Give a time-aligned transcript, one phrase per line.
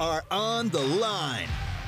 [0.00, 1.59] are on the line.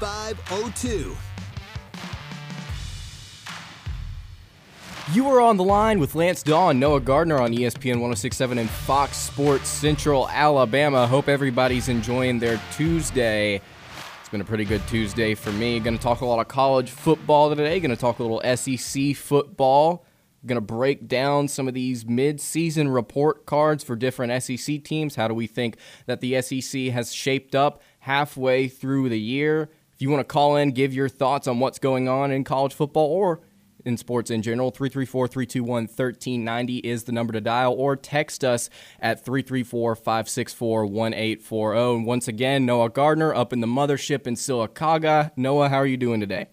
[0.00, 1.14] 7502.
[5.12, 8.70] You are on the line with Lance Dawe and Noah Gardner on ESPN 1067 and
[8.70, 11.06] Fox Sports Central Alabama.
[11.06, 13.60] Hope everybody's enjoying their Tuesday.
[14.20, 15.78] It's been a pretty good Tuesday for me.
[15.80, 17.78] Going to talk a lot of college football today.
[17.78, 20.06] Going to talk a little SEC football.
[20.46, 25.16] Going to break down some of these mid-season report cards for different SEC teams.
[25.16, 25.76] How do we think
[26.06, 29.68] that the SEC has shaped up halfway through the year?
[30.00, 32.72] If you want to call in, give your thoughts on what's going on in college
[32.72, 33.42] football or
[33.84, 34.70] in sports in general.
[34.70, 41.78] 334 321 1390 is the number to dial, or text us at 334 564 1840.
[41.78, 45.32] And once again, Noah Gardner up in the mothership in Sylacauga.
[45.36, 46.46] Noah, how are you doing today?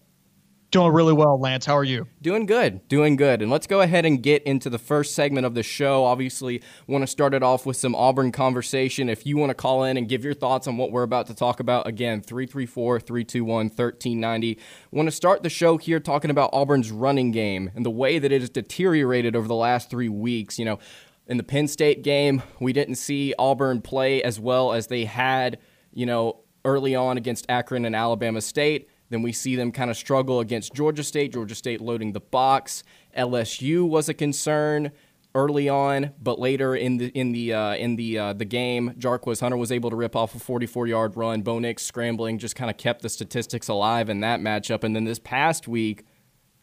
[0.70, 1.64] Doing really well, Lance.
[1.64, 2.08] How are you?
[2.20, 3.40] Doing good, doing good.
[3.40, 6.04] And let's go ahead and get into the first segment of the show.
[6.04, 9.08] Obviously, want to start it off with some Auburn conversation.
[9.08, 11.34] If you want to call in and give your thoughts on what we're about to
[11.34, 14.58] talk about, again, 334 321 1390.
[14.90, 18.30] Want to start the show here talking about Auburn's running game and the way that
[18.30, 20.58] it has deteriorated over the last three weeks.
[20.58, 20.78] You know,
[21.26, 25.60] in the Penn State game, we didn't see Auburn play as well as they had,
[25.94, 28.90] you know, early on against Akron and Alabama State.
[29.10, 31.32] Then we see them kind of struggle against Georgia State.
[31.32, 32.82] Georgia State loading the box.
[33.16, 34.92] LSU was a concern
[35.34, 39.40] early on, but later in the in the uh, in the uh, the game, Jarquez
[39.40, 41.42] Hunter was able to rip off a 44-yard run.
[41.42, 44.84] Bo Nix scrambling just kind of kept the statistics alive in that matchup.
[44.84, 46.04] And then this past week,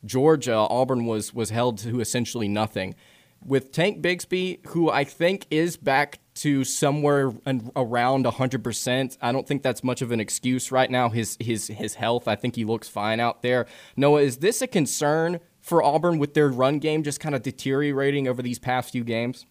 [0.04, 2.96] Georgia Auburn was was held to essentially nothing.
[3.44, 7.34] With Tank Bigsby, who I think is back to somewhere
[7.76, 9.18] around 100%.
[9.22, 11.10] I don't think that's much of an excuse right now.
[11.10, 13.66] His his his health, I think he looks fine out there.
[13.96, 18.28] Noah, is this a concern for Auburn with their run game just kind of deteriorating
[18.28, 19.46] over these past few games?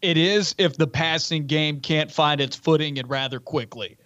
[0.00, 3.98] It is if the passing game can't find its footing and rather quickly.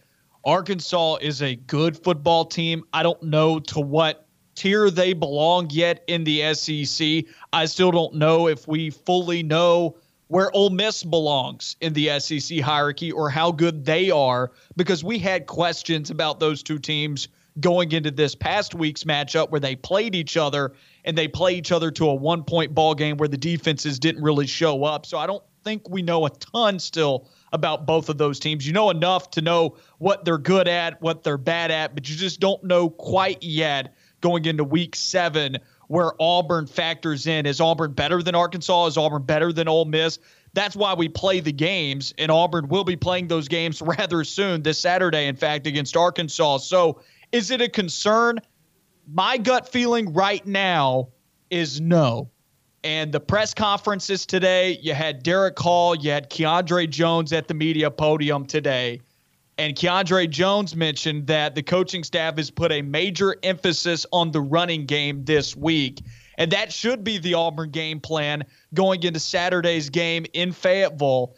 [0.44, 2.82] Arkansas is a good football team.
[2.92, 7.24] I don't know to what tier they belong yet in the SEC.
[7.52, 9.96] I still don't know if we fully know
[10.32, 15.18] where Ole Miss belongs in the SEC hierarchy or how good they are because we
[15.18, 17.28] had questions about those two teams
[17.60, 20.72] going into this past week's matchup where they played each other
[21.04, 24.22] and they play each other to a one point ball game where the defenses didn't
[24.22, 25.04] really show up.
[25.04, 28.66] So I don't think we know a ton still about both of those teams.
[28.66, 32.16] You know enough to know what they're good at, what they're bad at, but you
[32.16, 35.58] just don't know quite yet going into week seven
[35.92, 37.44] where Auburn factors in.
[37.44, 38.86] Is Auburn better than Arkansas?
[38.86, 40.18] Is Auburn better than Ole Miss?
[40.54, 44.62] That's why we play the games, and Auburn will be playing those games rather soon,
[44.62, 46.58] this Saturday, in fact, against Arkansas.
[46.58, 48.38] So is it a concern?
[49.06, 51.08] My gut feeling right now
[51.50, 52.30] is no.
[52.82, 57.54] And the press conferences today, you had Derick Hall, you had Keandre Jones at the
[57.54, 59.02] media podium today.
[59.62, 64.40] And Keandre Jones mentioned that the coaching staff has put a major emphasis on the
[64.40, 66.02] running game this week.
[66.36, 68.42] And that should be the Auburn game plan
[68.74, 71.36] going into Saturday's game in Fayetteville.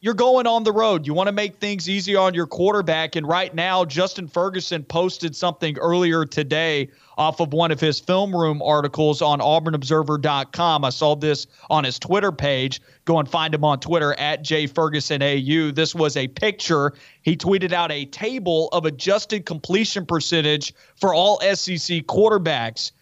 [0.00, 1.06] You're going on the road.
[1.06, 3.14] You want to make things easy on your quarterback.
[3.14, 6.88] And right now, Justin Ferguson posted something earlier today
[7.18, 10.86] off of one of his film room articles on auburnobserver.com.
[10.86, 12.80] I saw this on his Twitter page.
[13.10, 15.74] Go and find him on Twitter at jfergusonau.
[15.74, 16.92] This was a picture.
[17.22, 22.92] He tweeted out a table of adjusted completion percentage for all SEC quarterbacks.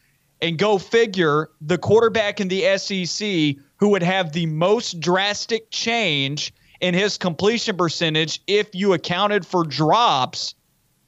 [0.41, 6.54] And go figure, the quarterback in the SEC who would have the most drastic change
[6.81, 10.54] in his completion percentage if you accounted for drops,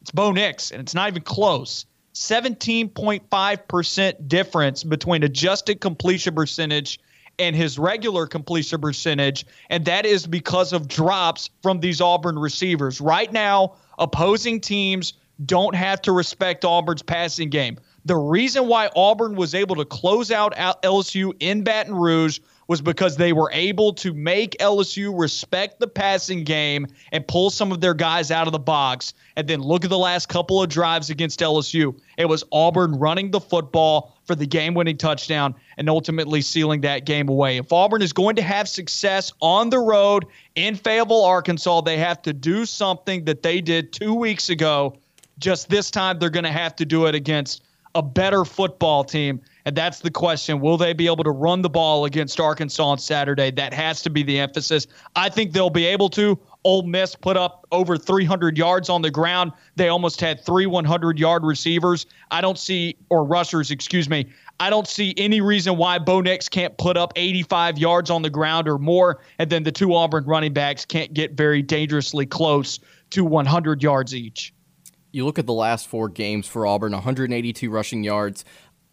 [0.03, 1.87] it's Bo Nix, and it's not even close.
[2.13, 7.01] 17.5% difference between adjusted completion percentage
[7.39, 13.01] and his regular completion percentage, and that is because of drops from these Auburn receivers.
[13.01, 15.15] Right now, opposing teams
[15.47, 17.79] don't have to respect Auburn's passing game.
[18.05, 23.17] The reason why Auburn was able to close out LSU in Baton Rouge was because
[23.17, 27.95] they were able to make LSU respect the passing game and pull some of their
[27.95, 29.13] guys out of the box.
[29.35, 31.99] And then look at the last couple of drives against LSU.
[32.17, 37.07] It was Auburn running the football for the game winning touchdown and ultimately sealing that
[37.07, 37.57] game away.
[37.57, 42.23] If Auburn is going to have success on the road in Fayetteville, Arkansas, they have
[42.23, 44.97] to do something that they did two weeks ago.
[45.41, 47.65] Just this time, they're going to have to do it against
[47.97, 49.41] a better football team
[49.71, 50.59] and that's the question.
[50.59, 53.53] Will they be able to run the ball against Arkansas on Saturday?
[53.53, 54.89] That has to be the emphasis.
[55.15, 56.37] I think they'll be able to.
[56.65, 59.53] Ole Miss put up over 300 yards on the ground.
[59.77, 62.07] They almost had three 100 yard receivers.
[62.33, 64.27] I don't see, or rushers, excuse me.
[64.59, 68.31] I don't see any reason why Bo Nix can't put up 85 yards on the
[68.31, 69.21] ground or more.
[69.39, 72.81] And then the two Auburn running backs can't get very dangerously close
[73.11, 74.53] to 100 yards each.
[75.13, 78.45] You look at the last four games for Auburn 182 rushing yards,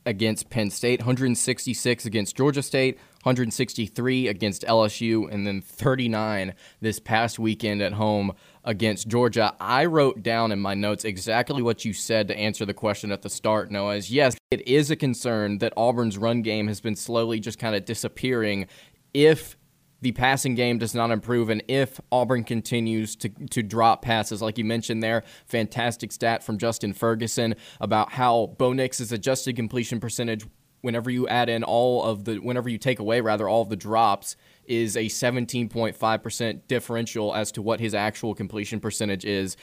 [0.07, 7.37] against Penn State, 166 against Georgia State, 163 against LSU, and then 39 this past
[7.37, 8.31] weekend at home
[8.63, 9.53] against Georgia.
[9.59, 13.21] I wrote down in my notes exactly what you said to answer the question at
[13.21, 13.97] the start, Noah.
[13.97, 17.75] Is yes, it is a concern that Auburn's run game has been slowly just kind
[17.75, 18.67] of disappearing
[19.13, 19.56] if
[20.01, 24.57] the passing game does not improve, and if Auburn continues to, to drop passes, like
[24.57, 30.45] you mentioned there, fantastic stat from Justin Ferguson about how Bo Nix's adjusted completion percentage,
[30.81, 33.75] whenever you add in all of the, whenever you take away rather all of the
[33.75, 34.35] drops,
[34.65, 39.57] is a 17.5% differential as to what his actual completion percentage is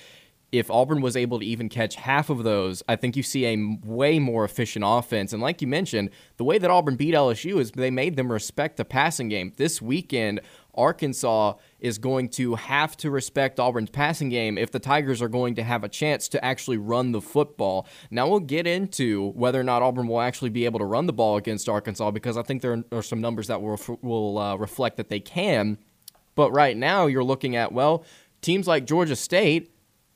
[0.59, 3.79] if Auburn was able to even catch half of those, I think you see a
[3.85, 5.33] way more efficient offense.
[5.33, 8.77] And like you mentioned, the way that Auburn beat LSU is they made them respect
[8.77, 9.53] the passing game.
[9.57, 10.41] This weekend,
[10.77, 15.57] Arkansas is going to have to respect Auburn's passing game if the Tigers are going
[15.57, 17.89] to have a chance to actually run the football.
[18.13, 21.13] Now we'll get into whether or not Auburn will actually be able to run the
[21.13, 24.99] ball against Arkansas because I think there are some numbers that will will uh, reflect
[24.99, 25.79] that they can.
[26.37, 28.05] But right now you're looking at well,
[28.41, 29.74] teams like Georgia State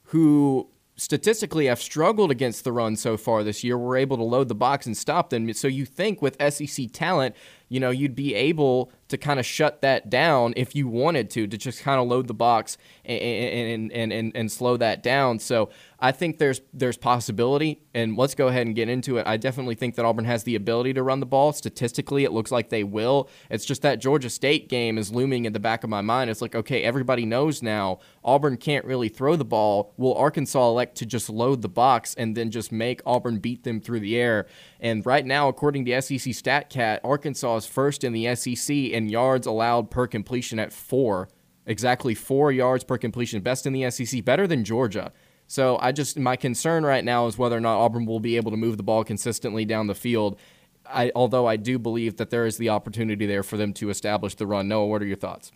[0.09, 4.49] who statistically have struggled against the run so far this year were able to load
[4.49, 5.53] the box and stop them.
[5.53, 7.37] So you think with SEC talent,
[7.69, 11.47] you know, you'd be able to kind of shut that down if you wanted to,
[11.47, 15.39] to just kind of load the box and, and, and, and, and slow that down.
[15.39, 19.27] So I think there's there's possibility, and let's go ahead and get into it.
[19.27, 21.53] I definitely think that Auburn has the ability to run the ball.
[21.53, 23.29] Statistically, it looks like they will.
[23.50, 26.31] It's just that Georgia State game is looming in the back of my mind.
[26.31, 29.93] It's like, okay, everybody knows now Auburn can't really throw the ball.
[29.97, 33.81] Will Arkansas elect to just load the box and then just make Auburn beat them
[33.81, 34.47] through the air?
[34.79, 39.49] And right now, according to SEC StatCat, Arkansas is first in the SEC in yards
[39.49, 41.29] allowed per completion at four.
[41.67, 45.12] Exactly four yards per completion, best in the SEC, better than Georgia.
[45.49, 48.50] So I just my concern right now is whether or not Auburn will be able
[48.50, 50.39] to move the ball consistently down the field.
[50.87, 54.35] I, although I do believe that there is the opportunity there for them to establish
[54.35, 54.69] the run.
[54.69, 55.50] Noah, what are your thoughts?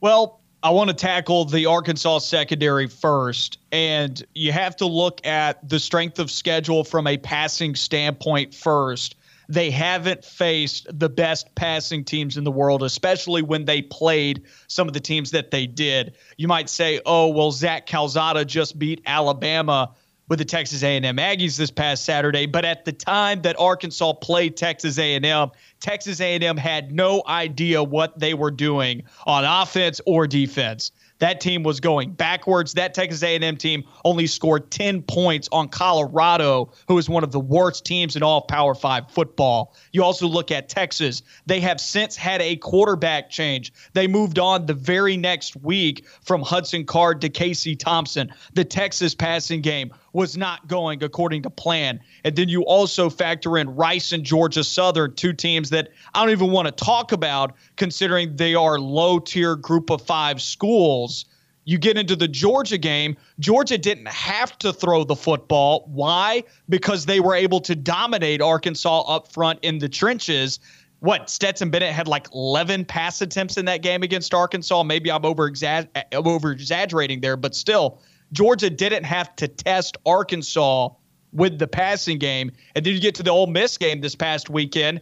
[0.00, 5.68] Well, I want to tackle the Arkansas secondary first, and you have to look at
[5.68, 9.14] the strength of schedule from a passing standpoint first
[9.48, 14.88] they haven't faced the best passing teams in the world, especially when they played some
[14.88, 16.16] of the teams that they did.
[16.36, 19.94] You might say, "Oh, well, Zach Calzada just beat Alabama."
[20.28, 24.56] with the Texas A&M Aggies this past Saturday, but at the time that Arkansas played
[24.56, 25.50] Texas A&M,
[25.80, 30.90] Texas A&M had no idea what they were doing on offense or defense.
[31.18, 32.74] That team was going backwards.
[32.74, 37.40] That Texas A&M team only scored 10 points on Colorado, who is one of the
[37.40, 39.74] worst teams in all Power 5 football.
[39.92, 41.22] You also look at Texas.
[41.46, 43.72] They have since had a quarterback change.
[43.94, 48.32] They moved on the very next week from Hudson Card to Casey Thompson.
[48.54, 52.00] The Texas passing game was not going according to plan.
[52.24, 56.30] And then you also factor in Rice and Georgia Southern, two teams that I don't
[56.30, 61.26] even want to talk about considering they are low tier group of five schools.
[61.66, 65.84] You get into the Georgia game, Georgia didn't have to throw the football.
[65.92, 66.44] Why?
[66.70, 70.60] Because they were able to dominate Arkansas up front in the trenches
[71.00, 74.82] what Stetson Bennett had like 11 pass attempts in that game against Arkansas.
[74.82, 78.00] Maybe I'm over exaggerating there, but still,
[78.32, 80.90] Georgia didn't have to test Arkansas
[81.32, 82.50] with the passing game.
[82.74, 85.00] And then you get to the Ole Miss game this past weekend.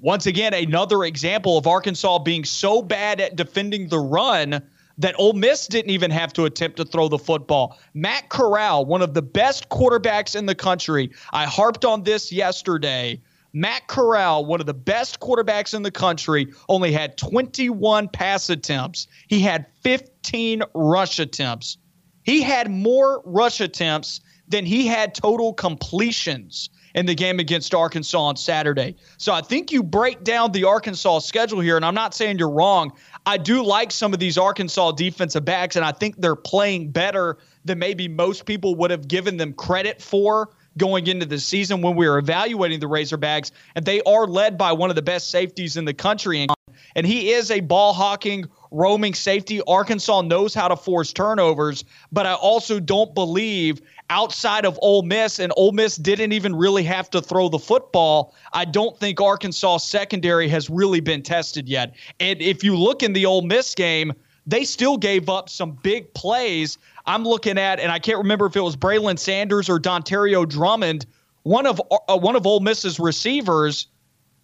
[0.00, 4.62] Once again, another example of Arkansas being so bad at defending the run
[4.98, 7.78] that Ole Miss didn't even have to attempt to throw the football.
[7.94, 13.20] Matt Corral, one of the best quarterbacks in the country, I harped on this yesterday.
[13.52, 19.06] Matt Corral, one of the best quarterbacks in the country, only had 21 pass attempts.
[19.28, 21.78] He had 15 rush attempts.
[22.28, 26.68] He had more rush attempts than he had total completions.
[26.94, 28.96] in the game against Arkansas on Saturday.
[29.18, 32.50] So I think you break down the Arkansas schedule here, and I'm not saying you're
[32.50, 32.92] wrong.
[33.26, 37.38] I do like some of these Arkansas defensive backs, and I think they're playing better
[37.64, 41.94] than maybe most people would have given them credit for going into the season when
[41.94, 43.50] we were evaluating the Razorbacks.
[43.74, 46.46] And they are led by one of the best safeties in the country.
[46.96, 49.60] And he is a ball hawking, roaming safety.
[49.66, 55.38] Arkansas knows how to force turnovers, but I also don't believe outside of Ole Miss,
[55.38, 58.34] and Ole Miss didn't even really have to throw the football.
[58.52, 61.94] I don't think Arkansas secondary has really been tested yet.
[62.20, 64.12] And if you look in the Ole Miss game,
[64.46, 66.78] they still gave up some big plays.
[67.06, 71.04] I'm looking at, and I can't remember if it was Braylon Sanders or Dontario Drummond.
[71.42, 73.88] One of uh, one of Ole Miss's receivers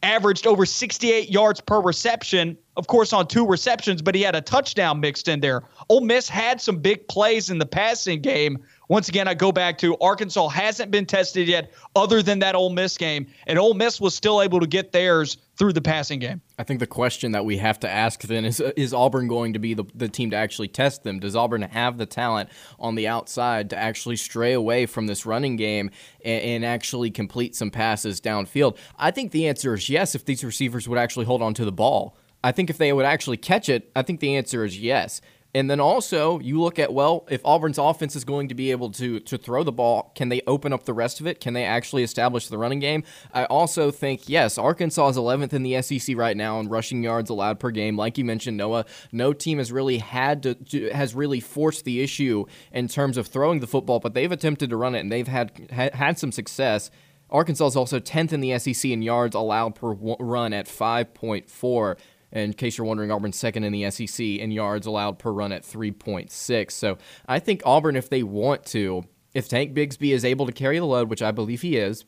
[0.04, 4.40] averaged over 68 yards per reception, of course, on two receptions, but he had a
[4.40, 5.62] touchdown mixed in there.
[5.88, 8.62] Ole Miss had some big plays in the passing game.
[8.88, 12.70] Once again, I go back to Arkansas hasn't been tested yet, other than that Ole
[12.70, 16.40] Miss game, and Ole Miss was still able to get theirs through the passing game.
[16.58, 19.54] I think the question that we have to ask then is uh, is Auburn going
[19.54, 21.18] to be the, the team to actually test them?
[21.18, 25.56] Does Auburn have the talent on the outside to actually stray away from this running
[25.56, 25.90] game
[26.24, 28.76] and, and actually complete some passes downfield?
[28.98, 31.72] I think the answer is yes if these receivers would actually hold on to the
[31.72, 32.16] ball.
[32.44, 35.22] I think if they would actually catch it, I think the answer is yes.
[35.54, 38.90] And then also, you look at well, if Auburn's offense is going to be able
[38.92, 41.40] to to throw the ball, can they open up the rest of it?
[41.40, 43.04] Can they actually establish the running game?
[43.32, 47.30] I also think yes, Arkansas is 11th in the SEC right now in rushing yards
[47.30, 47.96] allowed per game.
[47.96, 52.02] Like you mentioned, Noah, no team has really had to, to has really forced the
[52.02, 55.28] issue in terms of throwing the football, but they've attempted to run it and they've
[55.28, 56.90] had had, had some success.
[57.30, 61.96] Arkansas is also 10th in the SEC in yards allowed per run at 5.4.
[62.34, 65.62] In case you're wondering, Auburn's second in the SEC in yards allowed per run at
[65.62, 66.70] 3.6.
[66.72, 70.78] So I think Auburn, if they want to, if Tank Bigsby is able to carry
[70.78, 72.04] the load, which I believe he is,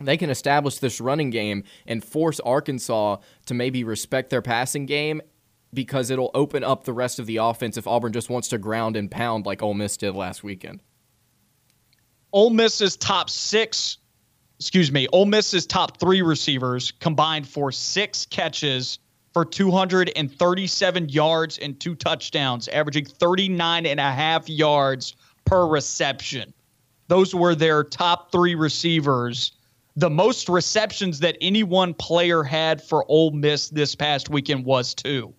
[0.00, 5.20] they can establish this running game and force Arkansas to maybe respect their passing game
[5.74, 8.96] because it'll open up the rest of the offense if Auburn just wants to ground
[8.96, 10.80] and pound like Ole Miss did last weekend.
[12.32, 13.98] Ole Miss's top six,
[14.58, 18.98] excuse me, Ole Miss's top three receivers combined for six catches
[19.32, 26.52] for 237 yards and two touchdowns, averaging 39 and a half yards per reception.
[27.08, 29.52] Those were their top three receivers.
[29.96, 34.94] The most receptions that any one player had for Ole Miss this past weekend was
[34.94, 35.34] two.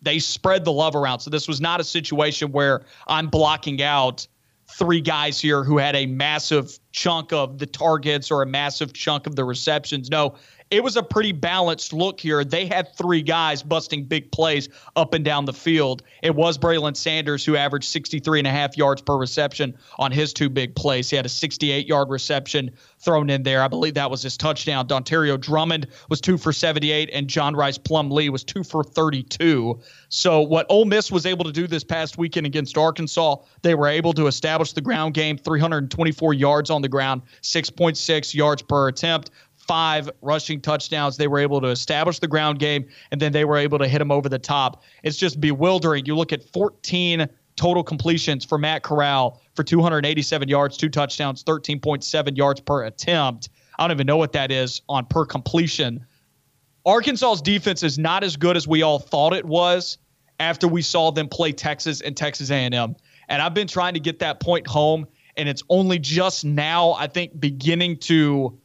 [0.00, 1.20] They spread the love around.
[1.20, 4.26] So this was not a situation where I'm blocking out
[4.70, 9.26] three guys here who had a massive chunk of the targets or a massive chunk
[9.26, 10.10] of the receptions.
[10.10, 10.36] No,
[10.70, 12.44] it was a pretty balanced look here.
[12.44, 16.02] They had three guys busting big plays up and down the field.
[16.22, 20.32] It was Braylon Sanders who averaged 63 and a half yards per reception on his
[20.32, 21.08] two big plays.
[21.08, 23.62] He had a 68 yard reception thrown in there.
[23.62, 24.86] I believe that was his touchdown.
[24.86, 29.78] Dontario Drummond was two for 78, and John Rhys Plumlee was two for 32.
[30.08, 33.86] So what Ole Miss was able to do this past weekend against Arkansas, they were
[33.86, 39.30] able to establish the ground game, 324 yards on the ground, 6.6 yards per attempt
[39.68, 41.16] five rushing touchdowns.
[41.16, 43.98] They were able to establish the ground game, and then they were able to hit
[43.98, 44.82] them over the top.
[45.04, 46.06] It's just bewildering.
[46.06, 52.36] You look at 14 total completions for Matt Corral for 287 yards, two touchdowns, 13.7
[52.36, 53.50] yards per attempt.
[53.78, 56.06] I don't even know what that is on per completion.
[56.86, 59.98] Arkansas's defense is not as good as we all thought it was
[60.40, 62.96] after we saw them play Texas and Texas A&M.
[63.28, 65.06] And I've been trying to get that point home,
[65.36, 68.58] and it's only just now, I think, beginning to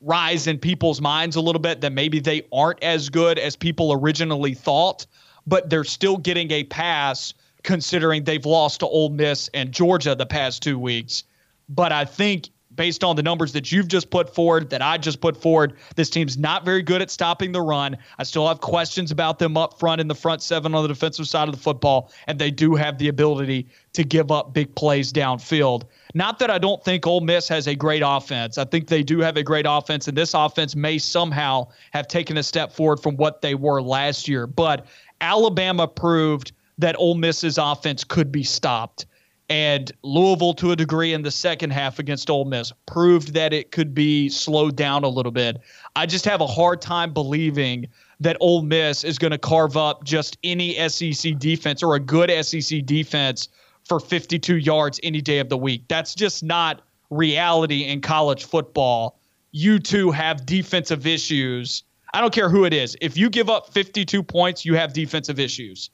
[0.00, 3.92] rise in people's minds a little bit that maybe they aren't as good as people
[3.92, 5.06] originally thought,
[5.46, 10.26] but they're still getting a pass considering they've lost to Ole Miss and Georgia the
[10.26, 11.24] past two weeks.
[11.68, 15.20] But I think based on the numbers that you've just put forward, that I just
[15.20, 17.98] put forward, this team's not very good at stopping the run.
[18.18, 21.28] I still have questions about them up front in the front seven on the defensive
[21.28, 25.12] side of the football, and they do have the ability to give up big plays
[25.12, 25.82] downfield.
[26.14, 28.56] Not that I don't think Ole Miss has a great offense.
[28.56, 32.36] I think they do have a great offense, and this offense may somehow have taken
[32.36, 34.46] a step forward from what they were last year.
[34.46, 34.86] But
[35.20, 39.06] Alabama proved that Ole Miss's offense could be stopped.
[39.50, 43.70] And Louisville, to a degree, in the second half against Ole Miss, proved that it
[43.70, 45.58] could be slowed down a little bit.
[45.96, 47.86] I just have a hard time believing
[48.20, 52.30] that Ole Miss is going to carve up just any SEC defense or a good
[52.44, 53.48] SEC defense
[53.84, 55.84] for 52 yards any day of the week.
[55.88, 59.18] That's just not reality in college football.
[59.52, 61.84] You two have defensive issues.
[62.12, 62.98] I don't care who it is.
[63.00, 65.88] If you give up 52 points, you have defensive issues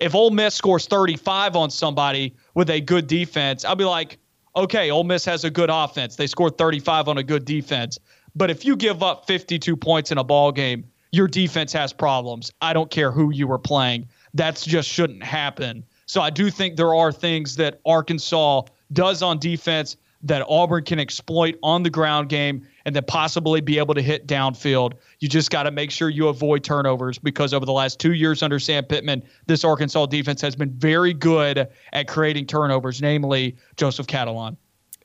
[0.00, 4.18] if Ole Miss scores 35 on somebody with a good defense, I'll be like,
[4.56, 6.16] okay, Ole Miss has a good offense.
[6.16, 7.98] They scored 35 on a good defense.
[8.34, 12.52] But if you give up 52 points in a ball game, your defense has problems.
[12.60, 14.08] I don't care who you were playing.
[14.34, 15.84] That's just shouldn't happen.
[16.06, 20.98] So I do think there are things that Arkansas does on defense that Auburn can
[20.98, 24.94] exploit on the ground game and then possibly be able to hit downfield.
[25.20, 28.42] You just got to make sure you avoid turnovers because over the last two years
[28.42, 34.06] under Sam Pittman, this Arkansas defense has been very good at creating turnovers, namely Joseph
[34.06, 34.56] Catalon.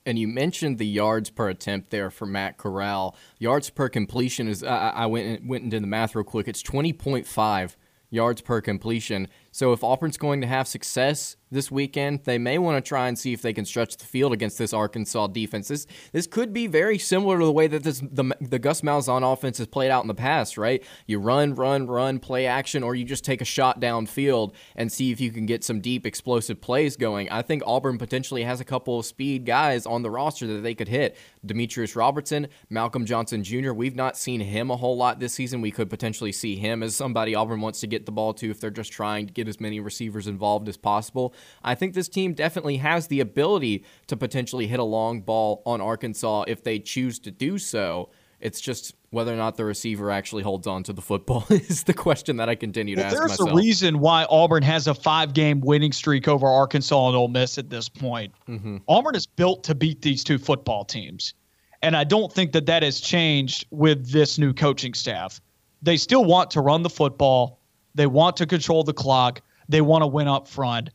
[0.05, 3.15] And you mentioned the yards per attempt there for Matt Corral.
[3.39, 6.47] Yards per completion is I, I went went into the math real quick.
[6.47, 7.75] It's twenty point five
[8.11, 9.27] yards per completion.
[9.51, 13.17] So if Auburn's going to have success this weekend, they may want to try and
[13.17, 15.67] see if they can stretch the field against this Arkansas defense.
[15.67, 19.31] This this could be very similar to the way that this the the Gus Malzahn
[19.31, 20.83] offense has played out in the past, right?
[21.05, 25.11] You run, run, run, play action, or you just take a shot downfield and see
[25.11, 27.29] if you can get some deep explosive plays going.
[27.29, 30.73] I think Auburn potentially has a couple of speed guys on the roster that they
[30.73, 31.15] could hit.
[31.45, 33.71] Demetrius Robertson, Malcolm Johnson Jr.
[33.71, 35.61] We've not seen him a whole lot this season.
[35.61, 38.59] We could potentially see him as somebody Auburn wants to get the ball to if
[38.59, 41.34] they're just trying to get as many receivers involved as possible.
[41.63, 45.81] I think this team definitely has the ability to potentially hit a long ball on
[45.81, 48.09] Arkansas if they choose to do so.
[48.39, 51.93] It's just whether or not the receiver actually holds on to the football is the
[51.93, 53.49] question that I continue to well, ask there's myself.
[53.49, 57.57] There's a reason why Auburn has a five-game winning streak over Arkansas and Ole Miss
[57.57, 58.33] at this point.
[58.47, 58.77] Mm-hmm.
[58.87, 61.33] Auburn is built to beat these two football teams,
[61.81, 65.39] and I don't think that that has changed with this new coaching staff.
[65.81, 67.61] They still want to run the football.
[67.95, 69.41] They want to control the clock.
[69.69, 70.89] They want to win up front.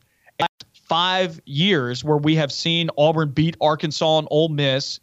[0.91, 4.99] Five years where we have seen Auburn beat Arkansas and Ole Miss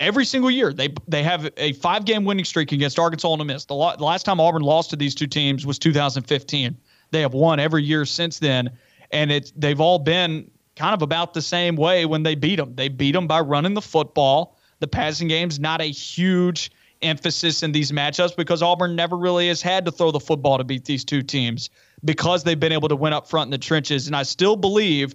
[0.00, 0.72] every single year.
[0.72, 3.66] They they have a five game winning streak against Arkansas and Ole Miss.
[3.66, 6.78] The, lo- the last time Auburn lost to these two teams was 2015.
[7.10, 8.70] They have won every year since then,
[9.10, 12.74] and it's they've all been kind of about the same way when they beat them.
[12.74, 14.56] They beat them by running the football.
[14.80, 16.70] The passing game's not a huge
[17.02, 20.64] emphasis in these matchups because Auburn never really has had to throw the football to
[20.64, 21.68] beat these two teams
[22.04, 24.06] because they've been able to win up front in the trenches.
[24.06, 25.14] And I still believe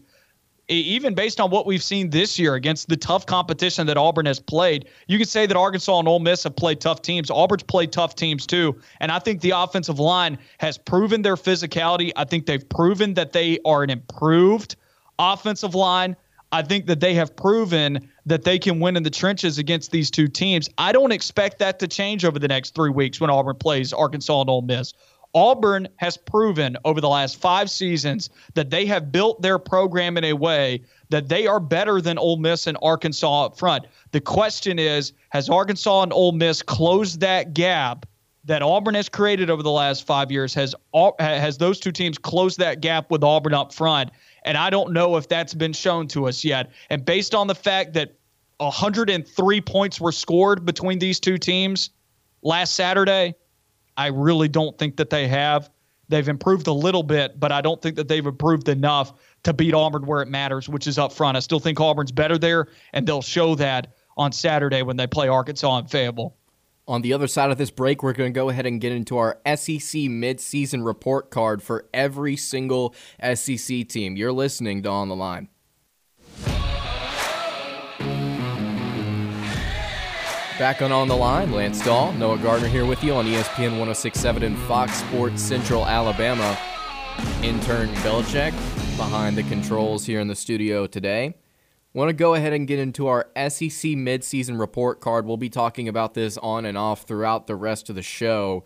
[0.71, 4.39] even based on what we've seen this year against the tough competition that Auburn has
[4.39, 7.29] played, you could say that Arkansas and Ole Miss have played tough teams.
[7.29, 8.79] Auburn's played tough teams too.
[8.99, 12.11] And I think the offensive line has proven their physicality.
[12.15, 14.75] I think they've proven that they are an improved
[15.19, 16.15] offensive line.
[16.53, 20.11] I think that they have proven that they can win in the trenches against these
[20.11, 20.69] two teams.
[20.77, 24.41] I don't expect that to change over the next three weeks when Auburn plays Arkansas
[24.41, 24.93] and Ole Miss.
[25.33, 30.25] Auburn has proven over the last five seasons that they have built their program in
[30.25, 33.85] a way that they are better than Ole Miss and Arkansas up front.
[34.11, 38.05] The question is, has Arkansas and Ole Miss closed that gap
[38.45, 40.53] that Auburn has created over the last five years?
[40.53, 40.75] Has
[41.19, 44.11] has those two teams closed that gap with Auburn up front?
[44.43, 46.71] And I don't know if that's been shown to us yet.
[46.89, 48.15] And based on the fact that
[48.57, 51.91] 103 points were scored between these two teams
[52.41, 53.35] last Saturday,
[54.01, 55.69] I really don't think that they have.
[56.09, 59.75] They've improved a little bit, but I don't think that they've improved enough to beat
[59.75, 61.37] Auburn where it matters, which is up front.
[61.37, 65.27] I still think Auburn's better there, and they'll show that on Saturday when they play
[65.27, 66.35] Arkansas and Fayetteville.
[66.87, 69.17] On the other side of this break, we're going to go ahead and get into
[69.17, 72.95] our SEC midseason report card for every single
[73.35, 74.17] SEC team.
[74.17, 75.47] You're listening to On the Line.
[80.61, 84.43] Back on On the Line, Lance Dawe, Noah Gardner here with you on ESPN 1067
[84.43, 86.55] and Fox Sports Central Alabama.
[87.41, 88.51] Intern Belichick
[88.95, 91.33] behind the controls here in the studio today.
[91.95, 95.25] Want to go ahead and get into our SEC midseason report card.
[95.25, 98.63] We'll be talking about this on and off throughout the rest of the show,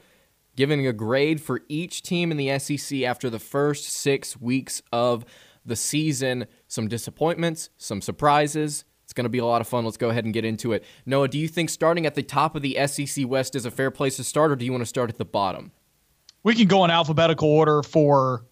[0.58, 5.24] giving a grade for each team in the SEC after the first six weeks of
[5.66, 6.48] the season.
[6.68, 8.84] Some disappointments, some surprises.
[9.16, 9.86] Going to be a lot of fun.
[9.86, 10.84] Let's go ahead and get into it.
[11.06, 13.90] Noah, do you think starting at the top of the SEC West is a fair
[13.90, 15.72] place to start, or do you want to start at the bottom?
[16.44, 18.46] We can go in alphabetical order for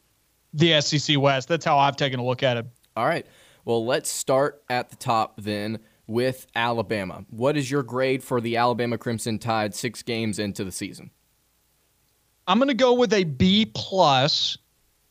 [0.53, 1.47] the SEC West.
[1.47, 2.65] That's how I've taken a look at it.
[2.95, 3.25] All right.
[3.65, 7.25] Well, let's start at the top then with Alabama.
[7.29, 11.11] What is your grade for the Alabama Crimson Tide six games into the season?
[12.47, 14.57] I'm going to go with a B plus.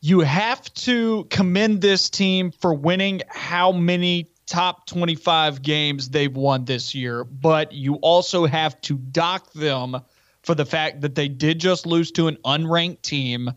[0.00, 6.64] You have to commend this team for winning how many top 25 games they've won
[6.64, 9.96] this year, but you also have to dock them
[10.42, 13.50] for the fact that they did just lose to an unranked team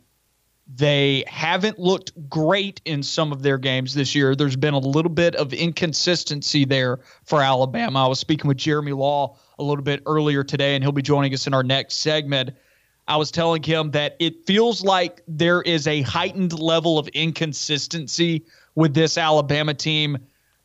[0.68, 4.36] they haven't looked great in some of their games this year.
[4.36, 8.06] There's been a little bit of inconsistency there for Alabama.
[8.06, 11.34] I was speaking with Jeremy Law a little bit earlier today, and he'll be joining
[11.34, 12.52] us in our next segment.
[13.08, 18.44] I was telling him that it feels like there is a heightened level of inconsistency
[18.74, 20.18] with this Alabama team.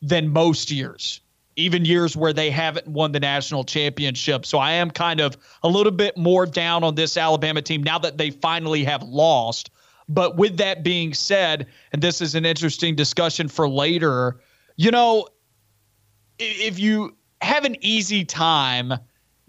[0.02, 1.20] Than most years,
[1.56, 4.46] even years where they haven't won the national championship.
[4.46, 7.98] So I am kind of a little bit more down on this Alabama team now
[7.98, 9.70] that they finally have lost.
[10.08, 14.40] But with that being said, and this is an interesting discussion for later,
[14.76, 15.28] you know,
[16.38, 18.94] if you have an easy time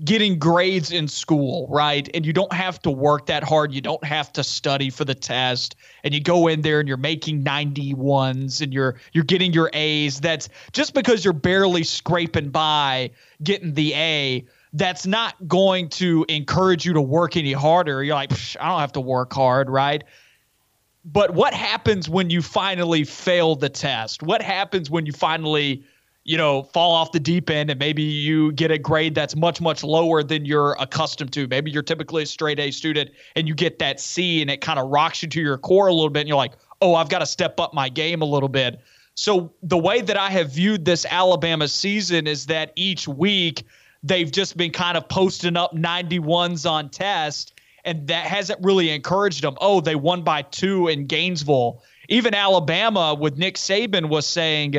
[0.04, 2.10] getting grades in school, right?
[2.14, 3.74] And you don't have to work that hard.
[3.74, 5.76] You don't have to study for the test.
[6.04, 10.20] And you go in there and you're making 91s and you're you're getting your A's.
[10.20, 13.12] That's just because you're barely scraping by
[13.44, 18.04] getting the A, that's not going to encourage you to work any harder.
[18.04, 20.04] You're like, I don't have to work hard, right?
[21.04, 24.22] But what happens when you finally fail the test?
[24.22, 25.84] What happens when you finally
[26.24, 29.60] you know, fall off the deep end and maybe you get a grade that's much,
[29.60, 31.48] much lower than you're accustomed to.
[31.48, 34.78] Maybe you're typically a straight A student and you get that C and it kind
[34.78, 36.22] of rocks you to your core a little bit.
[36.22, 38.80] And you're like, oh, I've got to step up my game a little bit.
[39.16, 43.64] So the way that I have viewed this Alabama season is that each week
[44.04, 47.60] they've just been kind of posting up 91s on test.
[47.84, 49.58] And that hasn't really encouraged them.
[49.60, 51.82] Oh, they won by two in Gainesville.
[52.10, 54.76] Even Alabama with Nick Saban was saying,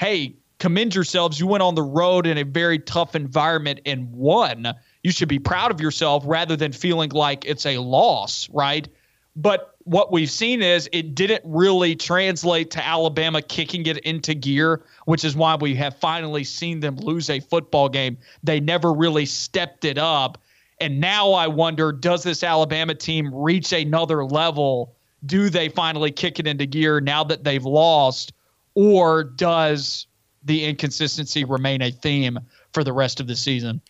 [0.00, 1.40] hey, commend yourselves.
[1.40, 4.72] You went on the road in a very tough environment and won.
[5.02, 8.86] You should be proud of yourself rather than feeling like it's a loss, right?
[9.34, 14.84] But what we've seen is it didn't really translate to Alabama kicking it into gear,
[15.06, 18.16] which is why we have finally seen them lose a football game.
[18.44, 20.38] They never really stepped it up.
[20.80, 24.94] And now I wonder does this Alabama team reach another level?
[25.26, 28.32] Do they finally kick it into gear now that they've lost?
[28.76, 30.06] Or does
[30.44, 32.38] the inconsistency remain a theme
[32.72, 33.80] for the rest of the season?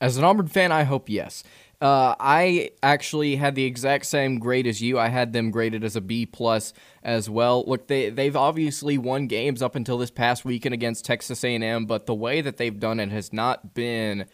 [0.00, 1.42] As an Auburn fan, I hope yes.
[1.80, 4.98] Uh, I actually had the exact same grade as you.
[4.98, 6.72] I had them graded as a B plus
[7.04, 7.64] as well.
[7.66, 12.06] Look, they they've obviously won games up until this past weekend against Texas A&M, but
[12.06, 14.26] the way that they've done it has not been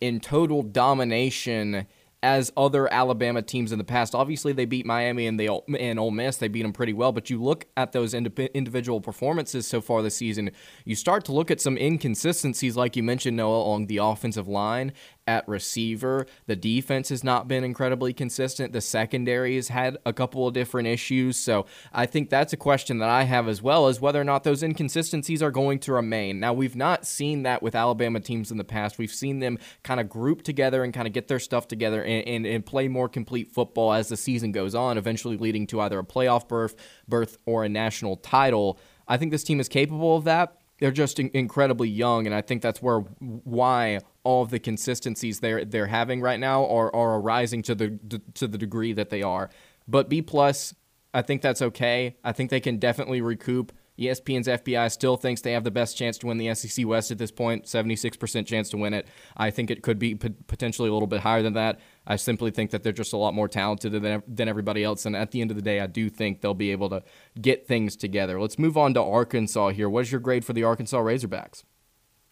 [0.00, 1.86] in total domination
[2.22, 4.14] as other Alabama teams in the past.
[4.14, 6.36] Obviously, they beat Miami and they and Ole Miss.
[6.36, 7.12] They beat them pretty well.
[7.12, 10.50] But you look at those individual performances so far this season,
[10.84, 14.92] you start to look at some inconsistencies, like you mentioned, Noah, along the offensive line
[15.30, 16.26] at receiver.
[16.46, 18.72] The defense has not been incredibly consistent.
[18.72, 21.36] The secondary has had a couple of different issues.
[21.36, 24.42] So I think that's a question that I have as well as whether or not
[24.42, 26.40] those inconsistencies are going to remain.
[26.40, 28.98] Now, we've not seen that with Alabama teams in the past.
[28.98, 32.26] We've seen them kind of group together and kind of get their stuff together and,
[32.26, 36.00] and, and play more complete football as the season goes on, eventually leading to either
[36.00, 36.74] a playoff berth,
[37.06, 38.80] berth or a national title.
[39.06, 42.40] I think this team is capable of that they're just in- incredibly young, and I
[42.40, 47.20] think that's where why all of the consistencies they're they're having right now are are
[47.20, 49.50] arising to the to the degree that they are.
[49.86, 50.74] But B plus,
[51.14, 52.16] I think that's okay.
[52.24, 53.72] I think they can definitely recoup.
[53.98, 57.18] ESPN's FPI still thinks they have the best chance to win the SEC West at
[57.18, 59.06] this point, 76% chance to win it.
[59.36, 61.80] I think it could be p- potentially a little bit higher than that.
[62.06, 65.06] I simply think that they're just a lot more talented than, than everybody else.
[65.06, 67.02] And at the end of the day, I do think they'll be able to
[67.40, 68.40] get things together.
[68.40, 69.88] Let's move on to Arkansas here.
[69.88, 71.62] What's your grade for the Arkansas Razorbacks?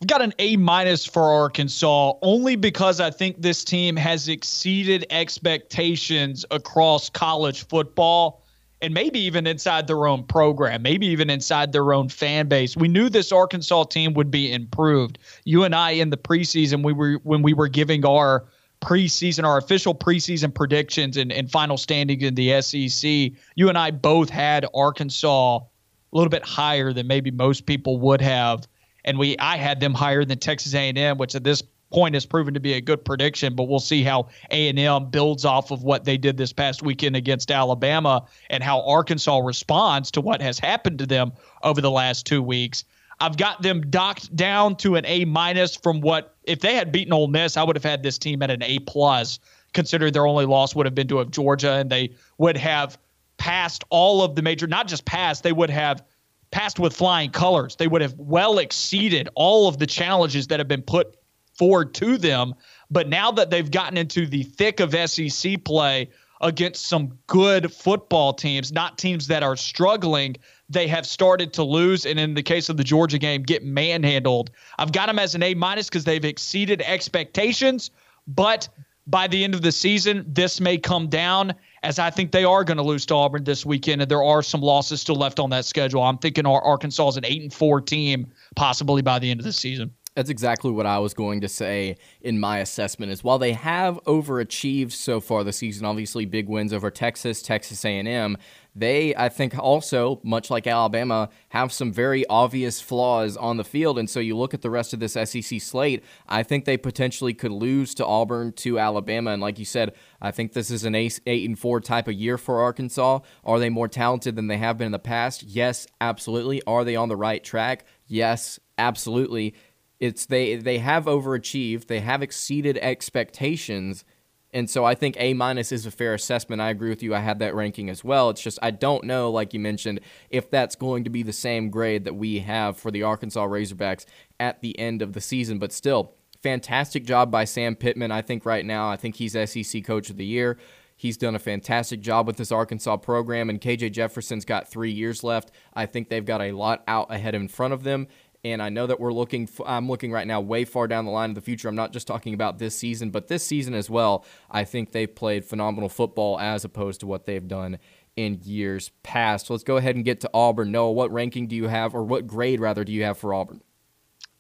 [0.01, 5.05] I've got an A minus for Arkansas only because I think this team has exceeded
[5.11, 8.45] expectations across college football
[8.81, 12.77] and maybe even inside their own program, maybe even inside their own fan base.
[12.77, 15.19] We knew this Arkansas team would be improved.
[15.45, 18.47] You and I in the preseason, we were when we were giving our
[18.81, 23.91] preseason, our official preseason predictions and, and final standings in the SEC, you and I
[23.91, 28.67] both had Arkansas a little bit higher than maybe most people would have.
[29.05, 32.55] And we I had them higher than Texas A&M, which at this point has proven
[32.55, 36.17] to be a good prediction, but we'll see how A&M builds off of what they
[36.17, 41.07] did this past weekend against Alabama and how Arkansas responds to what has happened to
[41.07, 42.85] them over the last 2 weeks.
[43.21, 47.13] I've got them docked down to an A minus from what if they had beaten
[47.13, 49.39] Ole Miss, I would have had this team at an A plus,
[49.73, 52.99] considering their only loss would have been to Georgia, and they would have
[53.37, 56.03] passed all of the major, not just passed, they would have
[56.51, 57.77] passed with flying colors.
[57.77, 61.17] They would have well exceeded all of the challenges that have been put
[61.55, 62.55] forward to them.
[62.91, 68.33] But now that they've gotten into the thick of SEC play against some good football
[68.33, 70.37] teams, not teams that are struggling,
[70.69, 72.07] they have started to lose.
[72.07, 74.51] And in the case of the Georgia game, get manhandled.
[74.79, 77.91] I've got them as an A minus because they've exceeded expectations.
[78.27, 78.69] But
[79.07, 82.63] by the end of the season, this may come down as I think they are
[82.63, 85.51] going to lose to Auburn this weekend, and there are some losses still left on
[85.51, 86.03] that schedule.
[86.03, 89.53] I'm thinking Arkansas is an eight and four team, possibly by the end of the
[89.53, 89.95] season.
[90.19, 93.13] That's exactly what I was going to say in my assessment.
[93.13, 97.85] Is while they have overachieved so far this season, obviously big wins over Texas, Texas
[97.85, 98.37] A&M,
[98.75, 103.97] they I think also much like Alabama have some very obvious flaws on the field.
[103.97, 107.33] And so you look at the rest of this SEC slate, I think they potentially
[107.33, 110.97] could lose to Auburn, to Alabama, and like you said, I think this is an
[110.97, 113.21] eight, eight and four type of year for Arkansas.
[113.45, 115.45] Are they more talented than they have been in the past?
[115.45, 116.61] Yes, absolutely.
[116.67, 117.85] Are they on the right track?
[118.09, 119.55] Yes, absolutely
[120.01, 124.05] it's they they have overachieved, they have exceeded expectations,
[124.53, 126.63] and so I think A minus is a fair assessment.
[126.63, 127.15] I agree with you.
[127.15, 128.31] I had that ranking as well.
[128.31, 131.71] It's just I don't know, like you mentioned, if that's going to be the same
[131.71, 134.07] grade that we have for the Arkansas Razorbacks
[134.41, 135.59] at the end of the season.
[135.59, 138.11] But still, fantastic job by Sam Pittman.
[138.11, 140.59] I think right now, I think he's SEC Coach of the Year.
[140.99, 145.23] He's done a fantastic job with this Arkansas program, and KJ Jefferson's got three years
[145.23, 145.53] left.
[145.73, 148.09] I think they've got a lot out ahead in front of them,
[148.45, 151.31] and I know that we're looking, I'm looking right now way far down the line
[151.31, 151.69] of the future.
[151.69, 154.25] I'm not just talking about this season, but this season as well.
[154.51, 157.79] I think they've played phenomenal football as opposed to what they've done
[158.17, 159.47] in years past.
[159.47, 160.73] So let's go ahead and get to Auburn.
[160.73, 163.61] Noah, what ranking do you have, or what grade rather do you have for Auburn?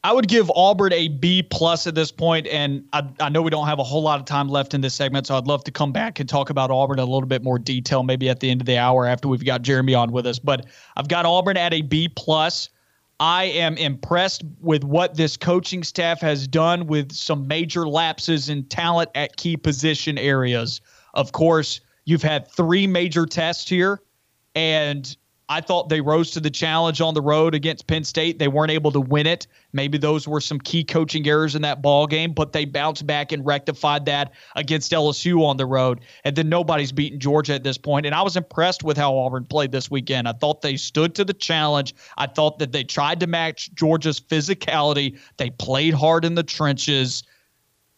[0.04, 3.50] I would give Auburn a B plus at this point, and I, I, know we
[3.50, 5.72] don't have a whole lot of time left in this segment, so I'd love to
[5.72, 8.48] come back and talk about Auburn in a little bit more detail, maybe at the
[8.48, 10.38] end of the hour after we've got Jeremy on with us.
[10.38, 12.68] But I've got Auburn at a B plus.
[13.20, 18.64] I am impressed with what this coaching staff has done with some major lapses in
[18.64, 20.80] talent at key position areas.
[21.14, 24.00] Of course, you've had three major tests here,
[24.54, 25.16] and
[25.50, 28.38] I thought they rose to the challenge on the road against Penn State.
[28.38, 29.46] They weren't able to win it.
[29.72, 33.32] Maybe those were some key coaching errors in that ball game, but they bounced back
[33.32, 36.00] and rectified that against LSU on the road.
[36.24, 38.04] And then nobody's beaten Georgia at this point.
[38.04, 40.28] And I was impressed with how Auburn played this weekend.
[40.28, 41.94] I thought they stood to the challenge.
[42.18, 45.18] I thought that they tried to match Georgia's physicality.
[45.38, 47.22] They played hard in the trenches.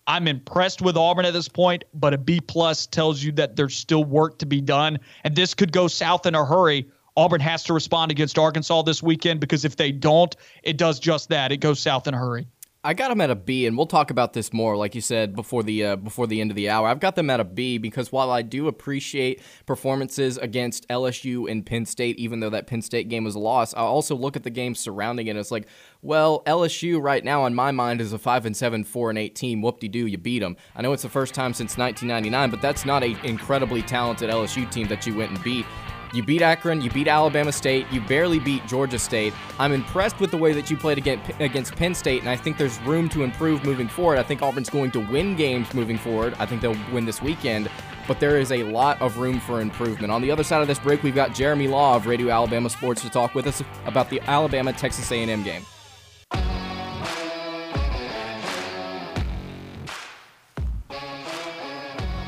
[0.07, 3.77] I'm impressed with Auburn at this point, but a B plus tells you that there's
[3.77, 7.65] still work to be done, and this could go south in a hurry Auburn has
[7.65, 11.53] to respond against Arkansas this weekend because if they don't, it does just that.
[11.53, 12.47] It goes south in a hurry.
[12.83, 15.37] I got them at a B, and we'll talk about this more, like you said
[15.37, 16.89] before the uh, before the end of the hour.
[16.89, 21.67] I've got them at a B because while I do appreciate performances against LSU and
[21.67, 24.45] Penn State, even though that Penn State game was a loss, I also look at
[24.45, 25.31] the games surrounding it.
[25.31, 25.69] And it's like,
[26.01, 29.35] well, LSU right now in my mind is a five and seven, four and eight
[29.35, 29.61] team.
[29.61, 30.57] Whoop de doo, you beat them.
[30.75, 34.71] I know it's the first time since 1999, but that's not an incredibly talented LSU
[34.73, 35.67] team that you went and beat.
[36.13, 39.33] You beat Akron, you beat Alabama State, you barely beat Georgia State.
[39.61, 42.81] I'm impressed with the way that you played against Penn State, and I think there's
[42.81, 44.19] room to improve moving forward.
[44.19, 46.35] I think Auburn's going to win games moving forward.
[46.41, 47.71] I think they'll win this weekend,
[48.09, 50.13] but there is a lot of room for improvement.
[50.13, 53.03] On the other side of this break, we've got Jeremy Law of Radio Alabama Sports
[53.03, 55.65] to talk with us about the Alabama Texas A&M game.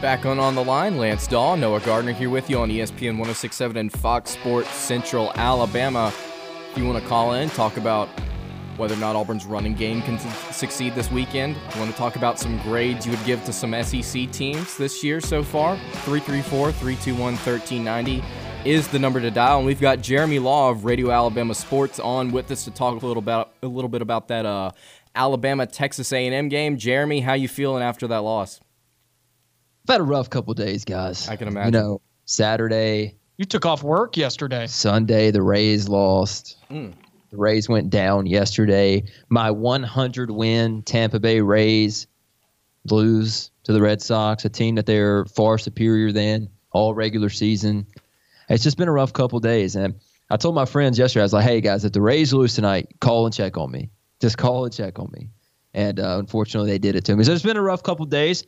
[0.03, 3.77] Back on On the Line, Lance Dawe, Noah Gardner here with you on ESPN 1067
[3.77, 6.13] and Fox Sports Central Alabama.
[6.73, 8.09] If you want to call in, talk about
[8.77, 10.19] whether or not Auburn's running game can
[10.53, 11.55] succeed this weekend.
[11.55, 15.05] You want to talk about some grades you would give to some SEC teams this
[15.05, 15.77] year so far?
[15.77, 18.25] 334 321 1390
[18.69, 19.59] is the number to dial.
[19.59, 23.07] And we've got Jeremy Law of Radio Alabama Sports on with us to talk a
[23.07, 24.73] little about a little bit about that uh,
[25.15, 26.77] Alabama Texas A&M game.
[26.77, 28.61] Jeremy, how you feeling after that loss?
[29.89, 31.29] I've had a rough couple days, guys.
[31.29, 31.75] I can imagine.
[31.75, 33.17] You know, Saturday.
[33.37, 34.67] You took off work yesterday.
[34.67, 36.57] Sunday, the Rays lost.
[36.71, 36.93] Mm.
[37.31, 39.05] The Rays went down yesterday.
[39.29, 42.07] My 100 win Tampa Bay Rays
[42.85, 47.87] lose to the Red Sox, a team that they're far superior than all regular season.
[48.49, 49.77] It's just been a rough couple days.
[49.77, 49.95] And
[50.31, 52.89] I told my friends yesterday, I was like, hey, guys, if the Rays lose tonight,
[53.01, 53.91] call and check on me.
[54.21, 55.29] Just call and check on me.
[55.75, 57.25] And uh, unfortunately, they did it to me.
[57.25, 58.45] So it's been a rough couple days.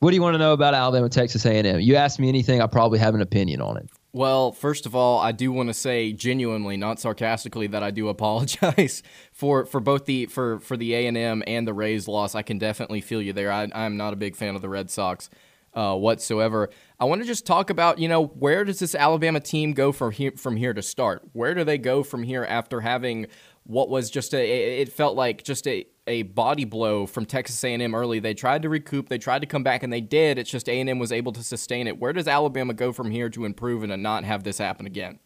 [0.00, 1.80] What do you want to know about Alabama, Texas A&M?
[1.80, 3.88] You ask me anything, I probably have an opinion on it.
[4.12, 8.08] Well, first of all, I do want to say genuinely, not sarcastically, that I do
[8.10, 12.34] apologize for, for both the for for the A and M and the Rays loss.
[12.34, 13.50] I can definitely feel you there.
[13.50, 15.28] I, I'm not a big fan of the Red Sox
[15.74, 16.70] uh, whatsoever.
[16.98, 20.12] I want to just talk about you know where does this Alabama team go from
[20.12, 21.22] here from here to start?
[21.32, 23.26] Where do they go from here after having
[23.64, 27.94] what was just a it felt like just a a body blow from Texas A&M
[27.94, 28.18] early.
[28.20, 30.38] They tried to recoup, they tried to come back and they did.
[30.38, 31.98] It's just A&M was able to sustain it.
[31.98, 35.18] Where does Alabama go from here to improve and to not have this happen again?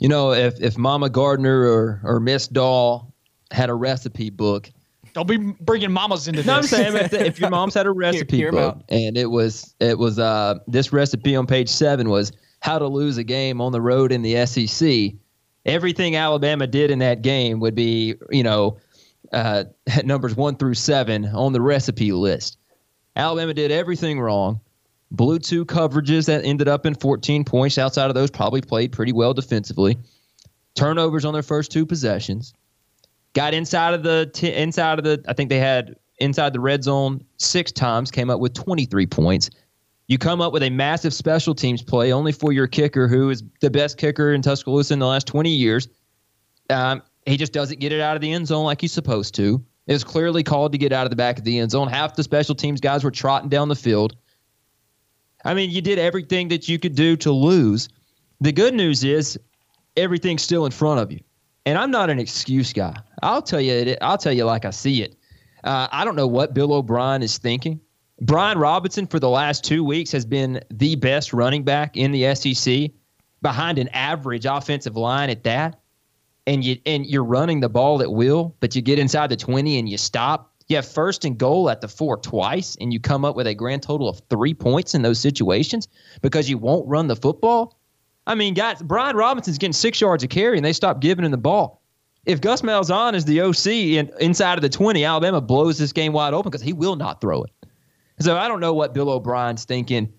[0.00, 3.02] You know, if if Mama Gardner or or Miss Dawe
[3.50, 4.70] had a recipe book,
[5.12, 6.72] don't be bringing mamas into no, this.
[6.72, 9.74] I'm saying if, if, your mom's had a recipe hear, hear book and it was
[9.80, 13.72] it was uh this recipe on page seven was how to lose a game on
[13.72, 15.14] the road in the SEC
[15.64, 18.78] everything Alabama did in that game would be, you know,
[19.32, 22.58] uh, at numbers one through seven on the recipe list.
[23.16, 24.60] Alabama did everything wrong.
[25.10, 27.76] Blew two coverages that ended up in 14 points.
[27.76, 29.98] Outside of those, probably played pretty well defensively.
[30.74, 32.54] Turnovers on their first two possessions.
[33.34, 35.22] Got inside of the t- inside of the.
[35.28, 38.10] I think they had inside the red zone six times.
[38.10, 39.50] Came up with 23 points.
[40.08, 43.42] You come up with a massive special teams play only for your kicker, who is
[43.60, 45.88] the best kicker in Tuscaloosa in the last 20 years.
[46.70, 49.62] Um, he just doesn't get it out of the end zone like he's supposed to.
[49.86, 51.88] It was clearly called to get out of the back of the end zone.
[51.88, 54.16] Half the special teams guys were trotting down the field.
[55.44, 57.88] I mean, you did everything that you could do to lose.
[58.40, 59.38] The good news is
[59.96, 61.20] everything's still in front of you.
[61.66, 62.96] And I'm not an excuse guy.
[63.22, 63.96] I'll tell you.
[64.00, 65.16] I'll tell you like I see it.
[65.64, 67.80] Uh, I don't know what Bill O'Brien is thinking.
[68.20, 72.34] Brian Robinson for the last two weeks has been the best running back in the
[72.34, 72.90] SEC,
[73.42, 75.80] behind an average offensive line at that.
[76.46, 79.78] And you and you're running the ball at will, but you get inside the 20
[79.78, 80.52] and you stop.
[80.68, 83.54] You have first and goal at the four twice, and you come up with a
[83.54, 85.88] grand total of three points in those situations
[86.20, 87.78] because you won't run the football.
[88.26, 91.30] I mean, guys, Brian Robinson's getting six yards of carry, and they stop giving him
[91.30, 91.82] the ball.
[92.24, 96.12] If Gus Malzahn is the OC and inside of the 20, Alabama blows this game
[96.12, 97.50] wide open because he will not throw it.
[98.20, 100.12] So I don't know what Bill O'Brien's thinking.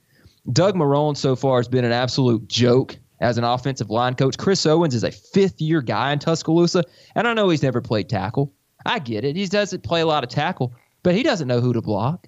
[0.52, 4.38] Doug Marrone so far has been an absolute joke as an offensive line coach.
[4.38, 6.84] Chris Owens is a fifth year guy in Tuscaloosa,
[7.16, 8.54] and I know he's never played tackle.
[8.86, 9.38] I get it.
[9.38, 12.28] He doesn't play a lot of tackle, but he doesn't know who to block.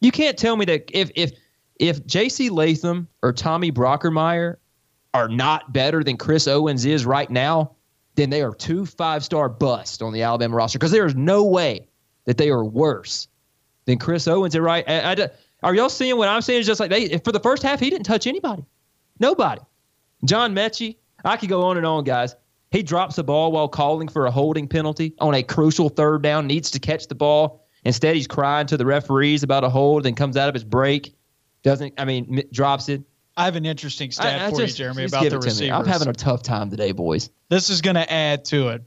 [0.00, 1.32] You can't tell me that if if
[1.78, 2.48] if J.C.
[2.48, 4.56] Latham or Tommy Brockermeyer
[5.12, 7.72] are not better than Chris Owens is right now,
[8.14, 11.44] then they are two five star busts on the Alabama roster because there is no
[11.44, 11.86] way
[12.24, 13.28] that they are worse
[13.84, 14.58] than Chris Owens.
[14.58, 14.88] Right?
[14.88, 15.28] I, I,
[15.62, 16.60] are y'all seeing what I'm saying?
[16.60, 18.64] Is just like they for the first half he didn't touch anybody,
[19.20, 19.60] nobody.
[20.24, 22.36] John Metchie, I could go on and on, guys.
[22.70, 26.46] He drops the ball while calling for a holding penalty on a crucial third down,
[26.46, 27.66] needs to catch the ball.
[27.84, 31.14] Instead, he's crying to the referees about a hold, then comes out of his break,
[31.62, 33.02] doesn't, I mean, drops it.
[33.36, 35.70] I have an interesting stat I, I for just, you, Jeremy, about the receivers.
[35.70, 37.30] I'm having a tough time today, boys.
[37.48, 38.82] This is going to add to it.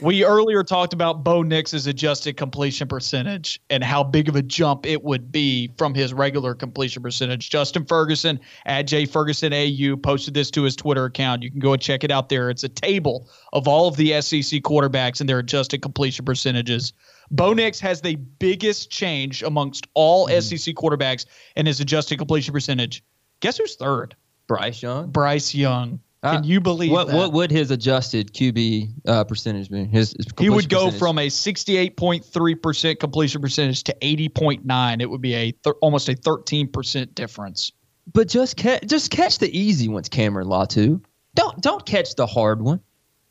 [0.00, 4.86] We earlier talked about Bo Nix's adjusted completion percentage and how big of a jump
[4.86, 7.50] it would be from his regular completion percentage.
[7.50, 11.42] Justin Ferguson at J Ferguson AU posted this to his Twitter account.
[11.42, 12.50] You can go and check it out there.
[12.50, 16.92] It's a table of all of the SEC quarterbacks and their adjusted completion percentages.
[17.32, 20.40] Bo Nix has the biggest change amongst all mm-hmm.
[20.40, 21.26] SEC quarterbacks
[21.56, 23.02] in his adjusted completion percentage.
[23.40, 24.14] Guess who's third?
[24.46, 25.10] Bryce Young.
[25.10, 26.00] Bryce Young.
[26.22, 27.06] Can uh, you believe what?
[27.06, 27.16] That?
[27.16, 29.86] What would his adjusted QB uh, percentage be?
[29.86, 30.98] His, his he would go percentage.
[30.98, 35.00] from a 68.3 percent completion percentage to 80.9.
[35.00, 37.72] It would be a th- almost a 13 percent difference.
[38.12, 41.00] But just catch just catch the easy ones, Cameron Latu.
[41.34, 42.80] Don't don't catch the hard one.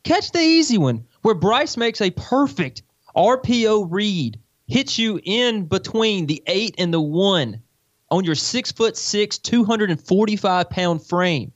[0.02, 2.82] Catch the easy one where Bryce makes a perfect
[3.14, 7.62] RPO read, hits you in between the eight and the one
[8.10, 11.52] on your six foot six, 245 pound frame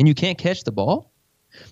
[0.00, 1.12] and you can't catch the ball?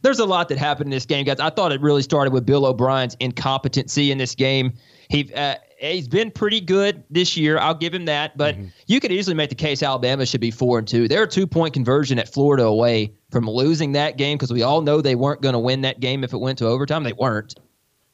[0.03, 1.41] There's a lot that happened in this game, guys.
[1.41, 4.75] I thought it really started with Bill O'Brien's incompetency in this game.
[5.09, 7.59] He uh, he's been pretty good this year.
[7.59, 8.37] I'll give him that.
[8.37, 8.67] But mm-hmm.
[8.87, 11.09] you could easily make the case Alabama should be four and two.
[11.09, 14.83] They're a two point conversion at Florida away from losing that game because we all
[14.83, 17.05] know they weren't going to win that game if it went to overtime.
[17.05, 17.55] They weren't.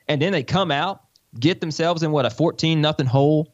[0.07, 1.03] And then they come out,
[1.41, 3.53] get themselves in what a 14 nothing hole.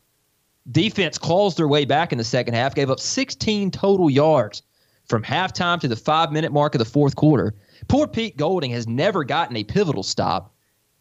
[0.71, 4.63] Defense claws their way back in the second half, gave up 16 total yards
[5.11, 7.55] from halftime to the five minute mark of the fourth quarter.
[7.89, 10.55] Poor Pete Golding has never gotten a pivotal stop.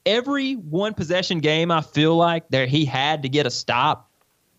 [0.05, 4.11] Every one possession game, I feel like there he had to get a stop.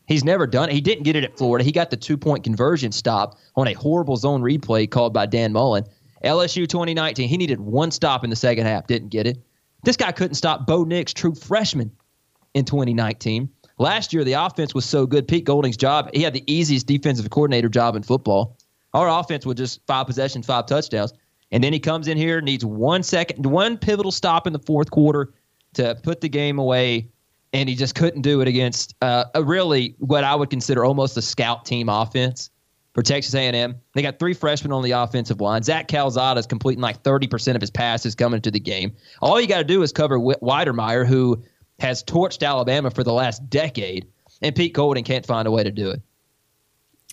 [0.06, 0.72] He's never done it.
[0.72, 1.64] He didn't get it at Florida.
[1.64, 5.52] He got the two point conversion stop on a horrible zone replay called by Dan
[5.52, 5.84] Mullen.
[6.24, 9.38] LSU 2019, he needed one stop in the second half, didn't get it.
[9.82, 11.90] This guy couldn't stop Bo Nix, true freshman,
[12.54, 13.48] in 2019.
[13.78, 15.26] Last year, the offense was so good.
[15.26, 18.58] Pete Golding's job, he had the easiest defensive coordinator job in football.
[18.94, 21.12] Our offense was just five possessions, five touchdowns.
[21.52, 24.90] And then he comes in here, needs one second, one pivotal stop in the fourth
[24.90, 25.32] quarter
[25.74, 27.08] to put the game away.
[27.52, 31.16] And he just couldn't do it against uh, a really what I would consider almost
[31.16, 32.50] a scout team offense
[32.94, 33.74] for Texas A&M.
[33.94, 35.62] They got three freshmen on the offensive line.
[35.62, 38.94] Zach Calzada is completing like 30% of his passes coming into the game.
[39.20, 41.42] All you got to do is cover Wydermyer, who
[41.80, 44.06] has torched Alabama for the last decade,
[44.42, 46.00] and Pete Golding can't find a way to do it.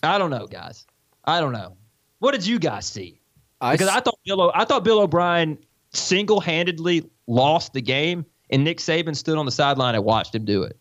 [0.02, 0.86] I don't know, guys.
[1.28, 1.76] I don't know.
[2.20, 3.20] What did you guys see?
[3.60, 5.58] I because s- I thought Bill o- I thought Bill O'Brien
[5.92, 10.44] single handedly lost the game, and Nick Saban stood on the sideline and watched him
[10.44, 10.78] do it.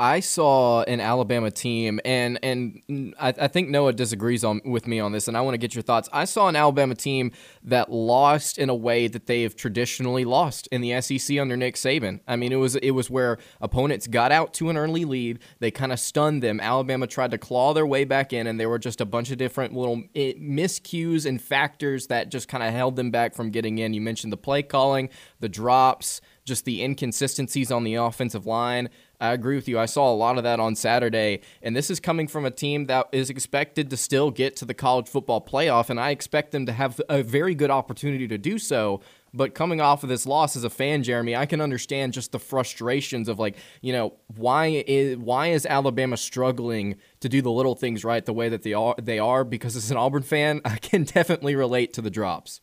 [0.00, 5.00] I saw an Alabama team, and and I, I, think Noah disagrees on with me
[5.00, 6.08] on this, and I want to get your thoughts.
[6.12, 7.32] I saw an Alabama team
[7.64, 11.74] that lost in a way that they have traditionally lost in the SEC under Nick
[11.74, 12.20] Saban.
[12.28, 15.72] I mean, it was it was where opponents got out to an early lead, they
[15.72, 16.60] kind of stunned them.
[16.60, 19.38] Alabama tried to claw their way back in, and there were just a bunch of
[19.38, 23.78] different little eh, miscues and factors that just kind of held them back from getting
[23.78, 23.94] in.
[23.94, 25.08] You mentioned the play calling,
[25.40, 28.88] the drops just the inconsistencies on the offensive line.
[29.20, 29.78] I agree with you.
[29.78, 32.86] I saw a lot of that on Saturday, and this is coming from a team
[32.86, 36.66] that is expected to still get to the college football playoff, and I expect them
[36.66, 39.00] to have a very good opportunity to do so.
[39.34, 42.38] But coming off of this loss as a fan, Jeremy, I can understand just the
[42.38, 47.74] frustrations of like, you know, why is why is Alabama struggling to do the little
[47.74, 49.44] things right the way that they are they are?
[49.44, 52.60] Because as an Auburn fan, I can definitely relate to the drops.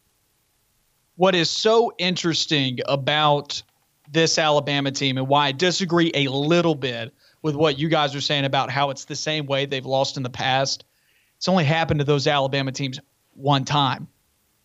[1.17, 3.61] What is so interesting about
[4.11, 8.21] this Alabama team and why I disagree a little bit with what you guys are
[8.21, 10.85] saying about how it's the same way they've lost in the past.
[11.37, 12.99] It's only happened to those Alabama teams
[13.33, 14.07] one time.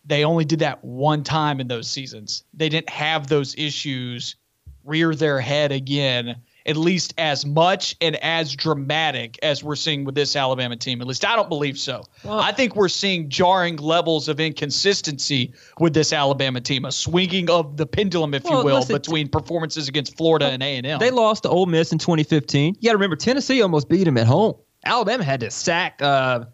[0.05, 2.43] They only did that one time in those seasons.
[2.53, 4.35] They didn't have those issues
[4.83, 10.15] rear their head again at least as much and as dramatic as we're seeing with
[10.15, 11.01] this Alabama team.
[11.01, 12.03] At least I don't believe so.
[12.23, 17.49] Well, I think we're seeing jarring levels of inconsistency with this Alabama team, a swinging
[17.49, 20.99] of the pendulum, if well, you will, listen, between performances against Florida and A&M.
[20.99, 22.75] They lost to Ole Miss in 2015.
[22.79, 24.55] You got to remember, Tennessee almost beat them at home.
[24.85, 26.45] Alabama had to sack uh,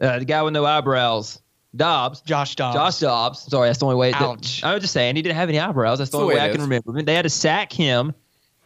[0.00, 1.40] uh, the guy with no eyebrows.
[1.74, 2.22] Dobbs.
[2.22, 2.74] Josh Dobbs.
[2.74, 3.42] Josh Dobbs.
[3.42, 4.12] Sorry, that's the only way.
[4.14, 4.62] Ouch.
[4.64, 5.98] I was just saying, he didn't have any eyebrows.
[5.98, 7.02] That's the only way, way I can remember.
[7.02, 8.14] They had to sack him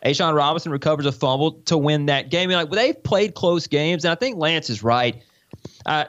[0.04, 2.50] A'Shawn Robinson recovers a fumble to win that game.
[2.50, 5.22] You're like, well, they've played close games, and I think Lance is right.
[5.84, 6.04] Uh,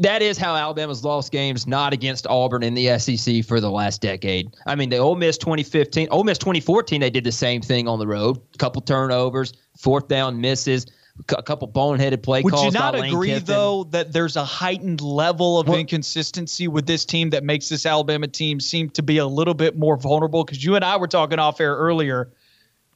[0.00, 4.02] that is how Alabama's lost games, not against Auburn in the SEC for the last
[4.02, 4.54] decade.
[4.66, 7.98] I mean, the Ole Miss 2015, Ole Miss 2014, they did the same thing on
[7.98, 8.38] the road.
[8.54, 10.86] A couple turnovers, fourth down misses,
[11.30, 12.66] a couple boneheaded play Would calls.
[12.66, 17.04] Would you not agree, though, that there's a heightened level of well, inconsistency with this
[17.04, 20.44] team that makes this Alabama team seem to be a little bit more vulnerable?
[20.44, 22.32] Because you and I were talking off air earlier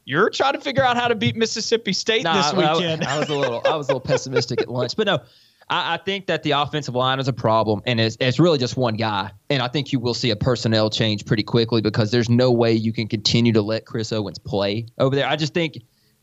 [0.04, 3.04] you're trying to figure out how to beat Mississippi State no, this weekend.
[3.04, 5.20] I, I, was a little, I was a little pessimistic at lunch, but no,
[5.68, 8.76] I, I, think that the offensive line is a problem, and it's, it's really just
[8.76, 9.30] one guy.
[9.50, 12.72] And I think you will see a personnel change pretty quickly because there's no way
[12.72, 15.26] you can continue to let Chris Owens play over there.
[15.26, 15.78] I just think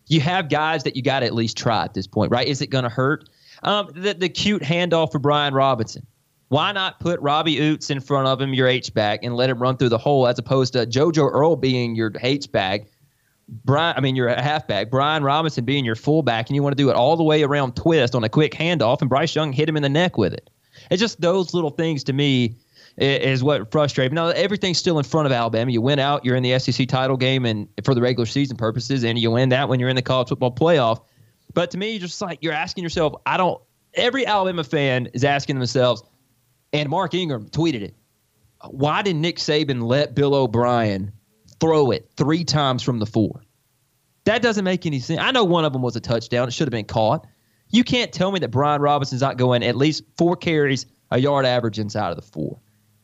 [0.07, 2.47] you have guys that you got to at least try at this point, right?
[2.47, 3.29] Is it going to hurt?
[3.63, 6.05] Um, the, the cute handoff for Brian Robinson.
[6.49, 9.59] Why not put Robbie Ouzts in front of him, your H back, and let him
[9.59, 12.87] run through the hole as opposed to JoJo Earle being your H back?
[13.65, 14.89] Brian, I mean, you're a halfback.
[14.89, 17.75] Brian Robinson being your fullback, and you want to do it all the way around
[17.75, 20.49] twist on a quick handoff, and Bryce Young hit him in the neck with it.
[20.91, 22.55] It's just those little things to me
[22.97, 24.15] is what frustrates me.
[24.15, 25.71] Now everything's still in front of Alabama.
[25.71, 29.03] You win out, you're in the SEC title game, and for the regular season purposes,
[29.03, 31.01] and you win that when you're in the college football playoff.
[31.53, 33.61] But to me, just like you're asking yourself, I don't.
[33.95, 36.03] Every Alabama fan is asking themselves,
[36.71, 37.95] and Mark Ingram tweeted it.
[38.69, 41.11] Why did Nick Saban let Bill O'Brien
[41.59, 43.43] throw it three times from the four.
[44.25, 45.19] That doesn't make any sense.
[45.19, 46.47] I know one of them was a touchdown.
[46.47, 47.25] It should have been caught.
[47.69, 51.45] You can't tell me that Brian Robinson's not going at least four carries, a yard
[51.45, 52.59] average inside of the four.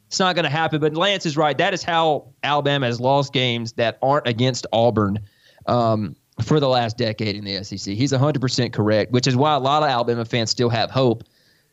[0.08, 0.80] It's not going to happen.
[0.80, 1.58] But Lance is right.
[1.58, 5.20] That is how Alabama has lost games that aren't against Auburn
[5.66, 7.94] um, for the last decade in the SEC.
[7.94, 11.24] He's 100% correct, which is why a lot of Alabama fans still have hope.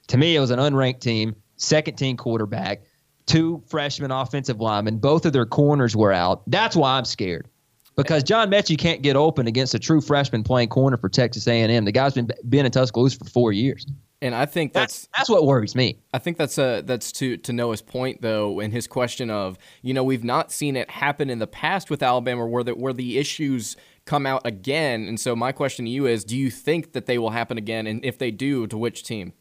[0.09, 2.83] To me, it was an unranked team, second team quarterback
[3.27, 4.99] two freshman offensive linemen.
[4.99, 6.43] Both of their corners were out.
[6.47, 7.49] That's why I'm scared.
[7.95, 11.85] Because John Metchie can't get open against a true freshman playing corner for Texas A&M.
[11.85, 13.87] The guy's been been in Tuscaloosa for four years.
[14.23, 15.99] And I think that's, that's that's, what worries me.
[16.15, 19.93] I think that's a that's to to Noah's point though, in his question of you
[19.93, 23.19] know we've not seen it happen in the past with Alabama where the where the
[23.19, 25.07] issues come out again.
[25.07, 27.87] And so my question to you is, do you think that they will happen again?
[27.87, 29.33] And if they do, to which team?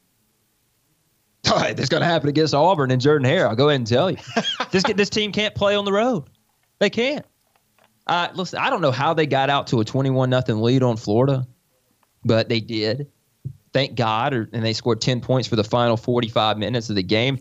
[1.44, 3.48] It's going to happen against Auburn and Jordan Hare.
[3.48, 4.18] I'll go ahead and tell you.
[4.72, 6.26] this this team can't play on the road.
[6.80, 7.26] They can't.
[8.08, 10.98] Uh, listen, I don't know how they got out to a 21 nothing lead on
[10.98, 11.48] Florida,
[12.26, 13.12] but they did.
[13.74, 17.04] Thank God, or, and they scored 10 points for the final 45 minutes of the
[17.04, 17.38] game.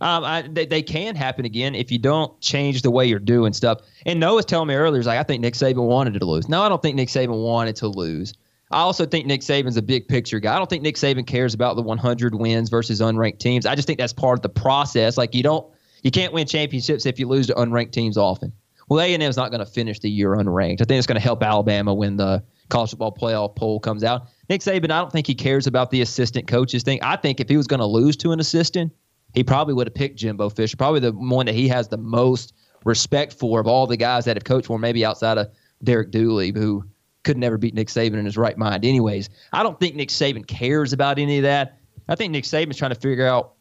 [0.00, 3.52] Um, I, they, they can happen again if you don't change the way you're doing
[3.52, 3.80] stuff.
[4.06, 6.48] And Noah's telling me earlier, he's like, I think Nick Saban wanted to lose.
[6.48, 8.34] No, I don't think Nick Saban wanted to lose.
[8.70, 10.54] I also think Nick Saban's a big picture guy.
[10.54, 13.66] I don't think Nick Saban cares about the 100 wins versus unranked teams.
[13.66, 15.16] I just think that's part of the process.
[15.16, 15.70] Like you don't,
[16.02, 18.52] you can't win championships if you lose to unranked teams often.
[18.88, 20.80] Well, A and M is not going to finish the year unranked.
[20.80, 24.28] I think it's going to help Alabama when the college football playoff poll comes out.
[24.48, 26.98] Nick Saban, I don't think he cares about the assistant coaches thing.
[27.02, 28.92] I think if he was going to lose to an assistant,
[29.32, 32.54] he probably would have picked Jimbo Fisher, probably the one that he has the most
[32.84, 35.50] respect for of all the guys that have coached for, maybe outside of
[35.82, 36.84] Derek Dooley, who
[37.24, 38.84] could never beat Nick Saban in his right mind.
[38.84, 41.78] Anyways, I don't think Nick Saban cares about any of that.
[42.08, 43.54] I think Nick Saban's trying to figure out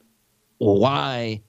[0.57, 1.41] why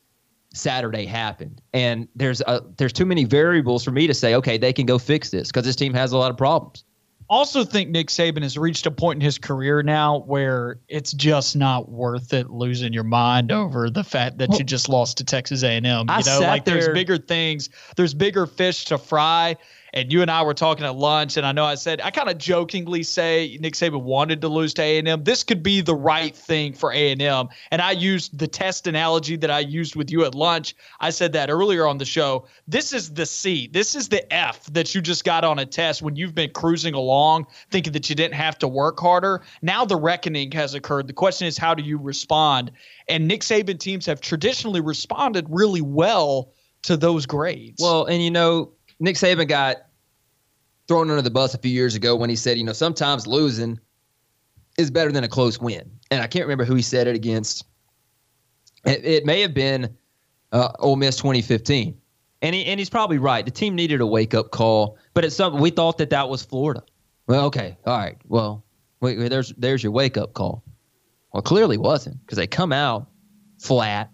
[0.55, 1.61] Saturday happened.
[1.73, 4.99] And there's a, there's too many variables for me to say, okay, they can go
[4.99, 6.85] fix this because this team has a lot of problems
[7.29, 11.57] also think Nick Saban has reached a point in his career now where it's just
[11.57, 15.25] not worth it losing your mind over the fact that well, you just lost to
[15.25, 15.85] Texas A&M.
[15.85, 19.57] You I know, like there, there's bigger things, there's bigger fish to fry,
[19.95, 22.29] and you and I were talking at lunch, and I know I said I kind
[22.29, 25.25] of jokingly say Nick Saban wanted to lose to A and M.
[25.25, 28.87] This could be the right thing for A and M, and I used the test
[28.87, 30.75] analogy that I used with you at lunch.
[31.01, 32.47] I said that earlier on the show.
[32.69, 33.69] This is the C.
[33.73, 36.95] This is the F that you just got on a test when you've been cruising
[36.95, 39.43] along, thinking that you didn't have to work harder.
[39.63, 41.07] Now the reckoning has occurred.
[41.07, 42.73] The question is, how do you respond?
[43.09, 47.81] And Nick Saban teams have traditionally responded really well to those grades.
[47.81, 48.73] Well, and you know,
[49.05, 49.87] Nick Saban got
[50.89, 53.79] thrown under the bus a few years ago when he said, you know, sometimes losing
[54.79, 55.91] is better than a close win.
[56.11, 57.65] And I can't remember who he said it against.
[58.85, 59.97] It, it may have been
[60.53, 61.97] uh, Ole Miss 2015.
[62.43, 63.45] And, he, and he's probably right.
[63.45, 66.43] The team needed a wake up call, but it's something we thought that that was
[66.43, 66.83] Florida.
[67.27, 68.19] Well, okay, all right.
[68.27, 68.65] Well,
[69.01, 70.63] wait, wait there's there's your wake up call.
[71.33, 73.09] Well, clearly wasn't because they come out
[73.59, 74.11] flat,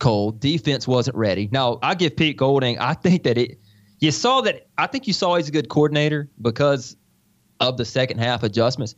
[0.00, 0.40] cold.
[0.40, 1.48] Defense wasn't ready.
[1.52, 2.80] Now I give Pete Golding.
[2.80, 3.60] I think that it
[4.00, 4.68] you saw that.
[4.78, 6.96] I think you saw he's a good coordinator because
[7.60, 8.94] of the second half adjustments.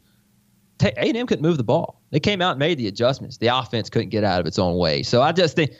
[0.82, 2.00] A&M couldn't move the ball.
[2.10, 3.36] They came out and made the adjustments.
[3.36, 5.02] The offense couldn't get out of its own way.
[5.02, 5.72] So I just think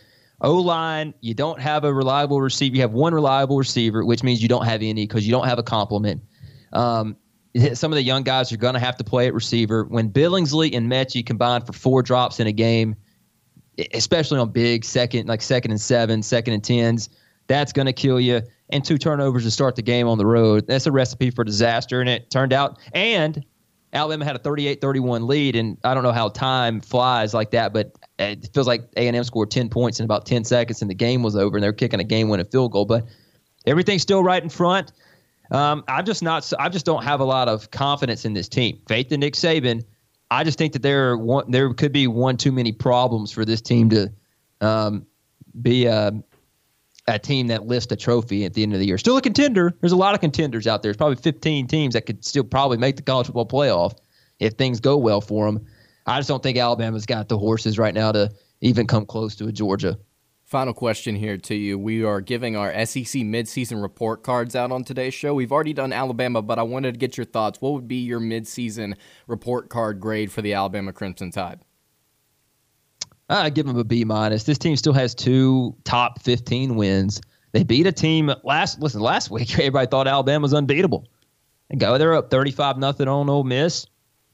[0.43, 2.77] O line, you don't have a reliable receiver.
[2.77, 5.59] You have one reliable receiver, which means you don't have any because you don't have
[5.59, 6.23] a complement.
[6.73, 7.17] Um,
[7.75, 9.85] some of the young guys are going to have to play at receiver.
[9.85, 12.95] When Billingsley and Metchie combined for four drops in a game,
[13.93, 17.11] especially on big second, like second and seven, second and tens,
[17.47, 18.41] that's going to kill you
[18.73, 20.67] and two turnovers to start the game on the road.
[20.67, 22.79] That's a recipe for disaster, and it turned out.
[22.93, 23.45] And
[23.93, 27.93] Alabama had a 38-31 lead, and I don't know how time flies like that, but
[28.19, 31.37] it feels like A&M scored 10 points in about 10 seconds, and the game was
[31.37, 32.85] over, and they're kicking a game-winning field goal.
[32.85, 33.07] But
[33.67, 34.93] everything's still right in front.
[35.51, 36.51] Um, I'm just not.
[36.59, 38.81] I just don't have a lot of confidence in this team.
[38.87, 39.83] Faith in Nick Saban.
[40.31, 43.61] I just think that there one, there could be one too many problems for this
[43.61, 44.13] team to
[44.61, 45.07] um,
[45.61, 46.13] be uh,
[47.17, 48.99] a team that lifts a trophy at the end of the year.
[48.99, 49.75] Still a contender.
[49.81, 50.91] There's a lot of contenders out there.
[50.91, 53.97] There's probably 15 teams that could still probably make the college football playoff
[54.39, 55.67] if things go well for them.
[56.07, 58.31] I just don't think Alabama's got the horses right now to
[58.61, 59.99] even come close to a Georgia.
[60.45, 61.79] Final question here to you.
[61.79, 65.33] We are giving our SEC midseason report cards out on today's show.
[65.33, 67.61] We've already done Alabama, but I wanted to get your thoughts.
[67.61, 68.97] What would be your midseason
[69.29, 71.61] report card grade for the Alabama Crimson Tide?
[73.39, 74.45] I give them a B minus.
[74.45, 77.21] This team still has two top 15 wins.
[77.53, 78.81] They beat a team last.
[78.81, 81.07] Listen, last week everybody thought Alabama was unbeatable.
[81.71, 83.87] And go, they're up 35 nothing on Ole Miss.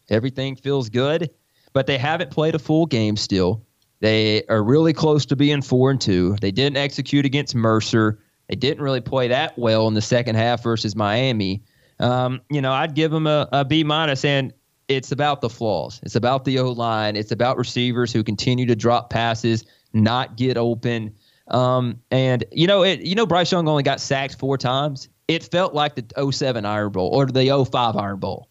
[0.08, 1.30] Everything feels good,
[1.72, 3.62] but they haven't played a full game still.
[4.00, 6.36] They are really close to being four and two.
[6.40, 8.20] They didn't execute against Mercer.
[8.48, 11.62] They didn't really play that well in the second half versus Miami.
[11.98, 14.24] Um, you know, I'd give them a, a B minus.
[14.24, 14.52] And
[14.88, 16.00] it's about the flaws.
[16.02, 17.16] It's about the O line.
[17.16, 21.14] It's about receivers who continue to drop passes, not get open.
[21.48, 25.08] Um, and you know, it, you know, Bryce Young only got sacked four times.
[25.28, 28.48] It felt like the 07 Iron Bowl or the 05 Iron Bowl,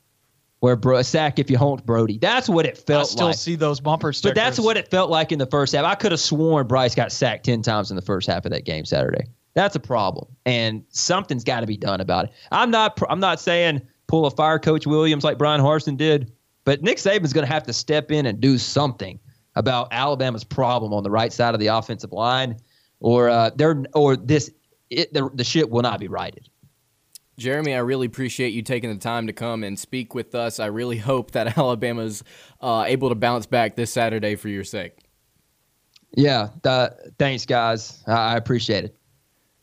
[0.60, 2.18] where bro, sack if you hold Brodie.
[2.18, 3.04] That's what it felt.
[3.04, 3.08] Like.
[3.08, 3.36] I still like.
[3.38, 4.34] see those bumper stickers.
[4.34, 5.86] But that's what it felt like in the first half.
[5.86, 8.66] I could have sworn Bryce got sacked ten times in the first half of that
[8.66, 9.26] game Saturday.
[9.54, 12.32] That's a problem, and something's got to be done about it.
[12.52, 13.00] I'm not.
[13.10, 16.32] I'm not saying pull a fire Coach Williams like Bryan Harsin did.
[16.64, 19.20] But Nick Saban's going to have to step in and do something
[19.56, 22.58] about Alabama's problem on the right side of the offensive line,
[23.00, 24.52] or uh, they're or this
[24.90, 26.50] it, the, the ship will not be righted.
[27.38, 30.60] Jeremy, I really appreciate you taking the time to come and speak with us.
[30.60, 32.24] I really hope that Alabama's
[32.62, 34.98] uh, able to bounce back this Saturday for your sake.
[36.16, 36.90] Yeah, uh,
[37.20, 38.02] thanks, guys.
[38.08, 38.98] I appreciate it.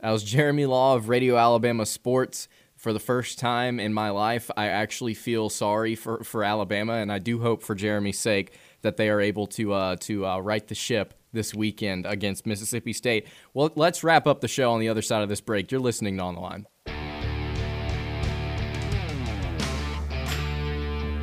[0.00, 2.48] That was Jeremy Law of Radio Alabama Sports
[2.82, 7.12] for the first time in my life, I actually feel sorry for, for Alabama, and
[7.12, 10.66] I do hope for Jeremy's sake that they are able to uh, to uh, right
[10.66, 13.28] the ship this weekend against Mississippi State.
[13.54, 15.70] Well, let's wrap up the show on the other side of this break.
[15.70, 16.66] You're listening to On the Line.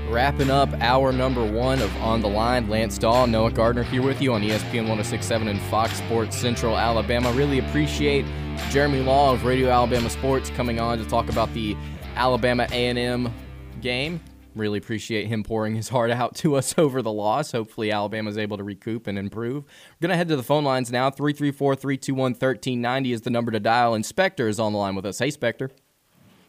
[0.09, 4.21] Wrapping up hour number one of On the Line, Lance Dawe, Noah Gardner here with
[4.21, 7.33] you on ESPN 1067 and Fox Sports Central Alabama.
[7.33, 8.25] Really appreciate
[8.69, 11.75] Jeremy Law of Radio Alabama Sports coming on to talk about the
[12.15, 13.33] Alabama A&M
[13.81, 14.19] game.
[14.55, 17.51] Really appreciate him pouring his heart out to us over the loss.
[17.51, 19.63] Hopefully, Alabama is able to recoup and improve.
[19.63, 21.09] We're going to head to the phone lines now.
[21.09, 23.95] 334 321 1390 is the number to dial.
[23.95, 25.19] Inspector is on the line with us.
[25.19, 25.71] Hey, Spectre.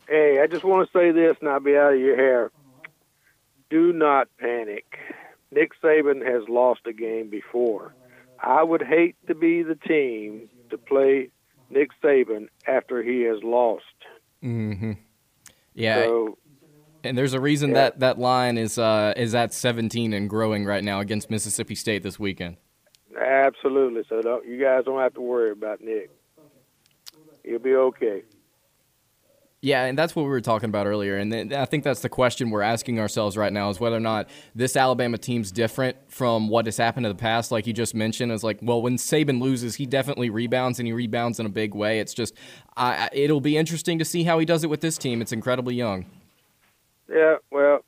[0.09, 2.51] Hey, I just want to say this, and I'll be out of your hair.
[3.71, 4.99] Do not panic.
[5.53, 7.95] Nick Saban has lost a game before.
[8.43, 11.31] I would hate to be the team to play
[11.71, 13.85] Nick Saban after he has lost.
[14.43, 14.93] Mm-hmm.
[15.75, 16.05] Yeah.
[16.05, 16.39] So,
[17.05, 17.75] and there's a reason Yeah.
[17.75, 22.03] that that line is uh, is at 17 and growing right now against Mississippi State
[22.03, 22.57] this weekend.
[23.18, 24.03] absolutely.
[24.09, 26.11] So don't, you guys don't have to worry about Nick.
[27.45, 28.23] He'll be okay.
[29.63, 31.19] Yeah, and that's what we were talking about earlier.
[31.19, 34.31] And I think that's the question we're asking ourselves right now is whether or not
[34.55, 37.53] this Alabama team's different from what has happened in the past.
[37.53, 40.95] Like you just mentioned, is like, well, when Saban loses, he definitely rebounds and he
[40.95, 42.01] rebounds in a big way.
[42.01, 42.33] It's just,
[42.75, 45.21] I, I- it'll be interesting to see how he does it with this team.
[45.21, 46.07] It's incredibly young.
[47.13, 47.81] Yeah, well,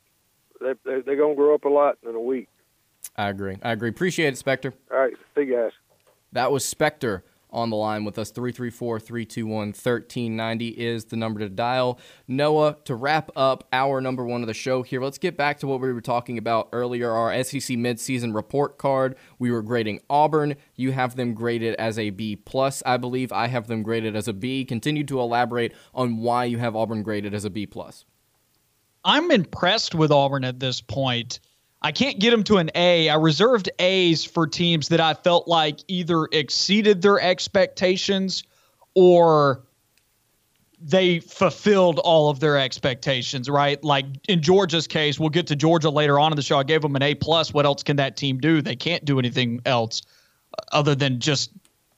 [0.61, 2.49] they, they, they're going to grow up a lot in a week.
[3.17, 3.57] I agree.
[3.63, 3.89] I agree.
[3.89, 4.75] Appreciate it, Spectre.
[4.91, 5.71] All right, see you guys.
[6.33, 8.31] That was Spectre on the line with us.
[8.31, 11.99] 334 321 1390 is the number to dial.
[12.27, 15.67] Noah, to wrap up our number one of the show here, let's get back to
[15.67, 19.15] what we were talking about earlier our SEC midseason report card.
[19.39, 20.55] We were grading Auburn.
[20.75, 22.35] You have them graded as a B.
[22.35, 22.83] plus.
[22.85, 24.65] I believe I have them graded as a B.
[24.65, 27.65] Continue to elaborate on why you have Auburn graded as a B.
[27.65, 28.05] plus.
[29.05, 31.39] I'm impressed with Auburn at this point.
[31.83, 33.09] I can't get them to an A.
[33.09, 38.43] I reserved A's for teams that I felt like either exceeded their expectations
[38.95, 39.63] or
[40.79, 43.83] they fulfilled all of their expectations, right?
[43.83, 46.57] Like in Georgia's case, we'll get to Georgia later on in the show.
[46.57, 47.53] I gave them an A plus.
[47.53, 48.61] What else can that team do?
[48.61, 50.01] They can't do anything else
[50.57, 51.51] uh, other than just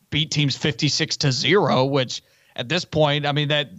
[0.09, 2.23] beat teams 56 to 0, which
[2.55, 3.69] at this point, I mean that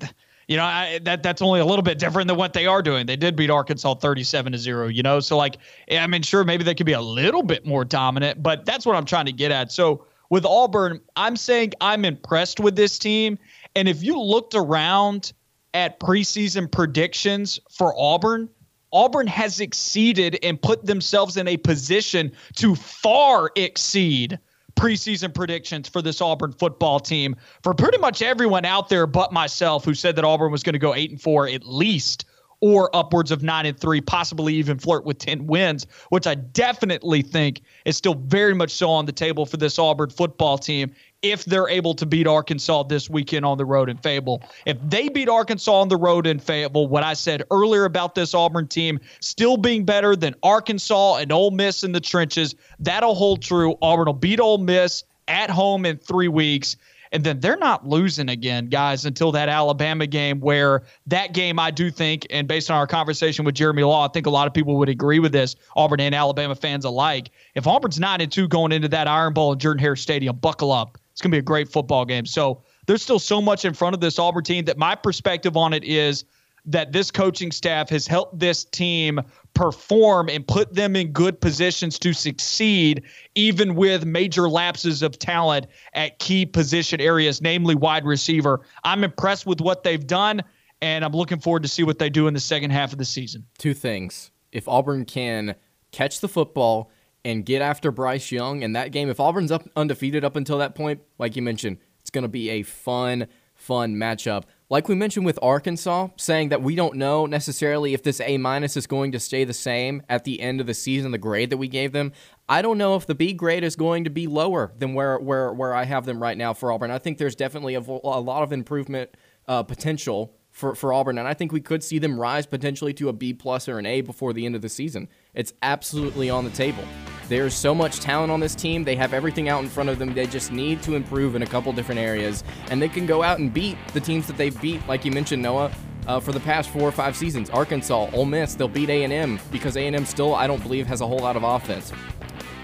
[0.49, 3.07] you know, I, that that's only a little bit different than what they are doing.
[3.07, 5.21] They did beat Arkansas 37 to 0, you know.
[5.21, 5.59] So like
[5.91, 8.97] I mean, sure maybe they could be a little bit more dominant, but that's what
[8.97, 9.73] I'm trying to get at.
[9.73, 13.39] So with Auburn, I'm saying I'm impressed with this team.
[13.75, 15.33] And if you looked around
[15.75, 18.49] at preseason predictions for Auburn,
[18.93, 24.39] Auburn has exceeded and put themselves in a position to far exceed
[24.77, 29.85] preseason predictions for this Auburn football team for pretty much everyone out there but myself
[29.85, 32.27] who said that Auburn was going to go 8 and 4 at least
[32.61, 37.23] or upwards of 9 and 3 possibly even flirt with 10 wins which I definitely
[37.23, 40.93] think is still very much so on the table for this Auburn football team
[41.33, 44.43] if they're able to beat Arkansas this weekend on the road in Fayetteville.
[44.65, 48.35] If they beat Arkansas on the road in Fayetteville, what I said earlier about this
[48.35, 53.43] Auburn team still being better than Arkansas and Ole Miss in the trenches, that'll hold
[53.43, 53.77] true.
[53.83, 56.77] Auburn will beat Ole Miss at home in three weeks.
[57.13, 61.71] And then they're not losing again, guys, until that Alabama game, where that game, I
[61.71, 64.55] do think, and based on our conversation with Jeremy Law, I think a lot of
[64.55, 67.31] people would agree with this, Auburn and Alabama fans alike.
[67.55, 70.73] If Auburn's 9 and 2 going into that Iron Bowl in Jordan Hare Stadium, buckle
[70.73, 70.99] up.
[71.17, 72.27] It's going to be a great football game.
[72.27, 75.73] So there's still so much in front of this Auburn team that my perspective on
[75.73, 76.27] it is
[76.67, 79.23] that this coaching staff has helped this team
[79.55, 83.03] perform and put them in good positions to succeed,
[83.35, 88.61] even with major lapses of talent at key position areas, namely wide receiver.
[88.85, 90.43] I'm impressed with what they've done,
[90.83, 93.07] and I'm looking forward to see what they do in the second half of the
[93.07, 93.47] season.
[93.57, 94.33] Two things.
[94.53, 95.55] If Auburn can
[95.93, 96.91] catch the football
[97.27, 100.77] and get after Bryce Young in that game, if Auburn's up undefeated up until that
[100.77, 104.45] point, like you mentioned, it's going to be a fun, fun matchup.
[104.71, 108.77] Like we mentioned with Arkansas, saying that we don't know necessarily if this A minus
[108.77, 111.57] is going to stay the same at the end of the season, the grade that
[111.57, 112.13] we gave them.
[112.49, 115.53] I don't know if the B grade is going to be lower than where where
[115.53, 116.93] where I have them right now for Auburn.
[116.93, 119.11] I think there's definitely a, a lot of improvement
[119.49, 123.09] uh, potential for, for Auburn, and I think we could see them rise potentially to
[123.09, 125.09] a B plus or an A before the end of the season.
[125.37, 126.83] It's absolutely on the table.
[127.29, 128.85] There's so much talent on this team.
[128.85, 130.15] They have everything out in front of them.
[130.15, 133.39] They just need to improve in a couple different areas, and they can go out
[133.39, 135.71] and beat the teams that they've beat, like you mentioned, Noah.
[136.07, 139.77] Uh, for the past four or five seasons, Arkansas, Ole Miss, they'll beat A&M because
[139.77, 141.93] A&M still, I don't believe, has a whole lot of offense.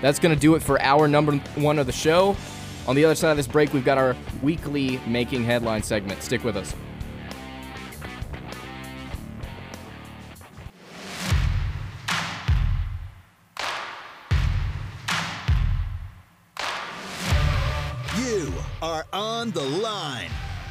[0.00, 2.36] That's going to do it for our number one of the show.
[2.86, 6.22] On the other side of this break, we've got our weekly making headline segment.
[6.22, 6.72] Stick with us.
[19.42, 20.31] On the line.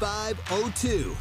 [0.00, 1.16] 888-382-7502.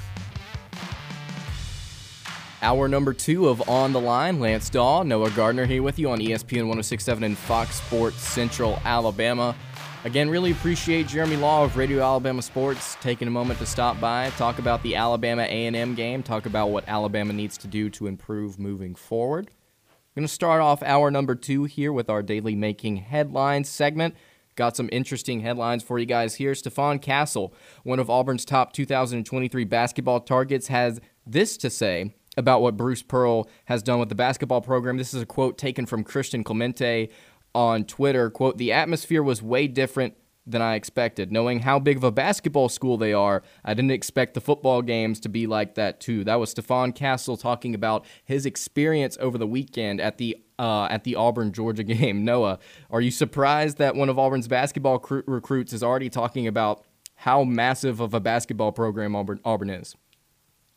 [2.62, 4.40] Hour number two of On the Line.
[4.40, 9.56] Lance Dawe, Noah Gardner here with you on ESPN 1067 and Fox Sports Central Alabama.
[10.04, 14.30] Again, really appreciate Jeremy Law of Radio Alabama Sports taking a moment to stop by,
[14.32, 18.60] talk about the Alabama A&M game, talk about what Alabama needs to do to improve
[18.60, 19.50] moving forward.
[19.50, 24.16] I'm going to start off hour number two here with our daily making headlines segment.
[24.60, 26.52] Got some interesting headlines for you guys here.
[26.52, 27.54] Stephon Castle,
[27.84, 33.50] one of Auburn's top 2023 basketball targets, has this to say about what Bruce Pearl
[33.68, 34.98] has done with the basketball program.
[34.98, 37.10] This is a quote taken from Christian Clemente
[37.56, 38.30] on Twitter.
[38.30, 41.32] Quote, the atmosphere was way different than I expected.
[41.32, 45.22] Knowing how big of a basketball school they are, I didn't expect the football games
[45.22, 46.26] to be like that too.
[46.26, 51.04] That was Stephon Castle talking about his experience over the weekend at the uh, at
[51.06, 52.24] the Auburn Georgia game.
[52.24, 52.60] Noah,
[52.92, 56.84] are you surprised that one of Auburn's basketball cr- recruits is already talking about
[57.16, 59.96] how massive of a basketball program Auburn, Auburn is?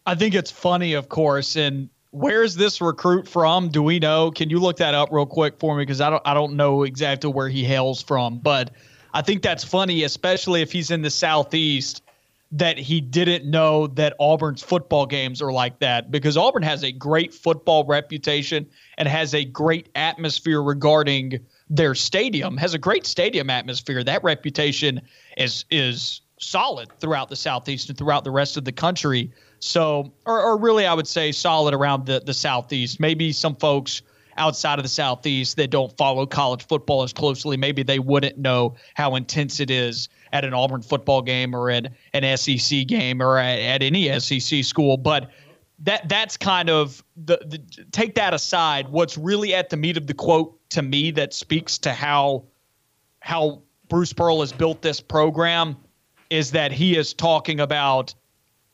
[0.06, 1.56] I think it's funny, of course.
[1.56, 3.68] And where's this recruit from?
[3.68, 4.30] Do we know?
[4.30, 5.82] Can you look that up real quick for me?
[5.82, 8.38] Because I don't I don't know exactly where he hails from.
[8.38, 8.72] But
[9.14, 12.02] I think that's funny, especially if he's in the southeast,
[12.52, 16.10] that he didn't know that Auburn's football games are like that.
[16.10, 18.66] Because Auburn has a great football reputation
[18.98, 21.40] and has a great atmosphere regarding
[21.70, 24.04] their stadium, has a great stadium atmosphere.
[24.04, 25.00] That reputation
[25.38, 29.32] is is solid throughout the southeast and throughout the rest of the country.
[29.60, 32.98] So, or, or really, I would say solid around the, the Southeast.
[32.98, 34.02] Maybe some folks
[34.36, 38.74] outside of the Southeast that don't follow college football as closely, maybe they wouldn't know
[38.94, 43.38] how intense it is at an Auburn football game or at an SEC game or
[43.38, 44.96] at, at any SEC school.
[44.96, 45.30] But
[45.80, 47.58] that that's kind of the, the
[47.90, 48.88] take that aside.
[48.88, 52.44] What's really at the meat of the quote to me that speaks to how
[53.20, 55.76] how Bruce Pearl has built this program
[56.30, 58.14] is that he is talking about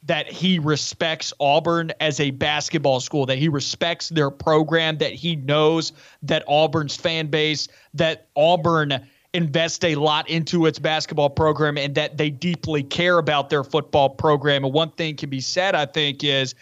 [0.04, 5.34] that he respects Auburn as a basketball school, that he respects their program, that he
[5.34, 5.92] knows
[6.22, 12.16] that Auburn's fan base, that Auburn invest a lot into its basketball program and that
[12.16, 14.64] they deeply care about their football program.
[14.64, 16.54] And one thing can be said, I think, is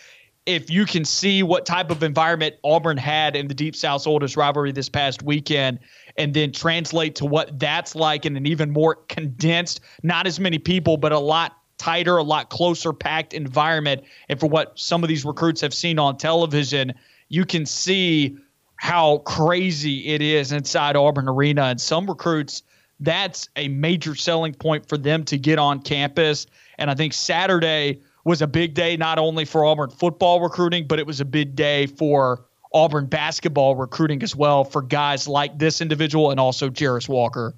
[0.47, 4.37] if you can see what type of environment Auburn had in the Deep South's oldest
[4.37, 5.79] rivalry this past weekend,
[6.17, 10.59] and then translate to what that's like in an even more condensed, not as many
[10.59, 14.03] people, but a lot tighter, a lot closer packed environment.
[14.29, 16.95] And for what some of these recruits have seen on television,
[17.29, 18.39] you can see
[18.77, 21.65] how crazy it is inside Auburn Arena.
[21.65, 22.63] And some recruits,
[23.01, 26.47] that's a major selling point for them to get on campus.
[26.79, 30.99] And I think Saturday was a big day, not only for Auburn football recruiting, but
[30.99, 35.81] it was a big day for Auburn basketball recruiting as well for guys like this
[35.81, 37.55] individual and also Jarace Walker.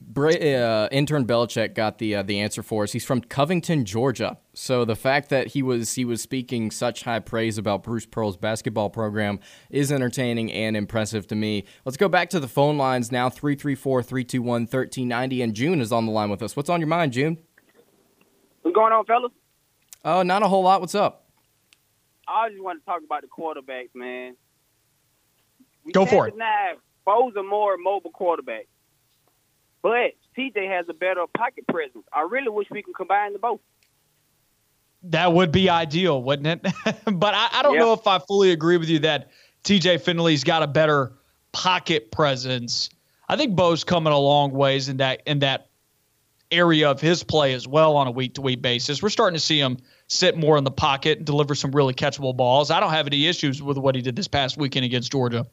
[0.00, 2.92] Bra- uh, intern Belichick got the uh, the answer for us.
[2.92, 4.38] He's from Covington, Georgia.
[4.58, 8.38] So the fact that he was he was speaking such high praise about Bruce Pearl's
[8.38, 9.38] basketball program
[9.68, 11.66] is entertaining and impressive to me.
[11.84, 16.30] Let's go back to the phone lines now 334-321-1390 and June is on the line
[16.30, 16.56] with us.
[16.56, 17.36] What's on your mind, June?
[18.62, 19.32] What's going on, fellas?
[20.06, 20.80] Oh, uh, not a whole lot.
[20.80, 21.26] What's up?
[22.26, 24.36] I just want to talk about the quarterbacks, man.
[25.84, 26.34] We Go for it.
[27.04, 28.68] Bo's a more mobile quarterback.
[29.82, 32.06] But TJ has a better pocket presence.
[32.10, 33.60] I really wish we could combine the both.
[35.10, 36.72] That would be ideal, wouldn't it?
[37.04, 37.82] but I, I don't yep.
[37.82, 39.30] know if I fully agree with you that
[39.64, 41.12] TJ Finley's got a better
[41.52, 42.90] pocket presence.
[43.28, 45.68] I think Bo's coming a long ways in that in that
[46.50, 49.02] area of his play as well on a week to week basis.
[49.02, 49.78] We're starting to see him
[50.08, 52.70] sit more in the pocket and deliver some really catchable balls.
[52.70, 55.46] I don't have any issues with what he did this past weekend against Georgia.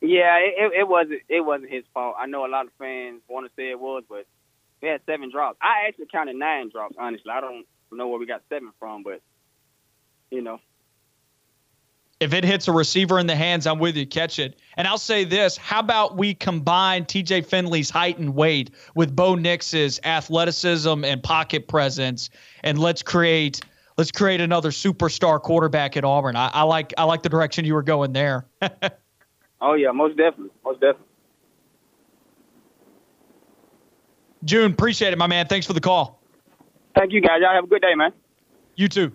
[0.00, 2.16] Yeah, it, it wasn't it wasn't his fault.
[2.18, 4.26] I know a lot of fans want to say it was, but
[4.80, 5.58] we had seven drops.
[5.62, 6.96] I actually counted nine drops.
[6.98, 7.64] Honestly, I don't
[7.98, 9.20] know where we got seven from, but
[10.30, 10.60] you know.
[12.20, 14.06] If it hits a receiver in the hands, I'm with you.
[14.06, 14.60] Catch it.
[14.76, 17.42] And I'll say this: How about we combine T.J.
[17.42, 22.30] Finley's height and weight with Bo Nix's athleticism and pocket presence,
[22.62, 23.60] and let's create
[23.98, 26.36] let's create another superstar quarterback at Auburn.
[26.36, 28.46] I, I like I like the direction you were going there.
[29.62, 31.06] Oh yeah, most definitely, most definitely.
[34.44, 35.46] June, appreciate it, my man.
[35.46, 36.21] Thanks for the call.
[36.96, 37.40] Thank you, guys.
[37.40, 38.12] Y'all have a good day, man.
[38.76, 39.12] You too.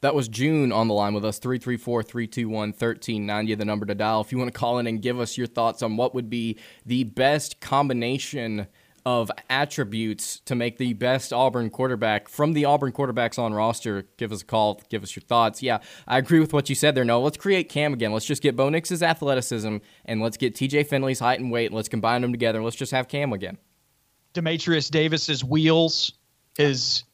[0.00, 4.20] That was June on the line with us, 334 321 1390, the number to dial.
[4.20, 6.56] If you want to call in and give us your thoughts on what would be
[6.86, 8.68] the best combination
[9.04, 14.30] of attributes to make the best Auburn quarterback from the Auburn quarterbacks on roster, give
[14.32, 15.62] us a call, give us your thoughts.
[15.62, 17.04] Yeah, I agree with what you said there.
[17.04, 18.12] No, let's create Cam again.
[18.12, 21.74] Let's just get Bo Nix's athleticism and let's get TJ Finley's height and weight and
[21.74, 23.56] let's combine them together and let's just have Cam again.
[24.34, 26.12] Dematrius Davis's wheels,
[26.56, 27.04] his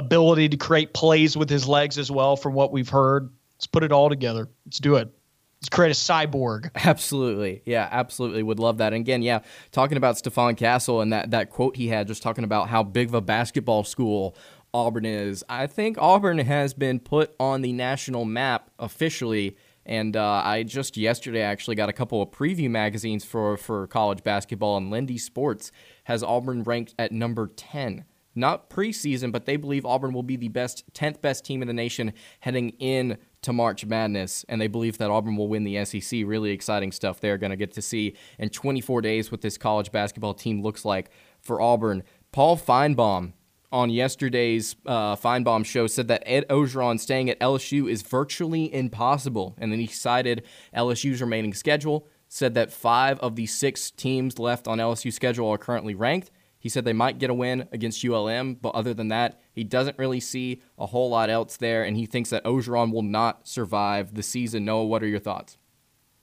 [0.00, 3.30] ability to create plays with his legs as well, from what we've heard.
[3.54, 4.48] Let's put it all together.
[4.66, 5.12] Let's do it.
[5.60, 6.70] Let's create a cyborg.
[6.74, 7.62] Absolutely.
[7.66, 8.42] Yeah, absolutely.
[8.42, 8.94] Would love that.
[8.94, 9.40] And again, yeah,
[9.72, 13.08] talking about Stephon Castle and that, that quote he had, just talking about how big
[13.08, 14.34] of a basketball school
[14.72, 15.44] Auburn is.
[15.48, 19.56] I think Auburn has been put on the national map officially.
[19.84, 24.22] And uh, I just yesterday actually got a couple of preview magazines for, for college
[24.22, 25.72] basketball, and Lindy Sports
[26.04, 30.48] has Auburn ranked at number 10 not preseason, but they believe Auburn will be the
[30.48, 34.98] best 10th best team in the nation heading in to March Madness, and they believe
[34.98, 36.22] that Auburn will win the SEC.
[36.24, 39.90] Really exciting stuff they're going to get to see in 24 days what this college
[39.90, 41.10] basketball team looks like
[41.40, 42.02] for Auburn.
[42.32, 43.32] Paul Finebaum
[43.72, 49.54] on yesterday's uh, Finebaum show said that Ed Orgeron staying at LSU is virtually impossible,
[49.58, 54.68] and then he cited LSU's remaining schedule, said that five of the six teams left
[54.68, 56.30] on LSU schedule are currently ranked,
[56.60, 59.98] he said they might get a win against ULM, but other than that, he doesn't
[59.98, 64.14] really see a whole lot else there, and he thinks that Orgeron will not survive
[64.14, 64.66] the season.
[64.66, 65.56] Noah, what are your thoughts?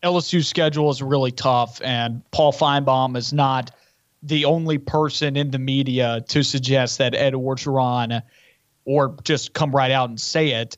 [0.04, 3.72] LSU's schedule is really tough, and Paul Finebaum is not
[4.22, 8.22] the only person in the media to suggest that Ed Orgeron,
[8.86, 10.78] or just come right out and say it,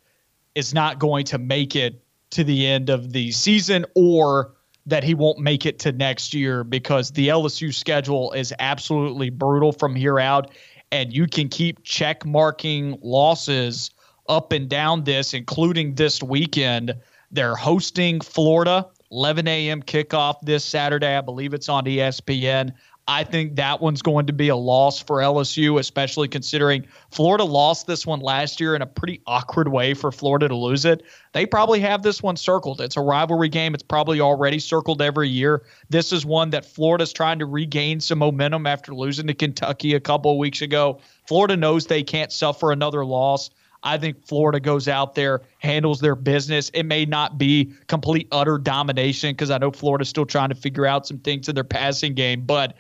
[0.56, 4.54] is not going to make it to the end of the season or
[4.86, 9.72] that he won't make it to next year because the LSU schedule is absolutely brutal
[9.72, 10.52] from here out.
[10.92, 13.92] And you can keep check marking losses
[14.28, 16.96] up and down this, including this weekend.
[17.32, 19.84] They're hosting Florida, 11 a.m.
[19.84, 21.16] kickoff this Saturday.
[21.16, 22.72] I believe it's on ESPN.
[23.10, 27.88] I think that one's going to be a loss for LSU, especially considering Florida lost
[27.88, 31.02] this one last year in a pretty awkward way for Florida to lose it.
[31.32, 32.82] They probably have this one circled.
[32.82, 33.74] It's a rivalry game.
[33.74, 35.64] It's probably already circled every year.
[35.90, 40.00] This is one that Florida's trying to regain some momentum after losing to Kentucky a
[40.00, 41.00] couple of weeks ago.
[41.26, 43.50] Florida knows they can't suffer another loss.
[43.84, 46.70] I think Florida goes out there, handles their business.
[46.74, 50.86] It may not be complete utter domination because I know Florida's still trying to figure
[50.86, 52.76] out some things in their passing game, but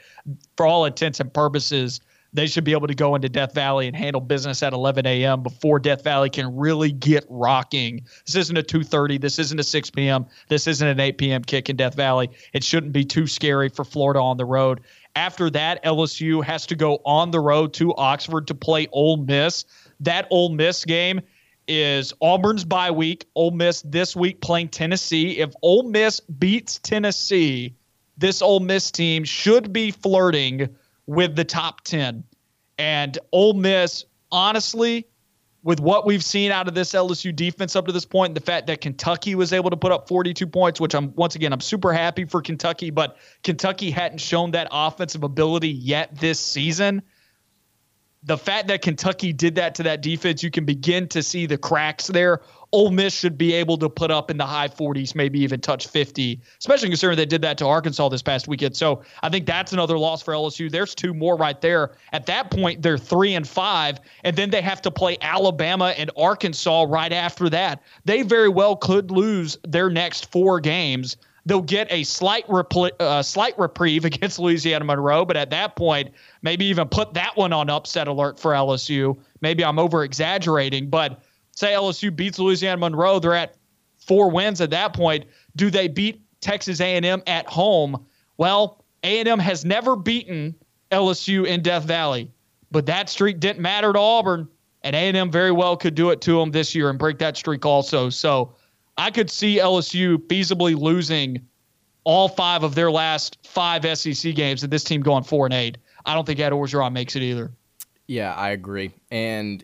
[0.58, 2.02] for all intents and purposes,
[2.34, 5.42] they should be able to go into Death Valley and handle business at 11 a.m.
[5.42, 8.06] before Death Valley can really get rocking.
[8.26, 9.20] This isn't a 2:30.
[9.20, 10.28] This isn't a 6 p.m.
[10.48, 11.44] This isn't an 8 p.m.
[11.44, 12.30] kick in Death Valley.
[12.54, 14.82] It shouldn't be too scary for Florida on the road.
[15.16, 19.66] After that, LSU has to go on the road to Oxford to play Ole Miss
[20.02, 21.22] that Ole Miss game
[21.68, 23.26] is Auburn's bye week.
[23.36, 25.40] Ole Miss this week playing Tennessee.
[25.40, 27.76] If Ole Miss beats Tennessee,
[28.18, 30.70] this Ole Miss team should be flirting
[31.06, 32.24] with the top 10.
[32.78, 35.08] And Ole Miss, honestly,
[35.64, 38.42] with what we've seen out of this LSU defense up to this point, and the
[38.42, 41.60] fact that Kentucky was able to put up 42 points, which I'm once again I'm
[41.60, 47.02] super happy for Kentucky, but Kentucky hadn't shown that offensive ability yet this season
[48.24, 51.58] the fact that Kentucky did that to that defense, you can begin to see the
[51.58, 52.42] cracks there.
[52.72, 55.88] Ole Miss should be able to put up in the high 40s, maybe even touch
[55.88, 58.76] 50, especially considering they did that to Arkansas this past weekend.
[58.76, 60.70] So I think that's another loss for LSU.
[60.70, 61.96] There's two more right there.
[62.12, 66.12] At that point, they're three and five, and then they have to play Alabama and
[66.16, 67.82] Arkansas right after that.
[68.06, 73.22] They very well could lose their next four games they'll get a slight repl- uh,
[73.22, 76.12] slight reprieve against Louisiana Monroe, but at that point,
[76.42, 79.18] maybe even put that one on upset alert for LSU.
[79.42, 81.22] Maybe I'm over exaggerating, but
[81.52, 83.56] say LSU beats Louisiana Monroe, they're at
[83.98, 85.26] four wins at that point.
[85.56, 88.06] Do they beat Texas A&M at home?
[88.38, 90.56] Well, A&M has never beaten
[90.92, 92.32] LSU in Death Valley,
[92.72, 94.48] but that streak didn't matter to Auburn,
[94.82, 97.66] and A&M very well could do it to them this year and break that streak
[97.66, 98.10] also.
[98.10, 98.54] So
[99.00, 101.48] I could see LSU feasibly losing
[102.04, 105.78] all five of their last five SEC games and this team going four and eight.
[106.06, 107.50] I don't think Ed Orgeron makes it either.
[108.08, 108.92] Yeah, I agree.
[109.10, 109.64] And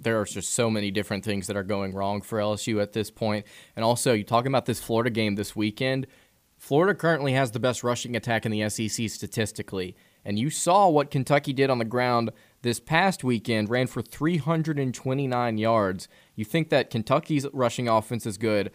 [0.00, 3.10] there are just so many different things that are going wrong for LSU at this
[3.10, 3.44] point.
[3.76, 6.06] And also, you talking about this Florida game this weekend.
[6.56, 9.94] Florida currently has the best rushing attack in the SEC statistically.
[10.24, 12.30] And you saw what Kentucky did on the ground
[12.62, 16.08] this past weekend, ran for 329 yards.
[16.34, 18.70] You think that Kentucky's rushing offense is good.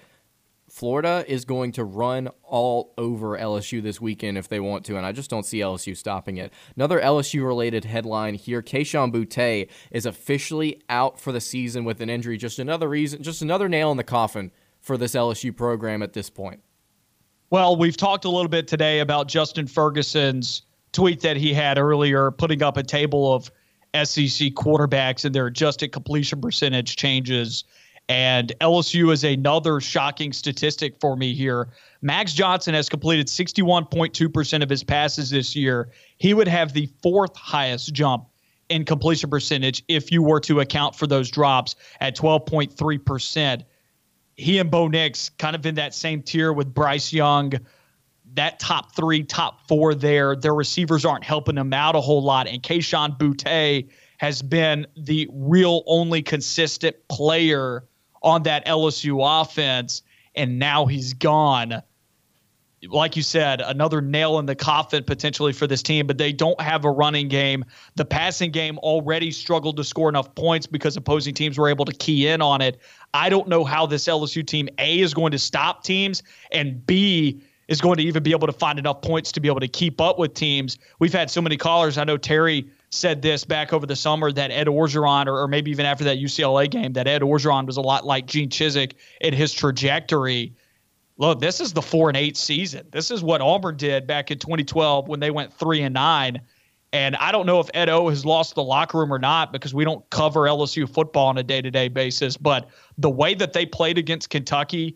[0.69, 5.05] Florida is going to run all over LSU this weekend if they want to, and
[5.05, 6.51] I just don't see LSU stopping it.
[6.75, 12.09] Another LSU related headline here Kayshon Boutte is officially out for the season with an
[12.09, 12.37] injury.
[12.37, 16.29] Just another reason, just another nail in the coffin for this LSU program at this
[16.31, 16.61] point.
[17.51, 22.31] Well, we've talked a little bit today about Justin Ferguson's tweet that he had earlier,
[22.31, 23.51] putting up a table of
[24.03, 27.63] SEC quarterbacks and their adjusted completion percentage changes.
[28.07, 31.69] And LSU is another shocking statistic for me here.
[32.01, 35.89] Max Johnson has completed 61.2% of his passes this year.
[36.17, 38.25] He would have the fourth highest jump
[38.69, 43.63] in completion percentage if you were to account for those drops at 12.3%.
[44.35, 47.53] he and Bo Nix kind of in that same tier with Bryce Young,
[48.35, 50.35] that top three, top four there.
[50.35, 52.47] Their receivers aren't helping them out a whole lot.
[52.47, 57.83] And Kayshon Boutte has been the real only consistent player
[58.21, 60.01] on that LSU offense.
[60.35, 61.81] And now he's gone
[62.89, 66.59] like you said, another nail in the coffin potentially for this team, but they don't
[66.59, 67.65] have a running game.
[67.95, 71.93] The passing game already struggled to score enough points because opposing teams were able to
[71.93, 72.79] key in on it.
[73.13, 77.41] I don't know how this LSU team, A, is going to stop teams, and B,
[77.67, 79.99] is going to even be able to find enough points to be able to keep
[79.99, 80.77] up with teams.
[80.99, 81.97] We've had so many callers.
[81.97, 85.71] I know Terry said this back over the summer that Ed Orgeron, or, or maybe
[85.71, 89.33] even after that UCLA game, that Ed Orgeron was a lot like Gene Chizik in
[89.33, 90.53] his trajectory
[91.17, 92.87] look, this is the four and eight season.
[92.91, 96.41] This is what Auburn did back in 2012 when they went three and nine.
[96.93, 99.73] And I don't know if Ed O has lost the locker room or not because
[99.73, 102.37] we don't cover LSU football on a day to day basis.
[102.37, 104.95] But the way that they played against Kentucky,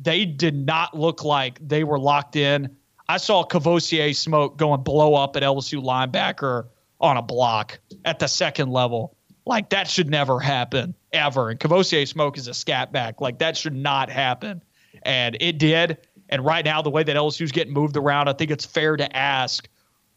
[0.00, 2.76] they did not look like they were locked in.
[3.08, 6.68] I saw Kavosiey Smoke go and blow up at LSU linebacker
[7.00, 9.16] on a block at the second level.
[9.46, 11.50] Like that should never happen ever.
[11.50, 13.20] And Kavosiey Smoke is a scat back.
[13.20, 14.62] Like that should not happen
[15.02, 15.98] and it did.
[16.28, 19.16] And right now, the way that LSU's getting moved around, I think it's fair to
[19.16, 19.68] ask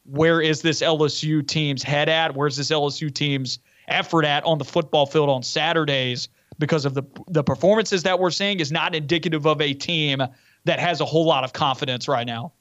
[0.06, 2.36] where is this LSU team's head at?
[2.36, 6.28] Where's this LSU team's effort at on the football field on Saturdays?
[6.60, 10.22] Because of the the performances that we're seeing is not indicative of a team
[10.66, 12.54] that has a whole lot of confidence right now.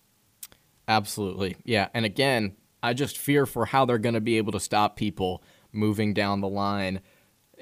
[0.89, 1.89] Absolutely, yeah.
[1.95, 5.43] And again, I just fear for how they're going to be able to stop people
[5.73, 7.01] moving down the line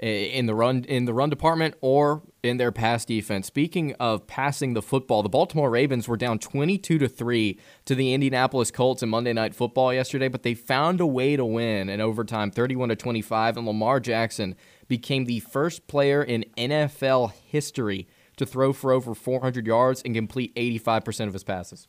[0.01, 3.47] in the run in the run department or in their pass defense.
[3.47, 8.15] Speaking of passing the football, the Baltimore Ravens were down 22 to 3 to the
[8.15, 12.01] Indianapolis Colts in Monday Night Football yesterday, but they found a way to win in
[12.01, 14.57] overtime 31 to 25 and Lamar Jackson
[14.91, 20.55] became the first player in NFL history to throw for over 400 yards and complete
[20.57, 21.89] 85% of his passes.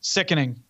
[0.00, 0.62] Sickening.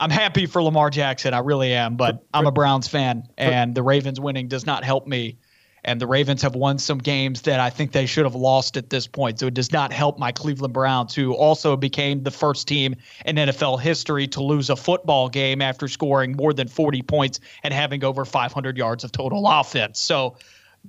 [0.00, 1.32] I'm happy for Lamar Jackson.
[1.32, 5.06] I really am, but I'm a Browns fan, and the Ravens winning does not help
[5.06, 5.38] me
[5.84, 8.90] and the Ravens have won some games that I think they should have lost at
[8.90, 9.38] this point.
[9.38, 12.96] So it does not help my Cleveland Browns, who also became the first team
[13.26, 17.74] in NFL history to lose a football game after scoring more than 40 points and
[17.74, 20.00] having over 500 yards of total offense.
[20.00, 20.36] So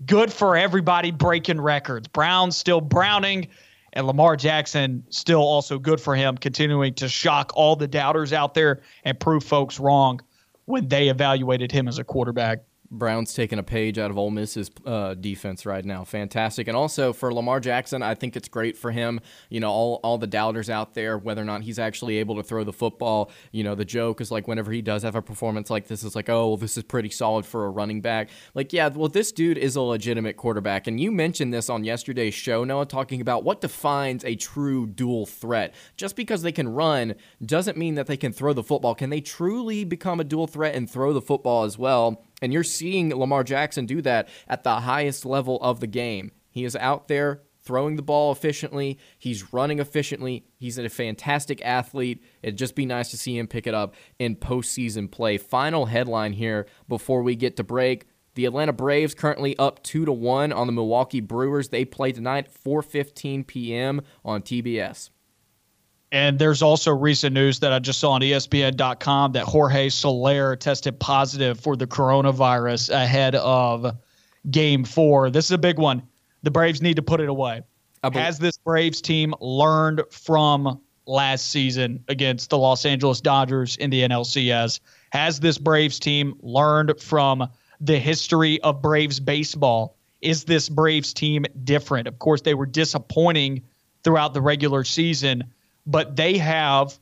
[0.05, 2.07] good for everybody breaking records.
[2.07, 3.47] Browns still browning.
[3.93, 8.53] And Lamar Jackson, still also good for him, continuing to shock all the doubters out
[8.53, 10.19] there and prove folks wrong
[10.65, 12.59] when they evaluated him as a quarterback.
[12.91, 16.03] Brown's taking a page out of Ole Miss's uh, defense right now.
[16.03, 16.67] Fantastic.
[16.67, 19.19] And also for Lamar Jackson, I think it's great for him.
[19.49, 22.43] You know, all, all the doubters out there, whether or not he's actually able to
[22.43, 23.31] throw the football.
[23.51, 26.15] You know, the joke is like whenever he does have a performance like this, it's
[26.15, 28.29] like, oh, well, this is pretty solid for a running back.
[28.53, 30.87] Like, yeah, well, this dude is a legitimate quarterback.
[30.87, 35.25] And you mentioned this on yesterday's show, Noah, talking about what defines a true dual
[35.25, 35.73] threat.
[35.97, 38.95] Just because they can run doesn't mean that they can throw the football.
[38.95, 42.25] Can they truly become a dual threat and throw the football as well?
[42.41, 46.31] And you're seeing Lamar Jackson do that at the highest level of the game.
[46.49, 48.99] He is out there throwing the ball efficiently.
[49.17, 50.45] He's running efficiently.
[50.57, 52.23] He's a fantastic athlete.
[52.43, 55.37] It'd just be nice to see him pick it up in postseason play.
[55.37, 58.05] Final headline here before we get to break.
[58.35, 61.69] The Atlanta Braves currently up 2 to 1 on the Milwaukee Brewers.
[61.69, 64.01] They play tonight 4:15 p.m.
[64.23, 65.09] on TBS.
[66.15, 70.97] And there's also recent news that I just saw on ESPN.com that Jorge Soler tested
[70.97, 73.97] positive for the coronavirus ahead of
[74.49, 75.29] game four.
[75.29, 76.03] This is a big one.
[76.43, 77.63] The Braves need to put it away.
[78.13, 84.03] Has this Braves team learned from last season against the Los Angeles Dodgers in the
[84.03, 84.79] NLCS?
[85.09, 87.45] Has this Braves team learned from
[87.81, 89.97] the history of Braves baseball?
[90.21, 92.07] Is this Braves team different?
[92.07, 93.63] Of course, they were disappointing
[94.05, 95.43] throughout the regular season
[95.85, 96.97] but they have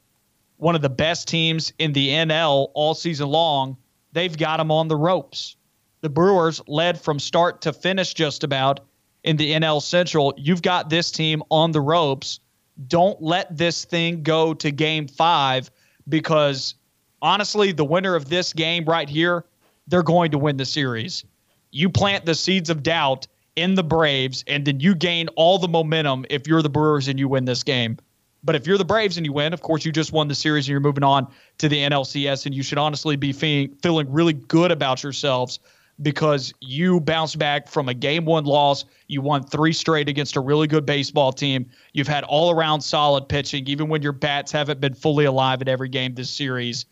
[0.58, 3.78] one of the best teams in the NL all season long.
[4.12, 5.56] They've got them on the ropes.
[6.02, 8.82] The Brewers led from start to finish just about
[9.24, 10.34] in the NL Central.
[10.38, 12.40] You've got this team on the ropes.
[12.88, 15.72] Don't let this thing go to game five
[16.08, 16.76] because
[17.22, 19.46] honestly, the winner of this game right here,
[19.88, 21.24] they're going to win the series.
[21.72, 25.68] You plant the seeds of doubt in the Braves, and then you gain all the
[25.68, 27.98] momentum if you're the Brewers and you win this game.
[28.44, 30.66] But if you're the Braves and you win, of course, you just won the series
[30.66, 31.28] and you're moving on
[31.60, 35.60] to the NLCS, and you should honestly be feeling, feeling really good about yourselves
[36.02, 38.84] because you bounced back from a game one loss.
[39.08, 41.70] You won three straight against a really good baseball team.
[41.94, 45.70] You've had all around solid pitching, even when your bats haven't been fully alive in
[45.70, 46.86] every game this series.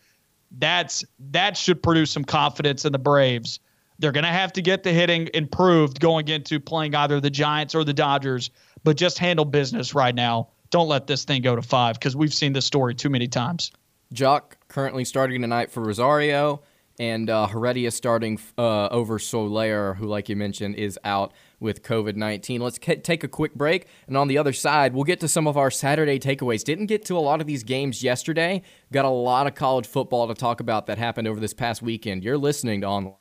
[0.58, 3.60] That's that should produce some confidence in the Braves.
[4.00, 7.76] They're going to have to get the hitting improved going into playing either the Giants
[7.76, 8.50] or the Dodgers
[8.84, 10.50] but just handle business right now.
[10.72, 13.72] Don't let this thing go to five because we've seen this story too many times.
[14.14, 16.62] Joc currently starting tonight for Rosario,
[16.98, 22.16] and uh, Heredia starting uh, over Soler, who, like you mentioned, is out with COVID
[22.16, 22.62] 19.
[22.62, 25.58] Let's take a quick break, and on the other side, we'll get to some of
[25.58, 26.64] our Saturday takeaways.
[26.64, 28.62] Didn't get to a lot of these games yesterday,
[28.94, 32.24] got a lot of college football to talk about that happened over this past weekend.
[32.24, 33.14] You're listening to On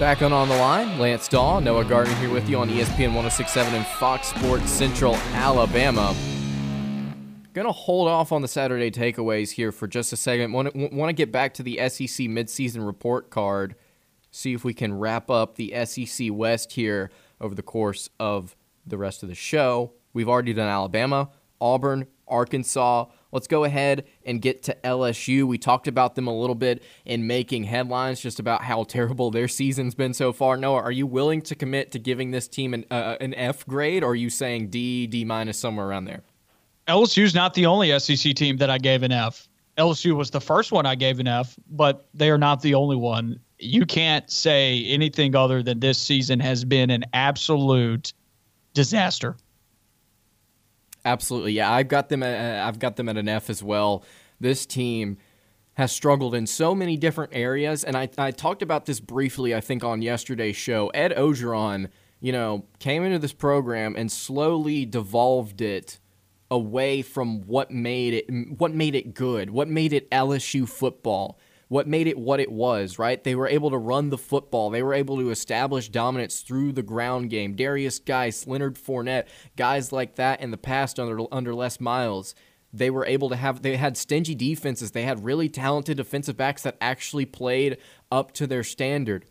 [0.00, 3.74] Back on On the Line, Lance Dawe, Noah Gardner here with you on ESPN 1067
[3.74, 6.16] and Fox Sports Central, Alabama.
[7.52, 10.52] Gonna hold off on the Saturday takeaways here for just a second.
[10.52, 13.74] To, want to get back to the SEC midseason report card,
[14.30, 18.96] see if we can wrap up the SEC West here over the course of the
[18.96, 19.92] rest of the show.
[20.14, 21.28] We've already done Alabama,
[21.60, 23.04] Auburn, Arkansas.
[23.32, 25.44] Let's go ahead and get to LSU.
[25.44, 29.48] We talked about them a little bit in making headlines, just about how terrible their
[29.48, 30.56] season's been so far.
[30.56, 34.02] Noah, are you willing to commit to giving this team an, uh, an F grade,
[34.02, 36.22] or are you saying D, D minus, somewhere around there?
[36.88, 39.48] LSU's not the only SEC team that I gave an F.
[39.78, 42.96] LSU was the first one I gave an F, but they are not the only
[42.96, 43.38] one.
[43.58, 48.12] You can't say anything other than this season has been an absolute
[48.74, 49.36] disaster.
[51.04, 51.72] Absolutely, yeah.
[51.72, 52.22] I've got them.
[52.22, 54.04] At, I've got them at an F as well.
[54.38, 55.18] This team
[55.74, 59.54] has struggled in so many different areas, and I, I talked about this briefly.
[59.54, 61.88] I think on yesterday's show, Ed Orgeron,
[62.20, 65.98] you know, came into this program and slowly devolved it
[66.50, 71.38] away from what made it what made it good, what made it LSU football,
[71.70, 73.22] what made it what it was, right?
[73.22, 74.70] They were able to run the football.
[74.70, 77.54] They were able to establish dominance through the ground game.
[77.54, 82.34] Derrius Guice, Leonard Fournette, guys like that in the past under under Les Miles.
[82.72, 84.90] They were able to have they had stingy defenses.
[84.90, 87.78] They had really talented defensive backs that actually played
[88.10, 89.26] up to their standard.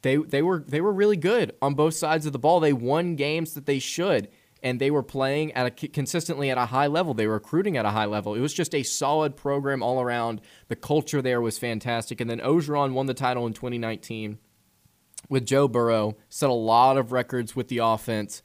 [0.00, 2.58] They they were they were really good on both sides of the ball.
[2.58, 4.28] They won games that they should
[4.62, 7.14] and they were playing at a consistently at a high level.
[7.14, 8.34] They were recruiting at a high level.
[8.34, 10.40] It was just a solid program all around.
[10.68, 12.20] The culture there was fantastic.
[12.20, 14.38] And then Orgeron won the title in 2019
[15.28, 18.42] with Joe Burrow, set a lot of records with the offense.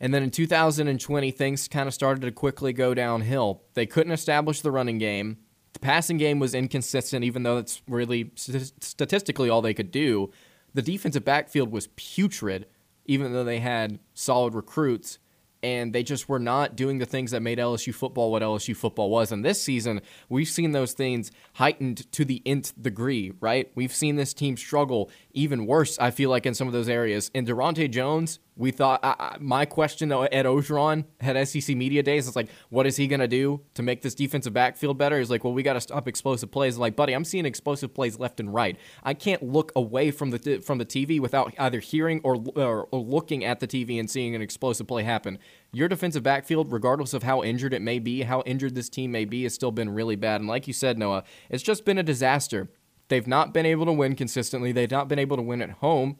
[0.00, 3.62] And then in 2020, things kind of started to quickly go downhill.
[3.74, 5.38] They couldn't establish the running game.
[5.74, 10.30] The passing game was inconsistent, even though that's really statistically all they could do.
[10.74, 12.66] The defensive backfield was putrid,
[13.06, 15.18] even though they had solid recruits
[15.62, 19.10] and they just were not doing the things that made LSU football what LSU football
[19.10, 19.30] was.
[19.30, 23.70] And this season, we've seen those things heightened to the nth degree, right?
[23.76, 27.30] We've seen this team struggle even worse, I feel like, in some of those areas.
[27.34, 32.26] And Daronte Jones, we thought my question at Orgeron had SEC media days.
[32.26, 35.18] It's like, what is he going to do to make this defensive backfield better?
[35.18, 36.76] He's like, well, we got to stop explosive plays.
[36.76, 38.76] I'm like, buddy, I'm seeing explosive plays left and right.
[39.02, 43.00] I can't look away from the from the TV without either hearing or, or, or
[43.00, 45.38] looking at the TV and seeing an explosive play happen.
[45.72, 49.24] Your defensive backfield, regardless of how injured it may be, how injured this team may
[49.24, 50.42] be, has still been really bad.
[50.42, 52.68] And like you said, Noah, it's just been a disaster.
[53.08, 54.72] They've not been able to win consistently.
[54.72, 56.18] They've not been able to win at home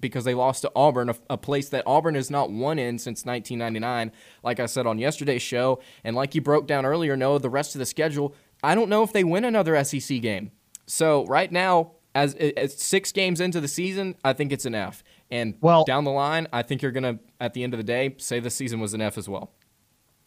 [0.00, 3.24] because they lost to Auburn, a, a, place that Auburn has not won in since
[3.24, 4.12] 1999.
[4.42, 7.74] Like I said on yesterday's show, and like you broke down earlier, no, the rest
[7.74, 10.52] of the schedule, I don't know if they win another SEC game.
[10.86, 15.04] So right now, as, as six games into the season, I think it's an F.
[15.30, 18.14] And well, down the line, I think you're gonna, at the end of the day,
[18.18, 19.52] say the season was an F as well.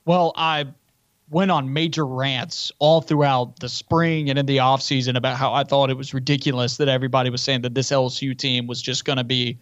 [0.05, 0.73] Well, I
[1.31, 5.63] went on major rants all throughout the spring and in the offseason about how I
[5.63, 9.17] thought it was ridiculous that everybody was saying that this LSU team was just going
[9.17, 9.57] to be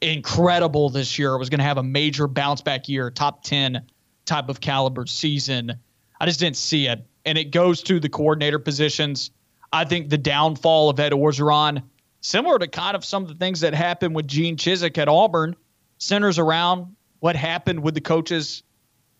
[0.00, 1.34] incredible this year.
[1.34, 3.82] It was going to have a major bounce back year, top 10
[4.24, 5.74] type of caliber season.
[6.18, 7.06] I just didn't see it.
[7.26, 9.30] And it goes to the coordinator positions.
[9.74, 11.82] I think the downfall of Ed Orgeron,
[12.22, 15.54] similar to kind of some of the things that happened with Gene Chizik at Auburn,
[15.98, 18.62] centers around what happened with the coaches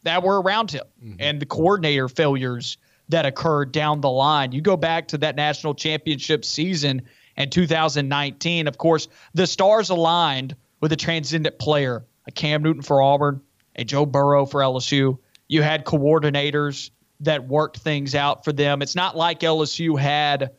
[0.03, 1.17] that were around him mm-hmm.
[1.19, 2.79] and the coordinator failures
[3.09, 4.53] that occurred down the line.
[4.53, 7.03] You go back to that national championship season
[7.37, 8.69] in 2019.
[8.69, 13.41] Of course, the stars aligned with a transcendent player, a Cam Newton for Auburn,
[13.77, 15.19] a Joe Burrow for LSU.
[15.49, 16.91] You had coordinators
[17.21, 18.81] that worked things out for them.
[18.81, 20.53] It's not like LSU had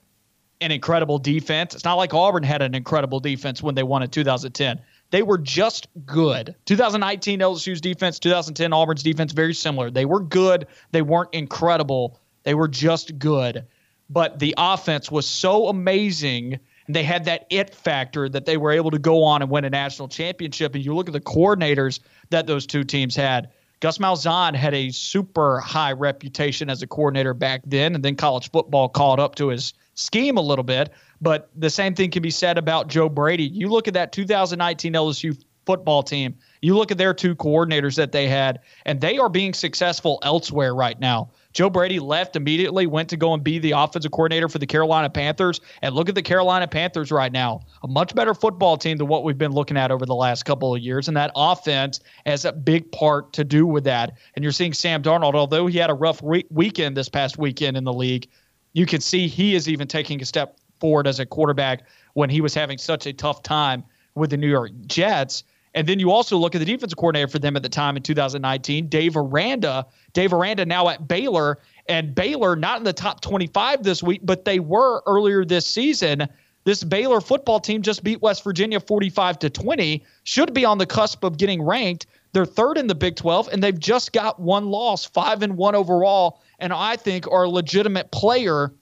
[0.60, 1.74] an incredible defense.
[1.74, 4.82] It's not like Auburn had an incredible defense when they won in 2010.
[5.12, 6.56] They were just good.
[6.66, 9.92] 2019 LSU's defense, 2010 Auburn's defense, very similar.
[9.92, 10.68] They were good.
[10.92, 12.20] They weren't incredible.
[12.44, 13.66] They were just good.
[14.10, 16.60] But the offense was so amazing.
[16.88, 19.66] And they had that it factor that they were able to go on and win
[19.66, 20.76] a national championship.
[20.76, 23.52] And you look at the coordinators that those two teams had
[23.82, 28.52] Gus Malzahn had a super high reputation as a coordinator back then, and then college
[28.52, 30.92] football caught up to his scheme a little bit.
[31.22, 33.44] But the same thing can be said about Joe Brady.
[33.44, 38.12] You look at that 2019 LSU football team, you look at their two coordinators that
[38.12, 41.30] they had, and they are being successful elsewhere right now.
[41.54, 45.10] Joe Brady left immediately, went to go and be the offensive coordinator for the Carolina
[45.10, 45.60] Panthers.
[45.82, 47.62] And look at the Carolina Panthers right now.
[47.84, 50.74] A much better football team than what we've been looking at over the last couple
[50.74, 51.08] of years.
[51.08, 54.14] And that offense has a big part to do with that.
[54.36, 57.76] And you're seeing Sam Darnold, although he had a rough re- weekend this past weekend
[57.76, 58.30] in the league,
[58.74, 61.84] you can see he is even taking a step forward as a quarterback
[62.14, 63.84] when he was having such a tough time
[64.16, 65.44] with the New York Jets.
[65.74, 68.04] And then you also look at the defensive coordinator for them at the time in
[68.04, 69.86] 2019, Dave Aranda.
[70.12, 74.44] Dave Aranda now at Baylor, and Baylor not in the top 25 this week, but
[74.44, 76.28] they were earlier this season.
[76.66, 80.86] This Baylor football team just beat West Virginia 45 to 20, should be on the
[80.86, 82.06] cusp of getting ranked.
[82.34, 85.76] They're third in the Big 12, and they've just got one loss, five and one
[85.76, 88.74] overall, and I think are a legitimate player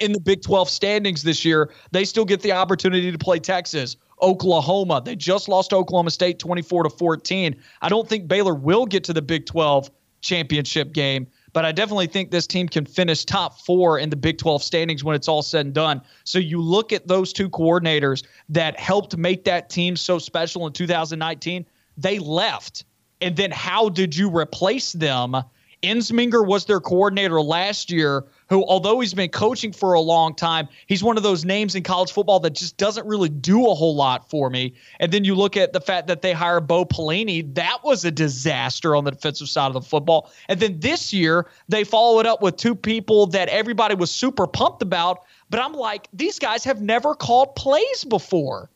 [0.00, 1.70] in the Big 12 standings this year.
[1.92, 3.96] They still get the opportunity to play Texas.
[4.22, 5.02] Oklahoma.
[5.04, 7.56] They just lost Oklahoma State 24 to 14.
[7.82, 9.90] I don't think Baylor will get to the Big 12
[10.20, 14.38] championship game, but I definitely think this team can finish top 4 in the Big
[14.38, 16.00] 12 standings when it's all said and done.
[16.24, 20.72] So you look at those two coordinators that helped make that team so special in
[20.72, 22.84] 2019, they left.
[23.20, 25.36] And then how did you replace them?
[25.84, 30.68] Ensminger was their coordinator last year, who, although he's been coaching for a long time,
[30.86, 33.94] he's one of those names in college football that just doesn't really do a whole
[33.94, 34.74] lot for me.
[34.98, 38.10] And then you look at the fact that they hire Bo Pelini, that was a
[38.10, 40.32] disaster on the defensive side of the football.
[40.48, 44.46] And then this year, they follow it up with two people that everybody was super
[44.46, 45.24] pumped about.
[45.50, 48.70] But I'm like, these guys have never called plays before.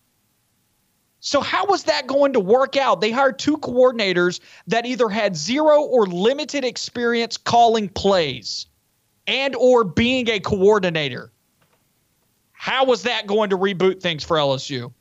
[1.20, 3.00] So how was that going to work out?
[3.00, 8.66] They hired two coordinators that either had zero or limited experience calling plays
[9.26, 11.32] and or being a coordinator.
[12.52, 14.92] How was that going to reboot things for LSU?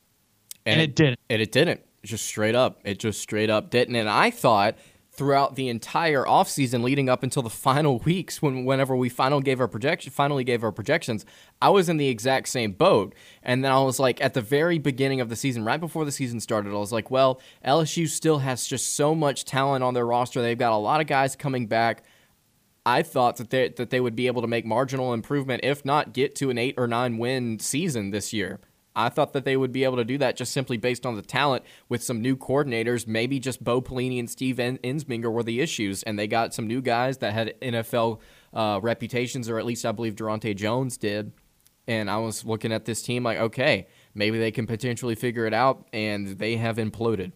[0.65, 1.19] And, and it, it didn't.
[1.29, 1.81] And it didn't.
[2.03, 2.79] Just straight up.
[2.83, 3.95] It just straight up didn't.
[3.95, 4.77] And I thought
[5.17, 9.59] throughout the entire offseason leading up until the final weeks when whenever we final gave
[9.59, 11.25] our projection finally gave our projections
[11.61, 13.13] i was in the exact same boat.
[13.43, 16.11] And then i was like at the very beginning of the season right before the
[16.11, 20.05] season started i was like well lsu still has just so much talent on their
[20.05, 20.41] roster.
[20.41, 22.03] They've got a lot of guys coming back.
[22.85, 26.13] I thought that they that they would be able to make marginal improvement, if not
[26.13, 28.59] get to an eight or nine win season this year.
[28.97, 31.21] I thought that they would be able to do that just simply based on the
[31.21, 33.05] talent with some new coordinators.
[33.05, 36.81] Maybe just Bo Pelini and Steve Ensminger were the issues, and they got some new
[36.81, 38.19] guys that had NFL
[38.53, 41.31] uh, reputations, or at least I believe Daronte Jones did.
[41.87, 45.53] And I was looking at this team like, okay, maybe they can potentially figure it
[45.53, 47.33] out, and they have imploded.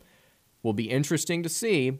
[0.63, 1.99] Will be interesting to see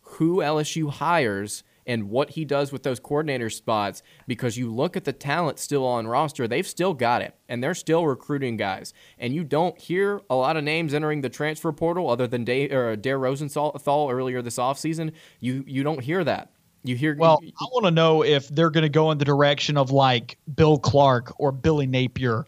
[0.00, 5.04] who LSU hires and what he does with those coordinator spots because you look at
[5.04, 8.92] the talent still on roster, they've still got it and they're still recruiting guys.
[9.18, 12.72] And you don't hear a lot of names entering the transfer portal other than Dave,
[12.72, 15.12] or Dare Rosenthal earlier this offseason.
[15.40, 16.52] You you don't hear that.
[16.82, 19.76] You hear Well, I want to know if they're going to go in the direction
[19.76, 22.46] of like Bill Clark or Billy Napier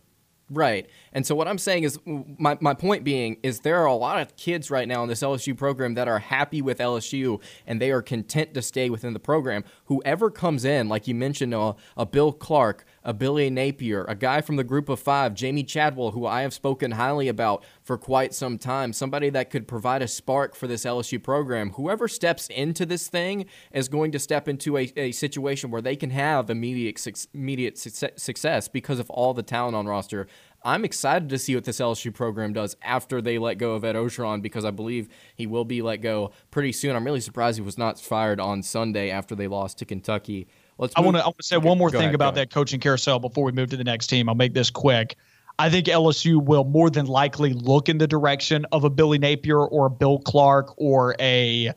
[0.51, 0.89] Right.
[1.19, 4.21] And so what I'm saying is my, my point being is there are a lot
[4.21, 7.91] of kids right now in this LSU program that are happy with LSU and they
[7.91, 9.65] are content to stay within the program.
[9.87, 14.41] Whoever comes in, like you mentioned, a, a Bill Clark, a Billy Napier, a guy
[14.41, 18.33] from the group of five, Jamey Chadwell, who I have spoken highly about for quite
[18.33, 21.71] some time, somebody that could provide a spark for this LSU program.
[21.71, 25.97] Whoever steps into this thing is going to step into a, a situation where they
[25.97, 27.05] can have immediate
[27.35, 30.29] immediate success because of all the talent on roster.
[30.69, 33.97] I'm excited to see what this LSU program does after they let go of Ed
[33.97, 36.95] Orgeron because I believe he will be let go pretty soon.
[36.95, 40.47] I'm really surprised he was not fired on Sunday after they lost to Kentucky.
[40.77, 43.53] Let's I want to say one more thing ahead, about that coaching carousel before we
[43.53, 44.29] move to the next team.
[44.29, 45.17] I'll make this quick.
[45.59, 49.61] I think LSU will more than likely look in the direction of a Billy Napier
[49.61, 51.69] or a Bill Clark or a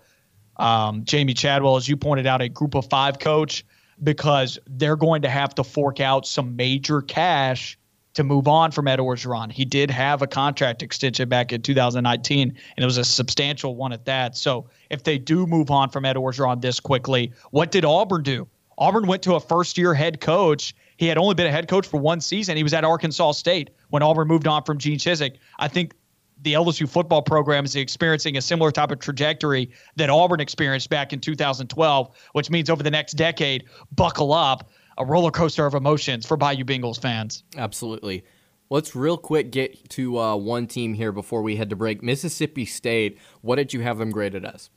[0.57, 3.63] um, Jamey Chadwell, as you pointed out, a group of five coach,
[4.03, 7.77] because they're going to have to fork out some major cash
[8.13, 9.51] to move on from Ed Orgeron.
[9.51, 13.93] He did have a contract extension back in 2019, and it was a substantial one
[13.93, 14.35] at that.
[14.35, 18.47] So if they do move on from Ed Orgeron this quickly, what did Auburn do?
[18.77, 20.75] Auburn went to a first year head coach.
[20.97, 22.57] He had only been a head coach for one season.
[22.57, 25.37] He was at Arkansas State when Auburn moved on from Gene Chizik.
[25.59, 25.93] I think
[26.41, 31.13] the LSU football program is experiencing a similar type of trajectory that Auburn experienced back
[31.13, 34.69] in 2012, which means over the next decade, buckle up
[35.01, 37.43] a roller coaster of emotions for Bayou Bengals fans.
[37.57, 38.23] Absolutely.
[38.69, 42.01] Let's real quick get to uh, one team here before we head to break.
[42.01, 43.17] Mississippi State.
[43.41, 44.69] What did you have them graded as?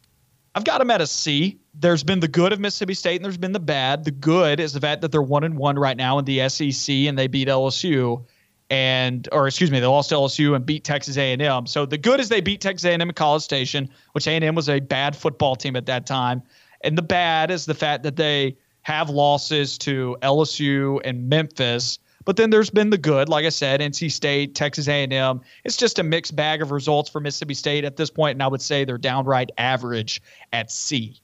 [0.55, 1.61] I've got them at a C.
[1.75, 4.05] There's been the good of Mississippi State and there's been the bad.
[4.05, 6.95] The good is the fact that they're one and one right now in the SEC
[6.95, 8.25] and they beat LSU
[8.71, 11.67] and or excuse me, they lost to LSU and beat Texas A&M.
[11.67, 14.81] So the good is they beat Texas A&M at College Station, which A&M was a
[14.81, 16.43] bad football team at that time,
[16.81, 21.99] and the bad is the fact that they have losses to LSU and Memphis.
[22.25, 25.41] But then there's been the good, like I said, NC State, Texas A&M.
[25.65, 28.47] It's just a mixed bag of results for Mississippi State at this point, and I
[28.47, 31.21] would say they're downright average at C.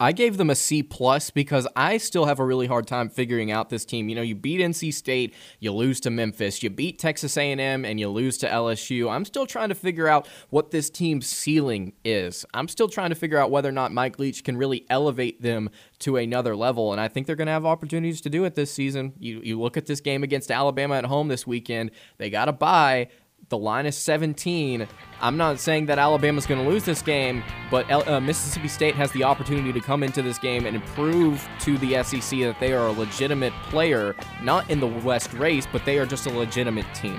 [0.00, 3.50] I gave them a C plus because I still have a really hard time figuring
[3.50, 4.08] out this team.
[4.08, 7.98] You know, you beat NC State, you lose to Memphis, you beat Texas A&M, and
[7.98, 9.10] you lose to LSU.
[9.10, 12.46] I'm still trying to figure out what this team's ceiling is.
[12.54, 15.68] I'm still trying to figure out whether or not Mike Leach can really elevate them
[16.00, 18.70] to another level, and I think they're going to have opportunities to do it this
[18.70, 19.14] season.
[19.18, 21.90] You you look at this game against Alabama at home this weekend.
[22.18, 23.08] They got a bye.
[23.48, 24.86] The line is 17.
[25.22, 29.10] I'm not saying that Alabama's going to lose this game, but uh, Mississippi State has
[29.12, 32.88] the opportunity to come into this game and prove to the SEC that they are
[32.88, 37.18] a legitimate player, not in the West race, but they are just a legitimate team.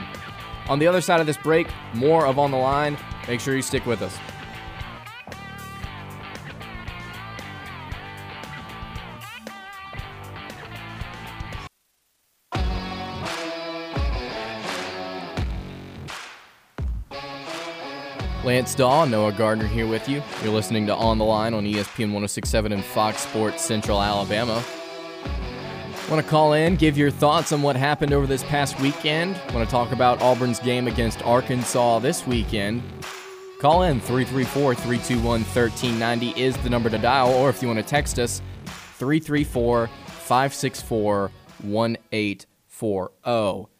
[0.67, 2.95] On the other side of this break, more of On the Line.
[3.27, 4.15] Make sure you stick with us.
[18.49, 20.23] Lance Dawe, Noah Gardner here with you.
[20.41, 24.63] You're listening to On the Line on ESPN 1067 and Fox Sports Central Alabama.
[26.09, 29.39] Want to call in, give your thoughts on what happened over this past weekend?
[29.53, 32.81] Want to talk about Auburn's game against Arkansas this weekend?
[33.59, 37.85] Call in 334 321 1390 is the number to dial, or if you want to
[37.85, 38.41] text us,
[38.97, 41.29] 334 564
[41.61, 43.78] 1840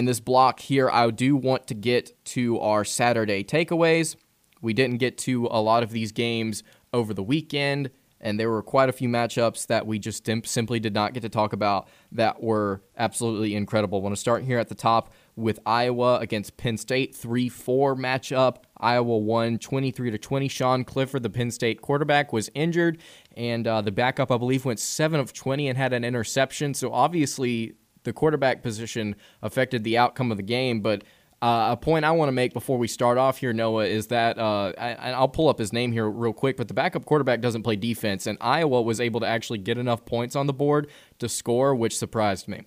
[0.00, 4.16] in this block here, I do want to get to our Saturday takeaways.
[4.62, 6.62] We didn't get to a lot of these games
[6.94, 10.94] over the weekend, and there were quite a few matchups that we just simply did
[10.94, 13.98] not get to talk about that were absolutely incredible.
[13.98, 17.94] I want to start here at the top with Iowa against Penn State, 3 4
[17.94, 18.56] matchup.
[18.78, 20.48] Iowa won 23 to 20.
[20.48, 23.02] Sean Clifford, the Penn State quarterback, was injured,
[23.36, 26.72] and uh, the backup, I believe, went 7 of 20 and had an interception.
[26.72, 27.74] So obviously,
[28.04, 30.80] the quarterback position affected the outcome of the game.
[30.80, 31.04] But
[31.42, 34.38] uh, a point I want to make before we start off here, Noah, is that
[34.38, 37.62] uh, I, will pull up his name here real quick, but the backup quarterback doesn't
[37.62, 41.28] play defense, and Iowa was able to actually get enough points on the board to
[41.28, 42.62] score, which surprised me.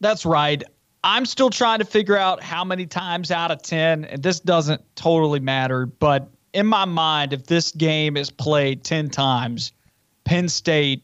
[0.00, 0.62] That's right.
[1.02, 4.82] I'm still trying to figure out how many times out of 10, and this doesn't
[4.94, 9.72] totally matter, but in my mind, if this game is played 10 times,
[10.24, 11.02] Penn State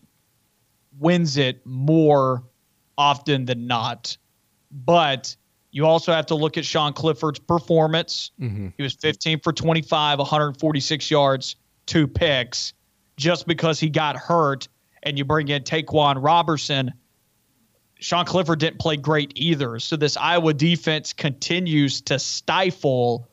[0.98, 2.44] wins it more
[2.98, 4.16] often than not.
[4.70, 5.36] But
[5.70, 8.30] you also have to look at Sean Clifford's performance.
[8.40, 8.68] Mm-hmm.
[8.76, 11.56] He was 15 for 25, 146 yards,
[11.86, 12.72] two picks.
[13.16, 14.68] Just because he got hurt
[15.02, 16.92] and you bring in Ta'Quan Robertson,
[17.98, 19.78] Sean Clifford didn't play great either.
[19.78, 23.28] So this Iowa defense continues to stifle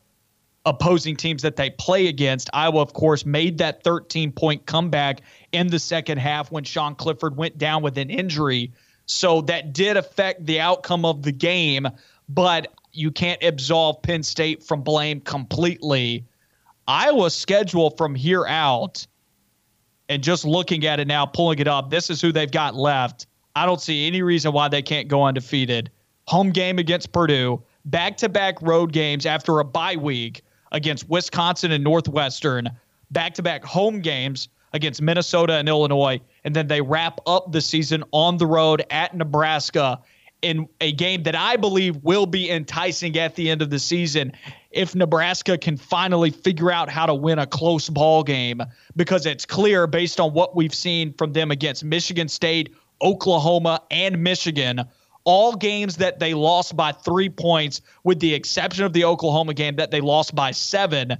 [0.66, 2.48] opposing teams that they play against.
[2.54, 5.20] Iowa, of course, made that 13 point comeback
[5.54, 8.72] in the second half when Sean Clifford went down with an injury.
[9.06, 11.88] So that did affect the outcome of the game,
[12.28, 16.24] but you can't absolve Penn State from blame completely.
[16.88, 19.06] Iowa's schedule from here out,
[20.08, 23.26] and just looking at it now, pulling it up, this is who they've got left.
[23.56, 25.90] I don't see any reason why they can't go undefeated.
[26.26, 31.70] Home game against Purdue, back to back road games after a bye week against Wisconsin
[31.70, 32.70] and Northwestern,
[33.12, 37.62] back to back home games against Minnesota and Illinois, and then they wrap up the
[37.62, 40.00] season on the road at Nebraska
[40.42, 44.32] in a game that I believe will be enticing at the end of the season
[44.70, 48.60] if Nebraska can finally figure out how to win a close ball game
[48.94, 54.22] because it's clear based on what we've seen from them against Michigan State, Oklahoma, and
[54.22, 54.84] Michigan
[55.24, 59.76] all games that they lost by three points, with the exception of the Oklahoma game
[59.76, 61.16] that they lost by seven.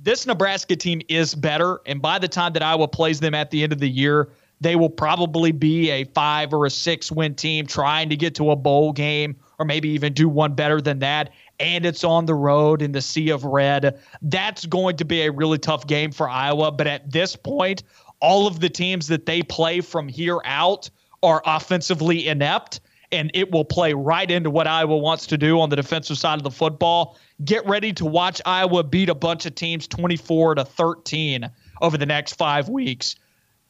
[0.00, 1.80] This Nebraska team is better.
[1.86, 4.30] And by the time that Iowa plays them at the end of the year,
[4.60, 8.50] they will probably be a five or a six win team trying to get to
[8.50, 11.30] a bowl game or maybe even do one better than that.
[11.60, 13.98] And it's on the road in the sea of red.
[14.22, 16.70] That's going to be a really tough game for Iowa.
[16.72, 17.82] But at this point,
[18.20, 20.90] all of the teams that they play from here out
[21.22, 22.80] are offensively inept
[23.10, 26.38] and it will play right into what Iowa wants to do on the defensive side
[26.38, 27.18] of the football.
[27.44, 32.06] Get ready to watch Iowa beat a bunch of teams 24 to 13 over the
[32.06, 33.16] next five weeks.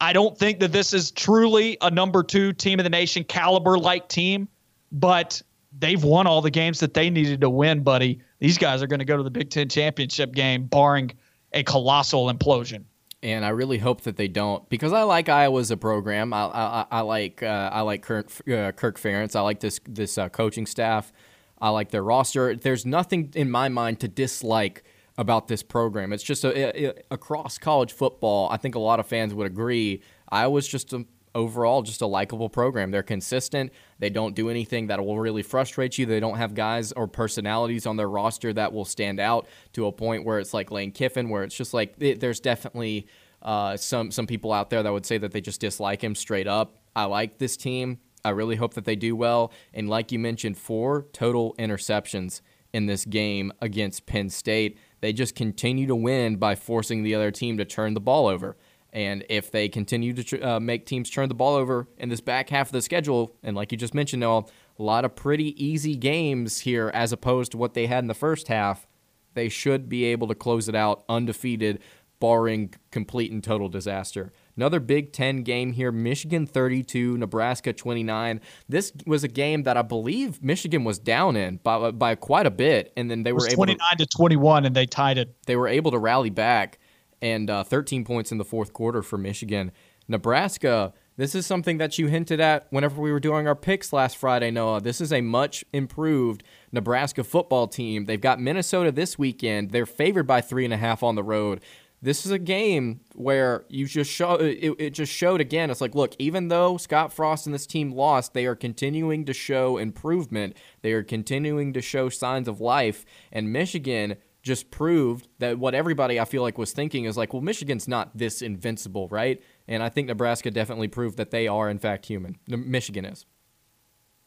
[0.01, 3.79] I don't think that this is truly a number two team in the nation caliber
[3.79, 4.49] like team,
[4.93, 5.43] but
[5.77, 8.21] they've won all the games that they needed to win, buddy.
[8.39, 11.13] These guys are going to go to the Big Ten championship game, barring
[11.53, 12.85] a colossal implosion.
[13.21, 16.33] And I really hope that they don't, because I like Iowa as a program.
[16.33, 19.35] I, I, I like uh, I like Kirk, uh, Kirk Ferentz.
[19.35, 21.13] I like this this uh, coaching staff.
[21.61, 22.55] I like their roster.
[22.55, 24.85] There's nothing in my mind to dislike
[25.17, 26.13] about this program.
[26.13, 28.49] It's just a, a, across college football.
[28.53, 30.01] I think a lot of fans would agree.
[30.29, 31.05] Iowa's just a,
[31.39, 32.91] overall just a likable program.
[32.91, 33.73] They're consistent.
[33.99, 36.05] They don't do anything that will really frustrate you.
[36.05, 39.93] They don't have guys or personalities on their roster that will stand out to a
[39.93, 43.07] point where it's like Lane Kiffin, where it's just like it, there's definitely
[43.41, 46.49] uh, some some people out there that would say that they just dislike him straight
[46.49, 46.83] up.
[46.97, 48.01] I like this team.
[48.25, 49.53] I really hope that they do well.
[49.73, 52.41] And like you mentioned, four total interceptions
[52.73, 54.77] in this game against Penn State.
[55.01, 58.57] They just continue to win by forcing the other team to turn the ball over.
[58.93, 62.49] And if they continue to uh, make teams turn the ball over in this back
[62.49, 64.45] half of the schedule, and like you just mentioned, Noah,
[64.79, 68.15] a lot of pretty easy games here as opposed to what they had in the
[68.15, 68.87] first half,
[69.35, 71.81] they should be able to close it out undefeated,
[72.21, 74.33] barring complete and total disaster.
[74.57, 78.41] Another Big Ten game here Michigan 32, Nebraska 29.
[78.69, 82.51] This was a game that I believe Michigan was down in by, by quite a
[82.51, 85.35] bit, and then they were able 29 to, to 21, and they tied it.
[85.47, 86.79] They were able to rally back,
[87.21, 89.73] and uh, 13 points in the fourth quarter for Michigan.
[90.09, 94.17] Nebraska, this is something that you hinted at whenever we were doing our picks last
[94.17, 94.81] Friday, Noah.
[94.81, 96.43] This is a much improved
[96.73, 98.07] Nebraska football team.
[98.07, 99.71] They've got Minnesota this weekend.
[99.71, 101.61] They're favored by three and a half on the road
[102.01, 105.95] this is a game where you just show it, it just showed again it's like
[105.95, 110.57] look even though scott frost and this team lost they are continuing to show improvement
[110.83, 114.17] they are continuing to show signs of life and michigan
[114.49, 118.17] just proved that what everybody i feel like was thinking is like well michigan's not
[118.17, 119.43] this invincible right?
[119.69, 122.37] And i think nebraska definitely proved that they are in fact human.
[122.49, 123.27] Michigan is.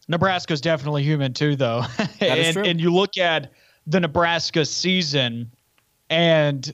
[0.07, 1.83] Nebraska's definitely human too though.
[2.21, 3.51] And, and you look at
[3.87, 5.51] the nebraska season
[6.09, 6.71] and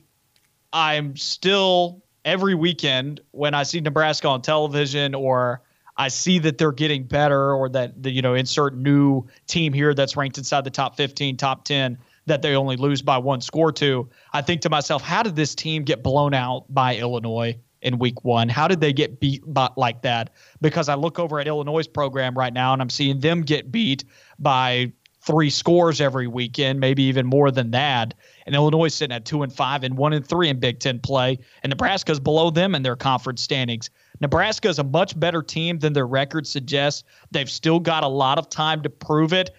[0.72, 5.62] I'm still every weekend when I see Nebraska on television or
[5.96, 9.94] I see that they're getting better or that the, you know insert new team here
[9.94, 11.98] that's ranked inside the top 15, top 10
[12.28, 14.08] that they only lose by one score to.
[14.32, 18.24] I think to myself, how did this team get blown out by Illinois in week
[18.24, 18.48] 1?
[18.48, 20.30] How did they get beat by, like that?
[20.60, 24.04] Because I look over at Illinois' program right now and I'm seeing them get beat
[24.38, 28.14] by three scores every weekend, maybe even more than that.
[28.46, 31.38] And Illinois sitting at two and five and one and three in Big Ten play.
[31.62, 33.90] And Nebraska's below them in their conference standings.
[34.20, 37.04] Nebraska is a much better team than their record suggests.
[37.30, 39.54] They've still got a lot of time to prove it,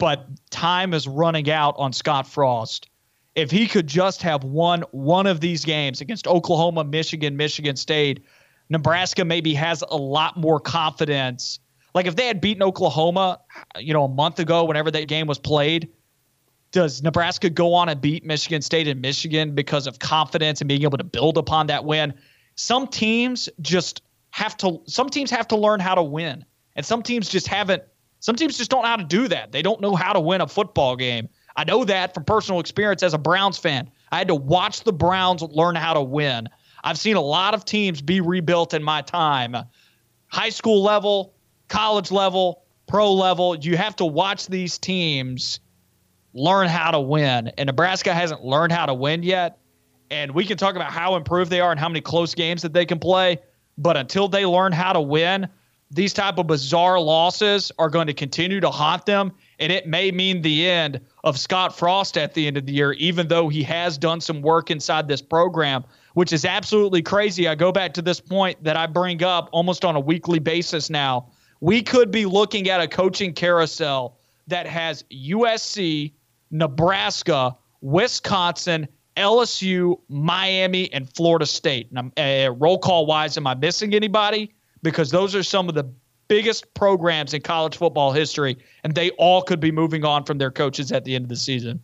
[0.00, 2.88] but time is running out on Scott Frost.
[3.36, 8.24] If he could just have won one of these games against Oklahoma, Michigan, Michigan State,
[8.68, 11.60] Nebraska maybe has a lot more confidence
[11.94, 13.40] like if they had beaten Oklahoma,
[13.78, 15.88] you know, a month ago, whenever that game was played,
[16.72, 20.82] does Nebraska go on and beat Michigan State and Michigan because of confidence and being
[20.82, 22.14] able to build upon that win?
[22.54, 24.80] Some teams just have to.
[24.86, 26.44] Some teams have to learn how to win,
[26.76, 27.82] and some teams just haven't.
[28.20, 29.50] Some teams just don't know how to do that.
[29.50, 31.28] They don't know how to win a football game.
[31.56, 33.90] I know that from personal experience as a Browns fan.
[34.12, 36.48] I had to watch the Browns learn how to win.
[36.84, 39.56] I've seen a lot of teams be rebuilt in my time.
[40.28, 41.34] High school level,
[41.68, 45.60] college level, pro level, you have to watch these teams
[46.34, 47.48] learn how to win.
[47.58, 49.58] And Nebraska hasn't learned how to win yet.
[50.10, 52.72] And we can talk about how improved they are and how many close games that
[52.72, 53.38] they can play.
[53.78, 55.48] But until they learn how to win,
[55.90, 59.32] these type of bizarre losses are going to continue to haunt them.
[59.58, 62.92] And it may mean the end of Scott Frost at the end of the year,
[62.92, 65.84] even though he has done some work inside this program,
[66.14, 67.48] which is absolutely crazy.
[67.48, 70.90] I go back to this point that I bring up almost on a weekly basis
[70.90, 71.26] now
[71.60, 76.12] we could be looking at a coaching carousel that has USC,
[76.50, 81.90] Nebraska, Wisconsin, LSU, Miami, and Florida State.
[81.94, 84.54] And uh, roll call wise, am I missing anybody?
[84.82, 85.90] Because those are some of the
[86.28, 90.50] biggest programs in college football history, and they all could be moving on from their
[90.50, 91.80] coaches at the end of the season.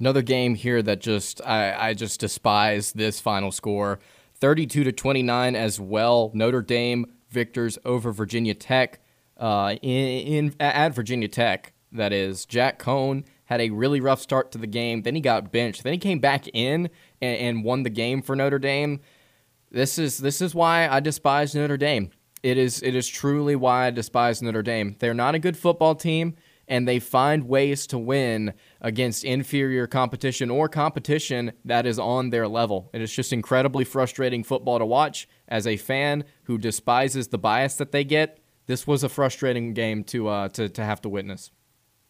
[0.00, 4.00] Another game here that just I, I just despise this final score.
[4.36, 6.30] 32 to 29 as well.
[6.34, 9.00] Notre Dame victors over Virginia Tech.
[9.36, 14.50] Uh, in, in at Virginia Tech, that is, Jack Coan had a really rough start
[14.52, 15.02] to the game.
[15.02, 15.82] Then he got benched.
[15.82, 16.88] Then he came back in
[17.20, 19.00] and, and won the game for Notre Dame.
[19.74, 22.10] This is this is why I despise Notre Dame.
[22.44, 24.94] It is it is truly why I despise Notre Dame.
[25.00, 26.36] They're not a good football team
[26.68, 32.46] and they find ways to win against inferior competition or competition that is on their
[32.46, 32.88] level.
[32.94, 35.28] It is just incredibly frustrating football to watch.
[35.48, 40.04] As a fan who despises the bias that they get, this was a frustrating game
[40.04, 41.50] to uh, to to have to witness.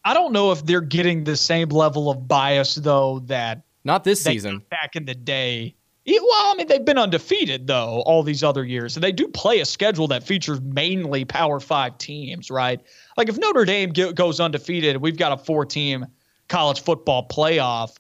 [0.04, 4.22] I don't know if they're getting the same level of bias though that Not this
[4.22, 4.62] season.
[4.68, 5.76] Back in the day.
[6.06, 9.60] Well, I mean, they've been undefeated though all these other years, and they do play
[9.60, 12.80] a schedule that features mainly Power Five teams, right?
[13.16, 16.06] Like if Notre Dame goes undefeated, we've got a four-team
[16.48, 17.96] college football playoff,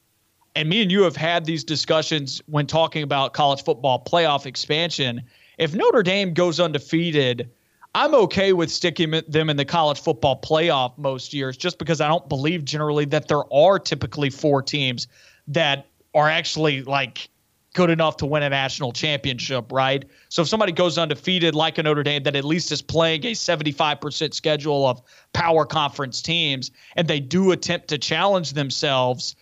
[0.54, 5.22] and me and you have had these discussions when talking about college football playoff expansion.
[5.56, 7.48] If Notre Dame goes undefeated,
[7.94, 12.08] I'm okay with sticking them in the college football playoff most years just because I
[12.08, 15.06] don't believe generally that there are typically four teams
[15.46, 17.28] that are actually like
[17.74, 20.04] good enough to win a national championship, right?
[20.30, 23.32] So if somebody goes undefeated like a Notre Dame that at least is playing a
[23.32, 25.02] 75% schedule of
[25.32, 29.36] power conference teams and they do attempt to challenge themselves,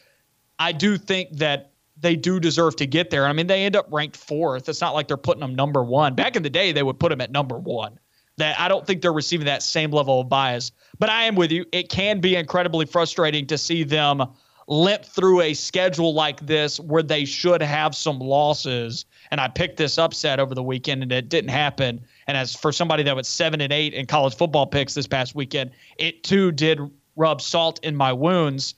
[0.58, 3.26] I do think that they do deserve to get there.
[3.26, 4.68] I mean, they end up ranked fourth.
[4.68, 6.14] It's not like they're putting them number one.
[6.14, 7.98] Back in the day, they would put them at number one.
[8.38, 10.72] That I don't think they're receiving that same level of bias.
[10.98, 11.66] But I am with you.
[11.70, 14.24] It can be incredibly frustrating to see them
[14.72, 19.04] limp through a schedule like this where they should have some losses.
[19.30, 22.00] And I picked this upset over the weekend and it didn't happen.
[22.26, 25.34] And as for somebody that was seven and eight in college football picks this past
[25.34, 26.80] weekend, it too did
[27.16, 28.74] rub salt in my wounds.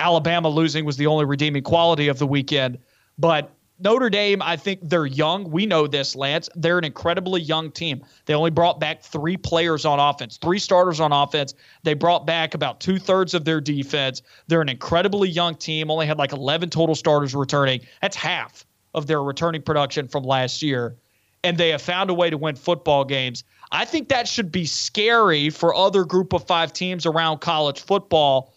[0.00, 2.78] Alabama losing was the only redeeming quality of the weekend.
[3.16, 3.52] But
[3.82, 5.50] Notre Dame, I think they're young.
[5.50, 6.50] We know this, Lance.
[6.54, 8.04] They're an incredibly young team.
[8.26, 11.54] They only brought back three players on offense, three starters on offense.
[11.82, 14.20] They brought back about two thirds of their defense.
[14.48, 17.80] They're an incredibly young team, only had like 11 total starters returning.
[18.02, 20.96] That's half of their returning production from last year.
[21.42, 23.44] And they have found a way to win football games.
[23.72, 28.52] I think that should be scary for other group of five teams around college football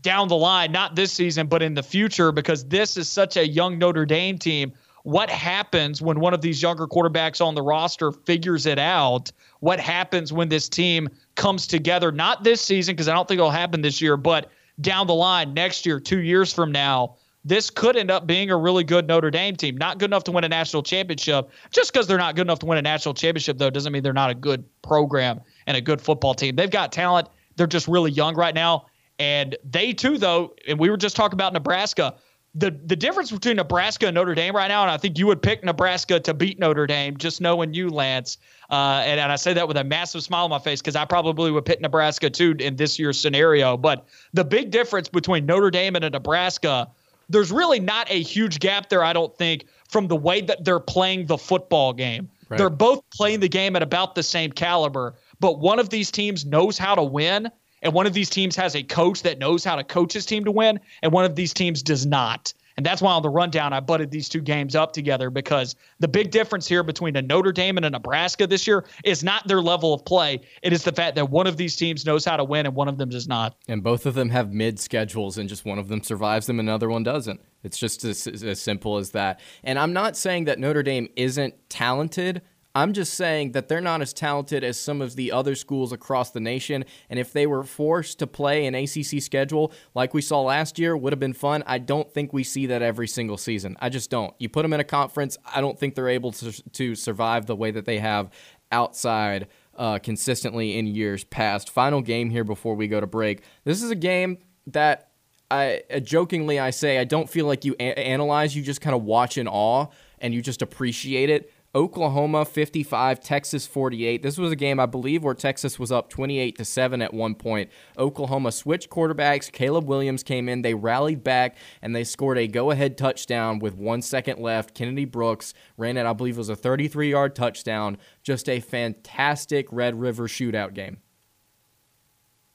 [0.00, 3.46] down the line, not this season, but in the future, because this is such a
[3.46, 4.72] young Notre Dame team.
[5.02, 9.32] What happens when one of these younger quarterbacks on the roster figures it out?
[9.60, 12.12] What happens when this team comes together?
[12.12, 14.50] Not this season, because I don't think it'll happen this year, but
[14.80, 18.56] down the line, next year, two years from now, this could end up being a
[18.56, 19.76] really good Notre Dame team.
[19.76, 21.48] Not good enough to win a national championship.
[21.70, 24.12] Just because they're not good enough to win a national championship, though, doesn't mean they're
[24.12, 26.56] not a good program and a good football team.
[26.56, 27.28] They've got talent.
[27.56, 28.86] They're just really young right now.
[29.18, 32.14] And they too, though, and we were just talking about Nebraska.
[32.54, 35.42] The the difference between Nebraska and Notre Dame right now, and I think you would
[35.42, 38.38] pick Nebraska to beat Notre Dame, just knowing you, Lance.
[38.70, 41.04] Uh, and, and I say that with a massive smile on my face because I
[41.04, 43.76] probably would pick Nebraska too in this year's scenario.
[43.76, 46.88] But the big difference between Notre Dame and a Nebraska,
[47.28, 50.80] there's really not a huge gap there, I don't think, from the way that they're
[50.80, 52.28] playing the football game.
[52.48, 52.56] Right.
[52.56, 56.46] They're both playing the game at about the same caliber, but one of these teams
[56.46, 57.50] knows how to win
[57.82, 60.44] and one of these teams has a coach that knows how to coach his team
[60.44, 62.52] to win, and one of these teams does not.
[62.78, 66.06] And that's why on the rundown, I butted these two games up together because the
[66.06, 69.60] big difference here between a Notre Dame and a Nebraska this year is not their
[69.60, 70.42] level of play.
[70.62, 72.86] It is the fact that one of these teams knows how to win and one
[72.86, 73.56] of them does not.
[73.66, 76.68] And both of them have mid schedules, and just one of them survives them, and
[76.68, 77.40] another one doesn't.
[77.64, 79.40] It's just as, as simple as that.
[79.64, 82.42] And I'm not saying that Notre Dame isn't talented.
[82.74, 86.30] I'm just saying that they're not as talented as some of the other schools across
[86.30, 86.84] the nation.
[87.10, 90.96] And if they were forced to play an ACC schedule like we saw last year,
[90.96, 91.64] would have been fun.
[91.66, 93.76] I don't think we see that every single season.
[93.80, 94.34] I just don't.
[94.38, 97.56] You put them in a conference, I don't think they're able to, to survive the
[97.56, 98.30] way that they have
[98.70, 101.70] outside uh, consistently in years past.
[101.70, 103.42] Final game here before we go to break.
[103.64, 105.10] This is a game that
[105.50, 108.94] I uh, jokingly I say I don't feel like you a- analyze, you just kind
[108.94, 109.86] of watch in awe
[110.18, 111.52] and you just appreciate it.
[111.74, 114.22] Oklahoma 55, Texas 48.
[114.22, 117.34] This was a game I believe where Texas was up 28 to 7 at one
[117.34, 117.70] point.
[117.98, 119.52] Oklahoma switched quarterbacks.
[119.52, 124.00] Caleb Williams came in, they rallied back and they scored a go-ahead touchdown with 1
[124.00, 124.74] second left.
[124.74, 127.98] Kennedy Brooks ran it I believe it was a 33-yard touchdown.
[128.22, 130.98] Just a fantastic Red River shootout game.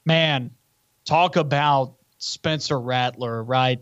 [0.04, 0.50] Man,
[1.04, 3.80] talk about Spencer Rattler, right?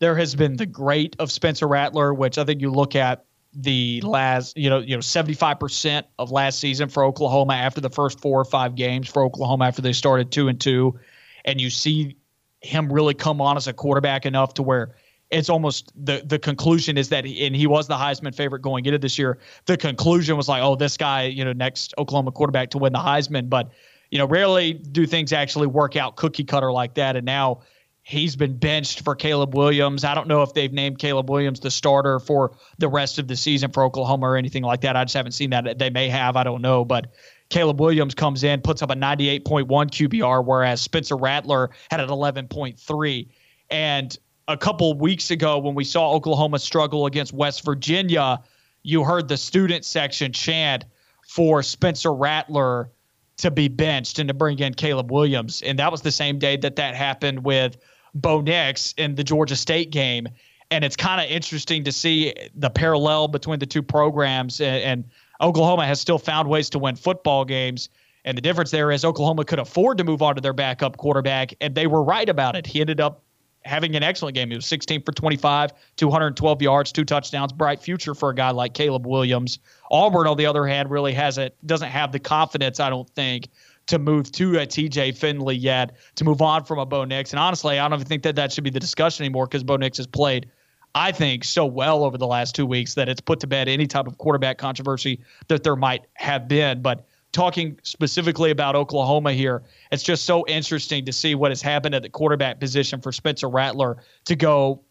[0.00, 3.24] There has been the great of Spencer Rattler, which I think you look at
[3.56, 8.20] the last, you know, you know, 75% of last season for Oklahoma after the first
[8.20, 10.98] four or five games for Oklahoma after they started two and two,
[11.44, 12.16] and you see
[12.60, 14.96] him really come on as a quarterback enough to where
[15.30, 18.84] it's almost the the conclusion is that he, and he was the Heisman favorite going
[18.86, 19.38] into this year.
[19.66, 22.98] The conclusion was like, oh, this guy, you know, next Oklahoma quarterback to win the
[22.98, 23.70] Heisman, but
[24.10, 27.16] you know, rarely do things actually work out cookie cutter like that.
[27.16, 27.62] And now
[28.06, 30.04] He's been benched for Caleb Williams.
[30.04, 33.36] I don't know if they've named Caleb Williams the starter for the rest of the
[33.36, 34.94] season for Oklahoma or anything like that.
[34.94, 35.78] I just haven't seen that.
[35.78, 36.36] They may have.
[36.36, 36.84] I don't know.
[36.84, 37.14] But
[37.48, 43.28] Caleb Williams comes in, puts up a 98.1 QBR, whereas Spencer Rattler had an 11.3.
[43.70, 44.18] And
[44.48, 48.38] a couple weeks ago, when we saw Oklahoma struggle against West Virginia,
[48.82, 50.84] you heard the student section chant
[51.26, 52.90] for Spencer Rattler
[53.38, 55.62] to be benched and to bring in Caleb Williams.
[55.62, 57.78] And that was the same day that that happened with
[58.14, 60.28] Bo Nix in the Georgia State game.
[60.70, 64.60] And it's kind of interesting to see the parallel between the two programs.
[64.60, 65.04] And, and
[65.40, 67.90] Oklahoma has still found ways to win football games.
[68.24, 71.52] And the difference there is Oklahoma could afford to move on to their backup quarterback,
[71.60, 72.66] and they were right about it.
[72.66, 73.22] He ended up
[73.64, 74.50] having an excellent game.
[74.50, 77.52] He was 16 for 25, 212 yards, two touchdowns.
[77.52, 79.58] Bright future for a guy like Caleb Williams.
[79.90, 83.48] Auburn, on the other hand, really has it doesn't have the confidence, I don't think,
[83.86, 87.32] to move to a TJ Finley yet, to move on from a Bo Nix.
[87.32, 89.76] And honestly, I don't even think that that should be the discussion anymore because Bo
[89.76, 90.50] Nix has played,
[90.94, 93.86] I think, so well over the last two weeks that it's put to bed any
[93.86, 96.82] type of quarterback controversy that there might have been.
[96.82, 99.62] But talking specifically about Oklahoma here,
[99.92, 103.48] it's just so interesting to see what has happened at the quarterback position for Spencer
[103.48, 104.82] Rattler to go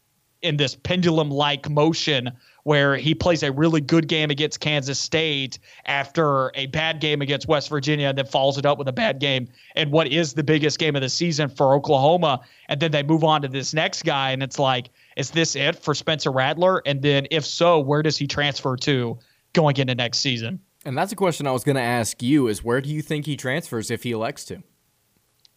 [0.42, 2.30] in this pendulum like motion
[2.64, 7.46] where he plays a really good game against Kansas State after a bad game against
[7.46, 10.42] West Virginia and then follows it up with a bad game and what is the
[10.42, 12.40] biggest game of the season for Oklahoma.
[12.68, 15.76] And then they move on to this next guy, and it's like, is this it
[15.76, 16.82] for Spencer Rattler?
[16.86, 19.18] And then if so, where does he transfer to
[19.52, 20.58] going into next season?
[20.86, 23.26] And that's a question I was going to ask you is where do you think
[23.26, 24.62] he transfers if he elects to?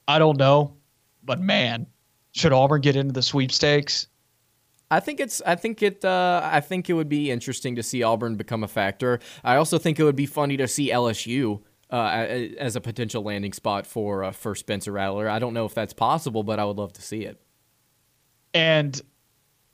[0.07, 0.77] I don't know,
[1.23, 1.88] but man,
[2.31, 4.07] should Auburn get into the sweepstakes?
[4.89, 5.41] I think it's.
[5.45, 6.05] I think it.
[6.05, 9.19] Uh, I think it would be interesting to see Auburn become a factor.
[9.43, 11.61] I also think it would be funny to see LSU
[11.91, 11.95] uh,
[12.57, 15.30] as a potential landing spot for uh, for Spencer Rattler.
[15.30, 17.41] I don't know if that's possible, but I would love to see it.
[18.53, 18.99] And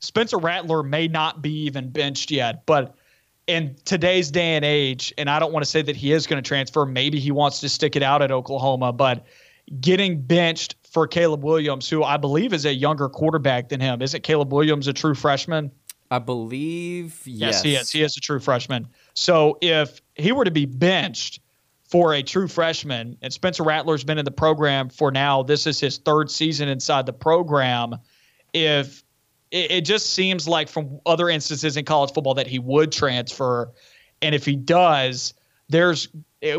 [0.00, 2.96] Spencer Rattler may not be even benched yet, but
[3.46, 6.42] in today's day and age, and I don't want to say that he is going
[6.42, 6.84] to transfer.
[6.86, 9.24] Maybe he wants to stick it out at Oklahoma, but
[9.80, 14.00] getting benched for Caleb Williams, who I believe is a younger quarterback than him.
[14.00, 15.72] Isn't Caleb Williams a true freshman?
[16.12, 17.56] I believe yes.
[17.56, 17.90] yes, he is.
[17.90, 18.86] He is a true freshman.
[19.14, 21.40] So if he were to be benched
[21.90, 25.80] for a true freshman, and Spencer Rattler's been in the program for now, this is
[25.80, 27.96] his third season inside the program.
[28.52, 29.02] If
[29.50, 33.72] it, it just seems like from other instances in college football that he would transfer.
[34.22, 35.34] And if he does,
[35.68, 36.08] there's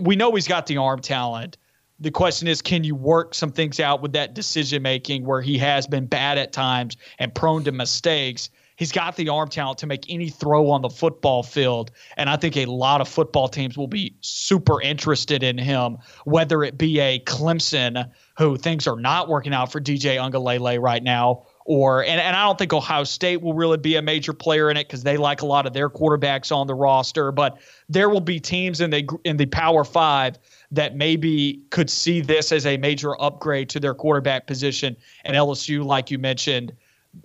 [0.02, 1.56] we know he's got the arm talent.
[2.00, 5.58] The question is, can you work some things out with that decision making where he
[5.60, 8.50] has been bad at times and prone to mistakes?
[8.78, 11.92] He's got the arm talent to make any throw on the football field.
[12.18, 16.64] And I think a lot of football teams will be super interested in him, whether
[16.64, 21.46] it be a Clemson, who things are not working out for DJ Uiagalelei right now,
[21.66, 24.78] or and, and I don't think Ohio State will really be a major player in
[24.78, 27.32] it because they like a lot of their quarterbacks on the roster.
[27.32, 27.58] But
[27.88, 30.38] there will be teams in the in the Power Five
[30.76, 34.96] that maybe could see this as a major upgrade to their quarterback position.
[35.24, 36.74] And LSU, like you mentioned,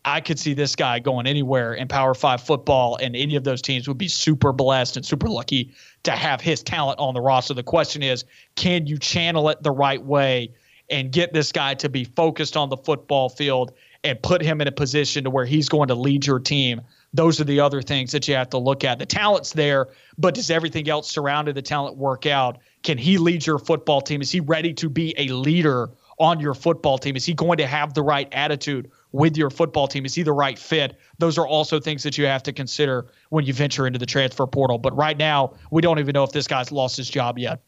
[0.05, 3.61] I could see this guy going anywhere in Power Five football, and any of those
[3.61, 5.73] teams would be super blessed and super lucky
[6.05, 7.55] to have his talent on the roster.
[7.55, 8.25] The question is,
[8.55, 10.53] can you channel it the right way
[10.91, 13.73] and get this guy to be focused on the football field
[14.05, 16.81] and put him in a position to where he's going to lead your team.
[17.13, 18.99] Those are the other things that you have to look at.
[18.99, 22.59] The talent's there, but does everything else surrounding the talent work out?
[22.83, 24.23] Can he lead your football team?
[24.23, 27.17] Is he ready to be a leader on your football team?
[27.17, 30.05] Is he going to have the right attitude with your football team?
[30.05, 30.99] Is he the right fit?
[31.19, 34.47] Those are also things that you have to consider when you venture into the transfer
[34.47, 34.79] portal.
[34.79, 37.63] But right now, we don't even know if this guy's lost his job yet.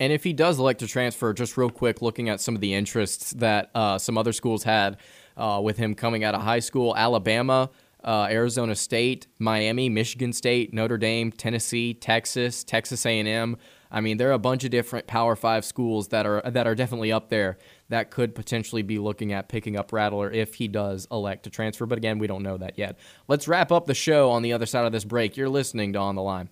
[0.00, 2.74] And if he does elect to transfer, just real quick, looking at some of the
[2.74, 4.98] interests that uh, some other schools had
[5.36, 7.70] uh, with him coming out of high school Alabama,
[8.02, 13.56] uh, Arizona State, Miami, Michigan State, Notre Dame, Tennessee, Texas, Texas A&M.
[13.90, 16.74] I mean, there are a bunch of different Power Five schools that are that are
[16.74, 17.58] definitely up there
[17.88, 21.86] that could potentially be looking at picking up Rattler if he does elect to transfer.
[21.86, 22.98] But again, we don't know that yet.
[23.28, 25.36] Let's wrap up the show on the other side of this break.
[25.36, 26.48] You're listening to On the Line.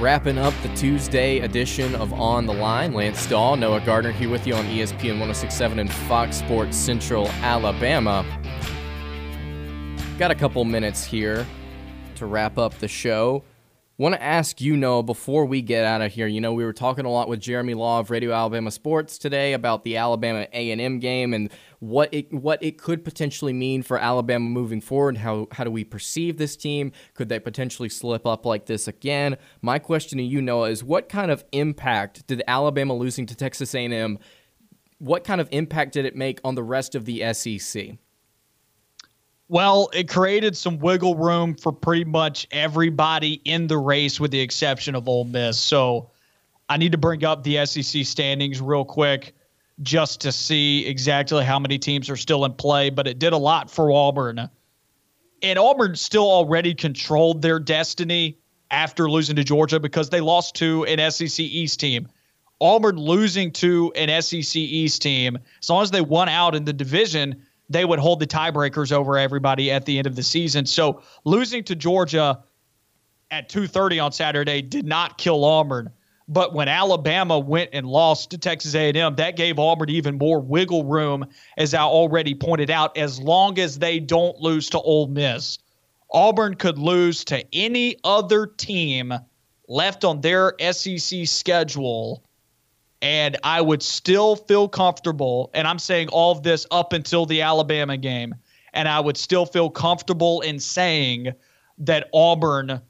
[0.00, 4.46] Wrapping up the Tuesday edition of On the Line, Lance Dawe, Noah Gardner here with
[4.46, 8.24] you on ESPN 1067 and Fox Sports Central, Alabama.
[10.20, 11.46] Got a couple minutes here
[12.16, 13.42] to wrap up the show.
[13.96, 16.26] Want to ask you, Noah, before we get out of here.
[16.26, 19.54] You know, we were talking a lot with Jeremy Law of Radio Alabama Sports today
[19.54, 24.44] about the Alabama A&M game and what it what it could potentially mean for Alabama
[24.44, 25.16] moving forward.
[25.16, 26.92] How how do we perceive this team?
[27.14, 29.38] Could they potentially slip up like this again?
[29.62, 33.74] My question to you, Noah, is what kind of impact did Alabama losing to Texas
[33.74, 34.18] A&M?
[34.98, 37.96] What kind of impact did it make on the rest of the SEC?
[39.50, 44.38] Well, it created some wiggle room for pretty much everybody in the race, with the
[44.38, 45.58] exception of Ole Miss.
[45.58, 46.12] So
[46.68, 49.34] I need to bring up the SEC standings real quick
[49.82, 53.36] just to see exactly how many teams are still in play, but it did a
[53.36, 54.48] lot for Auburn.
[55.42, 58.38] And Auburn still already controlled their destiny
[58.70, 62.06] after losing to Georgia because they lost to an SEC East team.
[62.60, 66.72] Auburn losing to an SEC East team, as long as they won out in the
[66.72, 70.66] division, they would hold the tiebreakers over everybody at the end of the season.
[70.66, 72.42] So losing to Georgia
[73.30, 75.90] at 2:30 on Saturday did not kill Auburn.
[76.28, 80.84] But when Alabama went and lost to Texas A&M, that gave Auburn even more wiggle
[80.84, 81.26] room,
[81.56, 82.96] as I already pointed out.
[82.96, 85.58] As long as they don't lose to Ole Miss,
[86.12, 89.12] Auburn could lose to any other team
[89.68, 92.22] left on their SEC schedule,
[93.02, 95.50] and I would still feel comfortable.
[95.54, 98.34] And I'm saying all of this up until the Alabama game,
[98.72, 101.32] and I would still feel comfortable in saying
[101.78, 102.80] that Auburn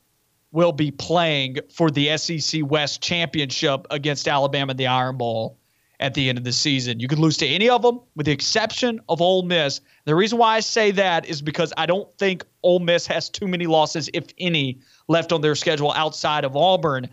[0.52, 5.56] will be playing for the SEC West championship against Alabama, in the Iron Bowl
[6.00, 6.98] at the end of the season.
[6.98, 9.80] You could lose to any of them, with the exception of Ole Miss.
[10.06, 13.46] The reason why I say that is because I don't think Ole Miss has too
[13.46, 17.08] many losses, if any, left on their schedule outside of Auburn.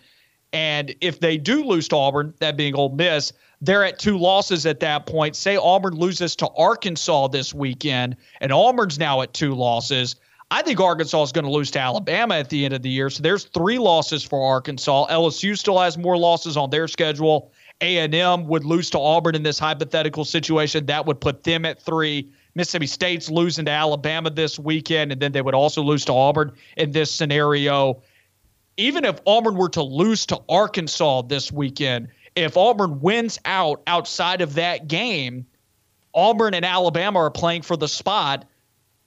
[0.58, 3.32] And if they do lose to Auburn, that being Ole Miss,
[3.62, 5.36] they're at two losses at that point.
[5.36, 10.16] Say Auburn loses to Arkansas this weekend, and Auburn's now at two losses.
[10.50, 13.12] I think Arkansas is going to lose to Alabama at the end of the year.
[13.12, 15.06] So there's three losses for Arkansas.
[15.12, 17.52] LSU still has more losses on their schedule.
[17.82, 20.88] A&M would lose to Auburn in this hypothetical situation.
[20.88, 22.32] That would put them at three.
[22.56, 26.54] Mississippi State's losing to Alabama this weekend, and then they would also lose to Auburn
[26.78, 28.02] in this scenario.
[28.78, 34.42] Even if Auburn were to lose to Arkansas this weekend, if Auburn wins out outside
[34.42, 35.48] of that game,
[36.14, 38.46] Auburn and Alabama are playing for the spot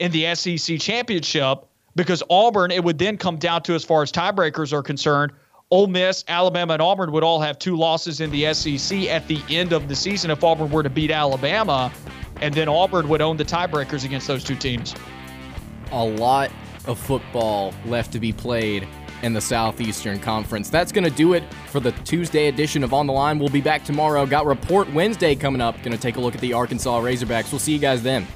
[0.01, 1.64] in the SEC championship
[1.94, 5.32] because Auburn, it would then come down to as far as tiebreakers are concerned,
[5.70, 9.40] Ole Miss, Alabama, and Auburn would all have two losses in the SEC at the
[9.48, 11.92] end of the season if Auburn were to beat Alabama,
[12.40, 14.97] and then Auburn would own the tiebreakers against those two teams.
[15.92, 16.51] A lot
[16.86, 18.88] of football left to be played
[19.22, 20.70] in the Southeastern Conference.
[20.70, 23.38] That's going to do it for the Tuesday edition of On the Line.
[23.38, 24.26] We'll be back tomorrow.
[24.26, 25.76] Got Report Wednesday coming up.
[25.82, 27.52] Going to take a look at the Arkansas Razorbacks.
[27.52, 28.26] We'll see you guys then.